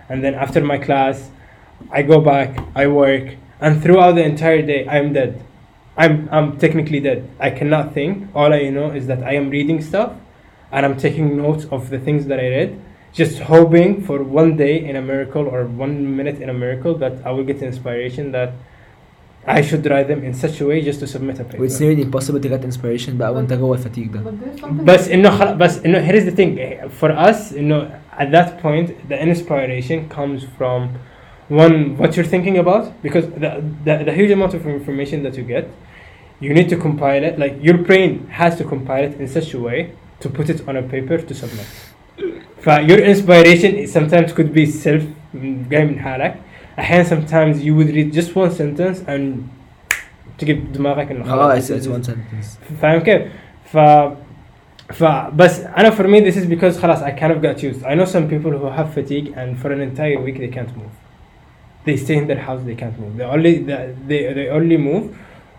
and 0.09 0.23
then 0.25 0.35
after 0.35 0.61
my 0.73 0.79
class 0.79 1.31
I 1.91 2.03
go 2.03 2.21
back 2.21 2.49
I 2.75 2.87
work 2.87 3.25
and 3.61 3.83
throughout 3.83 4.13
the 4.19 4.25
entire 4.33 4.63
day 4.63 4.81
I'm 4.89 5.13
dead 5.13 5.33
I'm 5.97 6.29
I'm 6.37 6.59
technically 6.65 7.01
dead 7.01 7.21
I 7.41 7.51
cannot 7.51 7.93
think 7.97 8.13
all 8.35 8.53
I 8.53 8.69
know 8.77 8.89
is 8.91 9.07
that 9.11 9.23
I 9.23 9.35
am 9.41 9.51
reading 9.51 9.81
stuff 9.91 10.11
and 10.71 10.87
I'm 10.87 10.97
taking 10.97 11.37
notes 11.37 11.65
of 11.71 11.91
the 11.91 11.99
things 11.99 12.27
that 12.27 12.39
I 12.41 12.49
read 12.49 12.81
just 13.13 13.41
hoping 13.41 14.03
for 14.03 14.23
one 14.23 14.57
day 14.57 14.85
in 14.89 14.97
a 14.97 15.03
miracle 15.03 15.47
or 15.47 15.65
one 15.67 16.17
minute 16.17 16.41
in 16.41 16.49
a 16.49 16.55
miracle 16.55 16.95
that 16.95 17.15
I 17.27 17.31
will 17.31 17.45
get 17.45 17.63
inspiration 17.63 18.33
that 18.33 18.55
I 19.47 19.61
should 19.61 19.85
write 19.87 20.09
them 20.09 20.23
in 20.23 20.35
such 20.35 20.61
a 20.61 20.67
way 20.67 20.81
just 20.83 21.01
to 21.01 21.07
submit 21.07 21.41
a 21.41 21.45
paper. 21.45 21.65
It's 21.65 21.81
nearly 21.81 22.03
impossible 22.03 22.41
to 22.41 22.49
get 22.49 22.65
inspiration 22.65 23.19
بقى 23.19 23.35
وانت 23.35 23.53
جوه 23.53 23.77
الفتيك 23.77 24.09
ده. 24.13 24.21
But 24.21 24.35
there's 24.41 24.61
something 24.61 24.85
بس 24.85 25.09
انه 25.09 25.31
خل... 25.31 25.55
بس 25.55 25.85
انه 25.85 26.09
here 26.09 26.15
is 26.15 26.25
the 26.25 26.37
thing 26.37 26.59
for 27.01 27.11
us 27.11 27.57
انه 27.57 28.01
at 28.19 28.31
that 28.31 28.63
point 28.63 28.91
the 29.11 29.19
inspiration 29.21 30.09
comes 30.09 30.45
from 30.59 30.89
one 31.51 31.97
what 31.99 32.17
you're 32.17 32.31
thinking 32.35 32.57
about 32.59 32.85
because 33.03 33.27
the, 33.27 33.63
the 33.85 34.05
the 34.05 34.13
huge 34.13 34.31
amount 34.31 34.55
of 34.55 34.67
information 34.67 35.23
that 35.25 35.37
you 35.37 35.45
get 35.55 35.65
you 36.41 36.53
need 36.55 36.69
to 36.69 36.77
compile 36.77 37.23
it 37.29 37.35
like 37.45 37.55
your 37.69 37.79
brain 37.89 38.13
has 38.41 38.53
to 38.61 38.65
compile 38.65 39.05
it 39.09 39.15
in 39.21 39.27
such 39.37 39.49
a 39.55 39.61
way 39.69 39.79
to 40.21 40.29
put 40.29 40.49
it 40.49 40.61
on 40.69 40.77
a 40.77 40.83
paper 40.83 41.19
to 41.29 41.35
submit 41.35 41.69
ف 42.61 42.69
your 42.91 43.01
inspiration 43.13 43.73
is 43.83 43.93
sometimes 43.93 44.33
could 44.33 44.53
be 44.59 44.67
self 44.67 45.03
جاي 45.71 45.85
من 45.85 45.99
حالك 45.99 46.35
احيانا 46.79 47.05
sometimes 47.05 47.57
you 47.57 47.75
would 47.77 47.95
read 47.97 48.13
just 48.13 48.37
one 48.37 48.51
sentence 48.51 48.99
and 49.09 49.23
تجيب 50.39 50.73
دماغك 50.73 51.11
انه 51.11 51.25
اه 51.25 51.29
خلاص 51.29 51.73
it's, 51.73 51.75
it's 51.75 51.87
one 51.89 52.07
sentence. 52.07 52.81
فاهم 52.83 53.01
كيف؟ 53.01 53.23
ف 53.65 53.77
فبس 54.89 55.61
انا 55.61 55.91
for 55.91 56.03
me 56.05 56.21
this 56.31 56.37
is 56.37 56.47
because 56.47 56.79
خلاص 56.79 57.03
I 57.03 57.11
kind 57.11 57.33
of 57.33 57.43
got 57.43 57.63
used 57.63 57.85
I 57.85 57.95
know 57.95 58.05
some 58.05 58.29
people 58.29 58.51
who 58.51 58.69
have 58.79 58.95
fatigue 58.95 59.33
and 59.37 59.59
for 59.63 59.73
an 59.73 59.81
entire 59.81 60.19
week 60.25 60.39
they 60.39 60.53
can't 60.57 60.73
move 60.77 60.95
they 61.87 61.97
stay 61.97 62.17
in 62.21 62.27
their 62.31 62.43
house 62.49 62.63
they 62.69 62.77
can't 62.83 62.97
move 63.03 63.13
they 63.19 63.25
only 63.25 63.53
they, 63.69 63.95
they, 64.09 64.21
they 64.39 64.49
only 64.59 64.77
move 64.89 65.05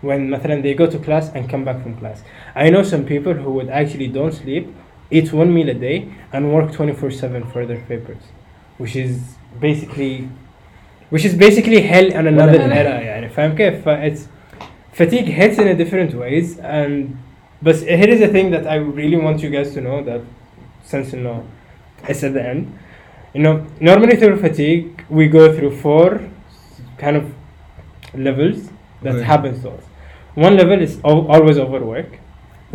when 0.02 0.30
مثلا 0.30 0.62
they 0.62 0.74
go 0.74 0.86
to 0.86 0.98
class 0.98 1.30
and 1.34 1.48
come 1.48 1.64
back 1.64 1.82
from 1.82 1.96
class 1.96 2.22
I 2.54 2.70
know 2.70 2.82
some 2.82 3.04
people 3.04 3.34
who 3.34 3.50
would 3.52 3.68
actually 3.68 4.08
don't 4.08 4.32
sleep 4.32 4.68
eat 5.10 5.32
one 5.32 5.52
meal 5.52 5.68
a 5.68 5.74
day 5.74 6.08
and 6.32 6.52
work 6.52 6.72
24/7 6.72 7.52
for 7.52 7.66
their 7.66 7.82
papers 7.90 8.24
which 8.78 8.96
is 8.96 9.36
basically 9.60 10.28
which 11.10 11.24
is 11.24 11.34
basically 11.34 11.80
hell 11.80 12.08
on 12.18 12.26
another 12.26 12.58
Well, 12.58 12.72
era 12.72 13.00
يعني 13.00 13.28
فاهم 13.28 13.54
كيف؟ 13.54 13.84
ف 13.84 13.88
it's 13.88 14.28
fatigue 14.92 15.28
hits 15.28 15.58
in 15.58 15.68
a 15.68 15.74
different 15.74 16.14
ways 16.14 16.58
and 16.58 17.16
but 17.62 17.76
here 17.76 18.10
is 18.14 18.20
the 18.20 18.28
thing 18.28 18.50
that 18.50 18.66
I 18.66 18.76
really 18.76 19.16
want 19.16 19.42
you 19.42 19.50
guys 19.50 19.74
to 19.74 19.80
know 19.80 20.02
that 20.04 20.22
since 20.90 21.12
you 21.12 21.20
know 21.20 21.38
it's 22.08 22.22
at 22.28 22.32
the 22.34 22.44
end 22.52 22.62
you 23.34 23.42
know 23.44 23.54
normally 23.80 24.16
through 24.16 24.38
fatigue 24.48 25.04
we 25.18 25.24
go 25.38 25.44
through 25.56 25.72
four 25.86 26.08
kind 27.02 27.16
of 27.20 27.24
levels 28.26 28.58
That 29.03 29.23
happens 29.31 29.57
to 29.63 29.67
us. 29.69 29.83
One 30.45 30.55
level 30.61 30.79
is 30.87 30.93
al- 31.09 31.27
always 31.35 31.57
overwork. 31.65 32.09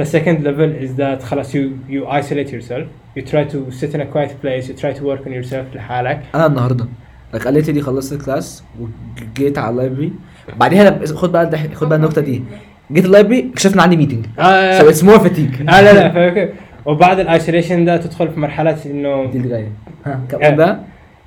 The 0.00 0.04
second 0.04 0.38
level 0.44 0.70
is 0.84 0.90
that 1.00 1.22
خلاص 1.22 1.52
you 1.56 1.70
you 1.88 2.06
isolate 2.20 2.50
yourself. 2.52 2.86
You 3.16 3.22
try 3.22 3.44
to 3.54 3.58
sit 3.80 3.94
in 3.94 4.00
a 4.00 4.06
quiet 4.14 4.32
place. 4.42 4.68
You 4.68 4.74
try 4.82 4.92
to 4.98 5.02
work 5.04 5.26
on 5.26 5.32
yourself. 5.32 5.74
لحالك. 5.76 6.20
أنا 6.34 6.46
النهارده 6.46 6.86
like 7.34 7.44
قالت 7.44 7.70
لي 7.70 7.80
خلصت 7.80 8.12
ال 8.12 8.21
class 8.21 8.64
وجيت 8.80 9.58
على 9.58 9.70
ال 9.70 9.76
library 9.76 10.12
بعديها 10.56 10.90
أنا- 11.06 11.12
خد 11.12 11.32
بقى 11.32 11.50
خد 11.74 11.88
بقى 11.88 11.96
النقطة 11.98 12.20
دي. 12.20 12.42
جيت 12.92 13.04
ال 13.04 13.10
library 13.10 13.48
اكتشفت 13.50 13.74
ان 13.74 13.80
عندي 13.80 13.96
meeting 13.96 14.26
آه 14.38 14.78
so 14.78 14.82
it's 14.82 15.00
more 15.02 15.18
fatigue. 15.18 15.60
آه 15.74 15.80
لا 15.80 16.08
لا؟ 16.08 16.48
وبعد 16.86 17.18
ال 17.20 17.27
isolation 17.27 17.84
ده 17.84 17.96
تدخل 17.96 18.28
في 18.32 18.40
مرحلة 18.40 18.76
إنه 18.86 19.24
دي 19.26 19.38
اللي 19.38 19.48
جاية 19.48 19.72
ها 20.06 20.12
آه. 20.12 20.20
كمان 20.30 20.56
ده؟ 20.56 20.78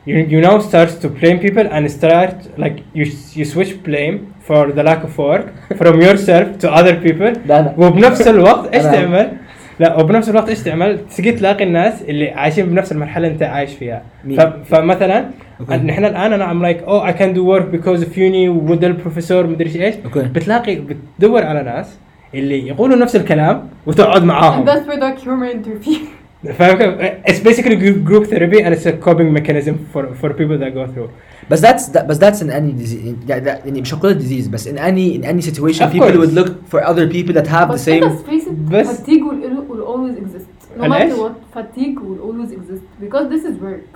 you, 0.07 0.17
you 0.33 0.41
now 0.49 0.59
start 0.71 0.91
to 1.03 1.09
blame 1.21 1.38
people 1.47 1.67
and 1.75 1.83
start 1.99 2.35
like 2.62 2.77
you 2.99 3.05
you 3.38 3.45
switch 3.55 3.73
blame 3.88 4.17
for 4.49 4.62
the 4.77 4.83
lack 4.88 5.01
of 5.09 5.12
work 5.29 5.47
from 5.81 5.95
yourself 6.07 6.47
to 6.62 6.67
other 6.79 6.95
people 7.07 7.38
ده 7.49 7.59
انا 7.61 7.75
وبنفس 7.79 8.29
الوقت 8.29 8.75
ايش 8.75 8.83
أنا- 8.85 8.91
تعمل؟ 8.93 9.33
لا 9.81 10.01
وبنفس 10.01 10.29
الوقت 10.29 10.49
ايش 10.49 10.61
تعمل؟ 10.62 10.99
تجي 11.17 11.33
تلاقي 11.33 11.65
الناس 11.65 12.03
اللي 12.03 12.31
عايشين 12.31 12.67
بنفس 12.67 12.93
المرحله 12.93 13.27
اللي 13.27 13.35
انت 13.35 13.43
عايش 13.43 13.75
فيها 13.75 14.03
مين؟ 14.25 14.37
ف, 14.38 14.43
فمثلا 14.75 15.31
أوكي. 15.61 15.77
نحن 15.77 16.05
الان 16.05 16.33
انا 16.33 16.51
ام 16.51 16.62
لايك 16.62 16.83
او 16.83 17.07
اي 17.07 17.12
كان 17.12 17.33
دو 17.33 17.47
ورك 17.51 17.65
بيكوز 17.65 18.03
اوف 18.05 18.19
يوني 18.19 18.49
وذا 18.49 18.87
البروفيسور 18.87 19.47
مدري 19.47 19.85
ايش 19.87 19.95
اوكي 20.05 20.21
بتلاقي 20.21 20.75
بتدور 20.77 21.43
على 21.45 21.62
ناس 21.62 21.99
اللي 22.35 22.69
يقولوا 22.69 22.97
نفس 22.97 23.17
الكلام 23.17 23.69
وتقعد 23.87 24.25
معاهم 24.25 24.65
And 24.65 24.69
that's 24.69 24.87
where 24.87 25.01
the 25.01 26.16
humor 26.47 26.51
interferes. 26.51 26.59
فاهم 26.59 26.79
كيف؟ 26.79 27.25
It's 27.27 27.41
basically 27.49 27.77
group- 27.77 28.05
group 28.11 28.25
therapy 28.31 28.59
and 28.65 28.75
it's 28.75 28.87
a 28.87 28.93
coping 29.07 29.33
mechanism 29.38 29.75
for 29.93 30.03
for 30.21 30.31
people 30.41 30.59
that 30.59 30.75
go 30.75 30.87
through. 30.95 31.09
بس 31.51 31.61
that's 31.67 31.87
that, 31.95 32.07
بس 32.07 32.19
that's 32.19 32.41
in 32.43 32.51
any 32.51 32.73
disease 32.83 33.29
يعني 33.29 33.41
ده- 33.45 33.61
يعني 33.65 33.81
مش 33.81 33.95
هقول 33.95 34.21
disease 34.21 34.49
بس 34.49 34.69
in 34.69 34.73
any 34.73 35.19
in 35.19 35.25
any 35.25 35.43
situation 35.51 35.83
Of 35.87 35.93
people 35.93 36.01
course. 36.01 36.17
would 36.17 36.35
look 36.35 36.49
for 36.73 36.81
other 36.85 37.07
people 37.15 37.35
that 37.35 37.47
have 37.47 37.69
the 37.69 37.73
But 37.73 37.81
same 37.81 38.03
let 38.03 38.12
us 38.12 38.23
face 38.31 38.47
it, 38.47 38.71
بس- 38.73 39.01
fatigue 39.01 39.23
will, 39.25 39.71
will 39.71 39.85
always 39.93 40.17
exist. 40.25 40.49
No 40.79 40.83
And 40.85 40.88
matter 40.93 41.03
إيش؟ 41.03 41.12
what, 41.19 41.35
fatigue 41.59 41.99
will 42.01 42.21
always 42.29 42.51
exist 42.59 42.85
because 43.05 43.27
this 43.35 43.45
is 43.51 43.55
work. 43.69 43.88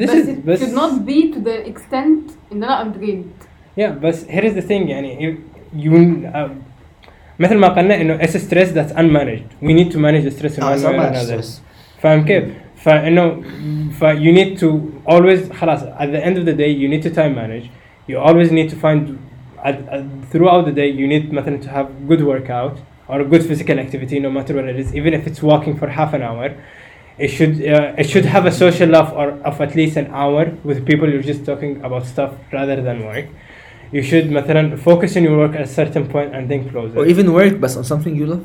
This 0.00 0.10
but 0.10 0.16
is 0.20 0.28
it 0.28 0.46
بس 0.46 0.58
should 0.60 0.74
not 0.82 0.92
be 1.10 1.18
to 1.34 1.38
the 1.48 1.56
extent 1.72 2.32
ان 2.52 2.62
انا 2.64 2.84
I'm 2.84 2.98
drained. 3.00 3.46
yeah 3.80 3.90
بس 4.02 4.24
here 4.24 4.44
is 4.44 4.54
the 4.58 4.66
thing 4.68 4.88
يعني 4.88 5.18
you, 5.20 5.34
you 5.84 5.90
um, 6.34 6.50
مثل 7.38 7.56
ما 7.56 7.68
قلنا 7.68 8.00
انه 8.00 8.18
it's 8.18 8.30
a 8.30 8.38
stress 8.38 8.68
that's 8.76 8.96
unmanaged. 8.96 9.66
We 9.66 9.72
need 9.72 9.92
to 9.94 9.98
manage 9.98 10.24
the 10.32 10.38
stress 10.40 10.58
in 10.58 10.62
اه 10.62 10.76
one 10.76 10.78
it's 10.78 10.84
way 10.84 10.86
not 10.86 10.94
or 10.94 10.96
much 10.96 11.16
another. 11.16 11.42
stress. 11.42 11.60
فاهم 12.02 12.24
كيف؟ 12.24 12.44
فانه 12.76 13.42
ف 13.92 14.04
you 14.04 14.32
need 14.32 14.58
to 14.60 14.68
always 15.06 15.52
خلاص 15.52 15.82
at 15.82 16.10
the 16.12 16.24
end 16.24 16.36
of 16.38 16.44
the 16.44 16.52
day 16.52 16.68
you 16.68 16.88
need 16.88 17.02
to 17.02 17.10
time 17.10 17.34
manage. 17.34 17.70
You 18.06 18.18
always 18.18 18.50
need 18.52 18.68
to 18.70 18.76
find 18.76 19.18
at, 19.64 19.76
at, 19.88 20.04
throughout 20.30 20.66
the 20.66 20.72
day 20.72 20.88
you 21.00 21.06
need 21.06 21.32
مثلا 21.32 21.60
to 21.62 21.68
have 21.68 21.86
good 22.08 22.22
workout 22.22 22.76
or 23.08 23.20
a 23.20 23.24
good 23.24 23.42
physical 23.42 23.78
activity 23.78 24.18
no 24.20 24.30
matter 24.30 24.54
what 24.54 24.66
it 24.72 24.78
is 24.78 24.94
even 24.94 25.14
if 25.14 25.26
it's 25.26 25.42
walking 25.42 25.74
for 25.76 25.88
half 25.88 26.12
an 26.12 26.22
hour. 26.22 26.46
It 27.16 27.28
should 27.28 27.54
uh, 27.74 28.00
it 28.02 28.06
should 28.12 28.26
have 28.34 28.44
a 28.44 28.54
social 28.64 28.88
life 28.96 29.10
or 29.20 29.28
of 29.48 29.60
at 29.60 29.72
least 29.80 29.96
an 29.96 30.08
hour 30.20 30.42
with 30.68 30.78
people 30.90 31.06
you're 31.12 31.28
just 31.32 31.42
talking 31.50 31.72
about 31.86 32.02
stuff 32.06 32.32
rather 32.52 32.82
than 32.82 32.96
work. 33.04 33.26
You 33.92 34.02
should 34.02 34.26
مثلا 34.30 34.78
focus 34.78 35.16
on 35.16 35.22
your 35.22 35.38
work 35.38 35.54
at 35.54 35.62
a 35.62 35.72
certain 35.80 36.04
point 36.08 36.34
and 36.34 36.50
then 36.50 36.68
close 36.70 36.90
it. 36.92 36.98
or 36.98 37.06
even 37.06 37.32
work 37.32 37.60
but 37.60 37.70
on 37.76 37.84
something 37.84 38.14
you 38.20 38.26
love 38.26 38.44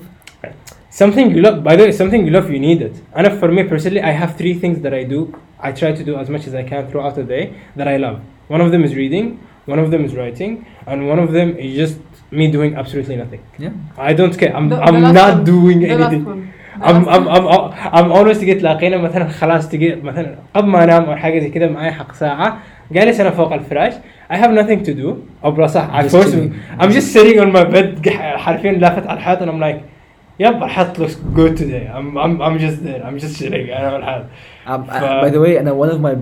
Something 0.94 1.26
you 1.36 1.42
love, 1.42 1.64
by 1.64 1.76
the 1.76 1.84
way, 1.86 1.92
something 1.92 2.26
you 2.26 2.32
love, 2.32 2.50
you 2.50 2.60
need 2.60 2.82
it. 2.82 2.96
And 3.16 3.26
for 3.40 3.50
me 3.56 3.64
personally, 3.64 4.02
I 4.02 4.12
have 4.12 4.36
three 4.40 4.56
things 4.56 4.78
that 4.82 4.94
I 4.94 5.04
do. 5.04 5.20
I 5.60 5.72
try 5.72 5.92
to 6.00 6.04
do 6.10 6.14
as 6.18 6.30
much 6.30 6.48
as 6.48 6.54
I 6.56 6.64
can 6.64 6.82
throughout 6.90 7.16
the 7.16 7.24
day 7.24 7.44
that 7.76 7.88
I 7.88 7.98
love. 7.98 8.18
One 8.48 8.62
of 8.66 8.72
them 8.74 8.84
is 8.84 8.96
reading, 8.96 9.26
one 9.66 9.80
of 9.84 9.92
them 9.92 10.04
is 10.08 10.16
writing, 10.16 10.52
and 10.88 11.08
one 11.08 11.20
of 11.20 11.32
them 11.38 11.50
is 11.58 11.72
just 11.82 11.96
me 12.32 12.46
doing 12.56 12.72
absolutely 12.82 13.16
nothing. 13.24 13.42
yeah 13.66 13.72
I 14.10 14.14
don't 14.20 14.36
care. 14.42 14.52
I'm, 14.58 14.68
The- 14.70 14.82
I'm 14.88 14.96
the 14.96 15.00
last 15.02 15.14
not 15.22 15.34
one. 15.36 15.44
doing 15.54 15.80
The 15.82 15.96
last 15.96 16.14
anything. 16.14 16.26
one. 16.26 16.54
The 16.80 16.86
I'm, 16.86 17.06
last 17.06 17.18
I'm, 17.18 17.26
one. 17.46 17.74
I'm, 17.74 17.94
I'm 18.06 18.12
always 18.12 18.38
تجي 18.40 18.54
تلاقينا 18.54 18.98
مثلا 18.98 19.28
خلاص 19.28 19.70
تجي 19.70 19.96
مثلا 19.96 20.36
قبل 20.54 20.68
ما 20.70 20.84
انام 20.84 21.04
او 21.04 21.16
حاجه 21.16 21.40
زي 21.40 21.50
كده 21.50 21.68
معي 21.70 21.92
حق 21.92 22.14
ساعه 22.14 22.58
جالس 22.92 23.20
انا 23.20 23.30
فوق 23.30 23.54
الفراش 23.54 23.94
I 24.32 24.36
have 24.36 24.52
nothing 24.52 24.86
to 24.86 24.94
do 24.94 25.08
او 25.46 25.52
بلا 25.52 25.68
صح 25.68 26.02
I 26.02 26.04
Just 26.04 26.12
force 26.16 26.32
chilling. 26.32 26.54
I'm 26.80 26.92
just 26.92 27.14
sitting 27.14 27.40
on 27.40 27.52
my 27.58 27.64
bed 27.76 28.10
ح- 28.10 28.38
حرفيا 28.38 28.72
لافت 28.72 29.08
على 29.08 29.18
الحيط 29.18 29.40
and 29.40 29.50
I'm 29.50 29.60
like 29.62 29.80
يب 30.40 30.64
الحيط 30.64 30.98
looks 31.00 31.16
good 31.36 31.58
today 31.58 31.88
I'm, 31.88 32.18
I'm, 32.18 32.42
I'm 32.42 32.58
just 32.60 32.84
there 32.84 33.04
I'm 33.04 33.20
just 33.20 33.40
chilling 33.40 33.70
انا 33.70 33.94
والحيط 33.94 34.26
Um, 34.68 34.72
I- 34.90 35.00
ف- 35.00 35.24
by 35.26 35.30
the 35.36 35.40
way, 35.46 35.58
and 35.58 35.68
one 35.84 35.90
of 35.96 36.00
my 36.08 36.14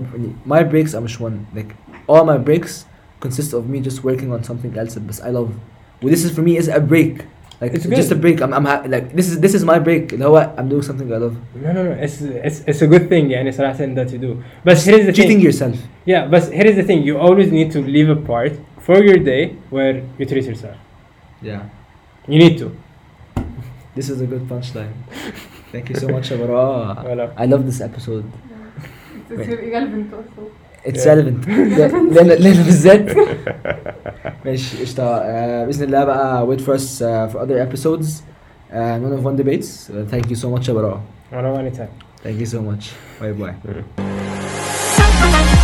my 0.54 0.62
breaks 0.72 0.94
are 0.94 1.00
مش 1.00 1.20
one 1.20 1.36
like 1.56 1.70
all 2.08 2.24
my 2.24 2.38
breaks 2.48 2.84
consist 3.20 3.52
of 3.58 3.62
me 3.72 3.78
just 3.88 3.98
working 4.04 4.30
on 4.32 4.40
something 4.50 4.72
else 4.80 4.94
that 4.94 5.20
I 5.28 5.30
love. 5.38 5.50
Well, 6.00 6.10
this 6.14 6.22
is 6.24 6.30
for 6.36 6.42
me 6.48 6.52
is 6.62 6.68
a 6.68 6.80
break. 6.92 7.14
Like 7.60 7.72
It's 7.76 7.86
just 8.00 8.08
good. 8.10 8.18
a 8.18 8.20
break. 8.24 8.36
I'm, 8.44 8.52
I'm 8.58 8.64
ha- 8.70 8.84
like 8.94 9.06
this 9.18 9.26
is 9.30 9.34
this 9.44 9.52
is 9.58 9.62
my 9.72 9.78
break. 9.88 10.12
اللي 10.12 10.24
هو 10.24 10.38
I'm 10.58 10.68
doing 10.72 10.82
something 10.88 11.08
I 11.12 11.18
love. 11.24 11.36
no 11.64 11.72
no 11.76 11.82
no 11.88 11.92
it's, 12.04 12.16
it's, 12.48 12.58
it's 12.70 12.82
a 12.82 12.86
good 12.92 13.04
thing 13.12 13.24
يعني 13.30 13.52
صراحة 13.52 13.94
that 13.94 14.10
you 14.12 14.18
do 14.18 14.32
but 14.64 14.76
here 14.86 14.98
is 15.00 15.06
the 15.06 15.12
Treating 15.12 15.38
thing 15.38 15.40
yourself. 15.40 15.76
yeah 16.06 16.22
but 16.32 16.42
here 16.58 16.66
is 16.70 16.76
the 16.76 16.84
thing 16.90 17.02
you 17.08 17.18
always 17.26 17.48
need 17.58 17.68
to 17.76 17.80
leave 17.96 18.08
a 18.08 18.20
part 18.32 18.52
for 18.86 18.96
your 19.08 19.18
day 19.32 19.42
where 19.70 19.94
you 20.18 20.24
treat 20.32 20.44
yourself 20.50 20.76
Yeah. 21.42 21.60
you 22.32 22.38
need 22.44 22.54
to 22.62 22.66
This 23.96 24.08
is 24.10 24.20
a 24.20 24.26
good 24.26 24.44
punchline. 24.48 24.94
Thank 25.72 25.88
you 25.90 25.96
so 25.96 26.08
much, 26.08 26.30
Abara. 26.30 26.94
Voilà. 27.06 27.24
I 27.36 27.46
love 27.46 27.66
this 27.66 27.80
episode. 27.80 28.24
It's 29.30 29.48
irrelevant 29.48 30.12
also. 30.14 30.42
اتس 30.86 31.06
ريليفنت 31.08 31.48
لنا 31.48 32.32
لنا 32.32 32.62
بالذات 32.62 33.16
ماشي 34.44 34.82
قشطه 34.82 35.02
آه، 35.04 35.64
باذن 35.66 35.84
الله 35.86 36.04
بقى 36.04 36.46
wait 36.46 36.60
for 36.60 36.74
us 36.78 37.02
uh, 37.02 37.32
for 37.32 37.38
other 37.40 37.58
episodes 37.68 38.22
uh, 38.72 38.98
one 39.04 39.12
of 39.12 39.24
one 39.24 39.36
debates 39.36 39.90
Uh, 39.90 40.06
thank 40.10 40.30
you 40.30 40.36
so 40.36 40.48
much 40.56 40.68
يا 40.68 40.74
براءه 40.74 41.00
وانا 41.32 41.50
واني 41.50 41.70
تايم 41.70 41.88
thank 42.24 42.40
you 42.40 42.46
so 42.46 42.58
much 42.58 42.84
bye 43.20 43.32
bye 43.42 43.54
Thank 45.30 45.61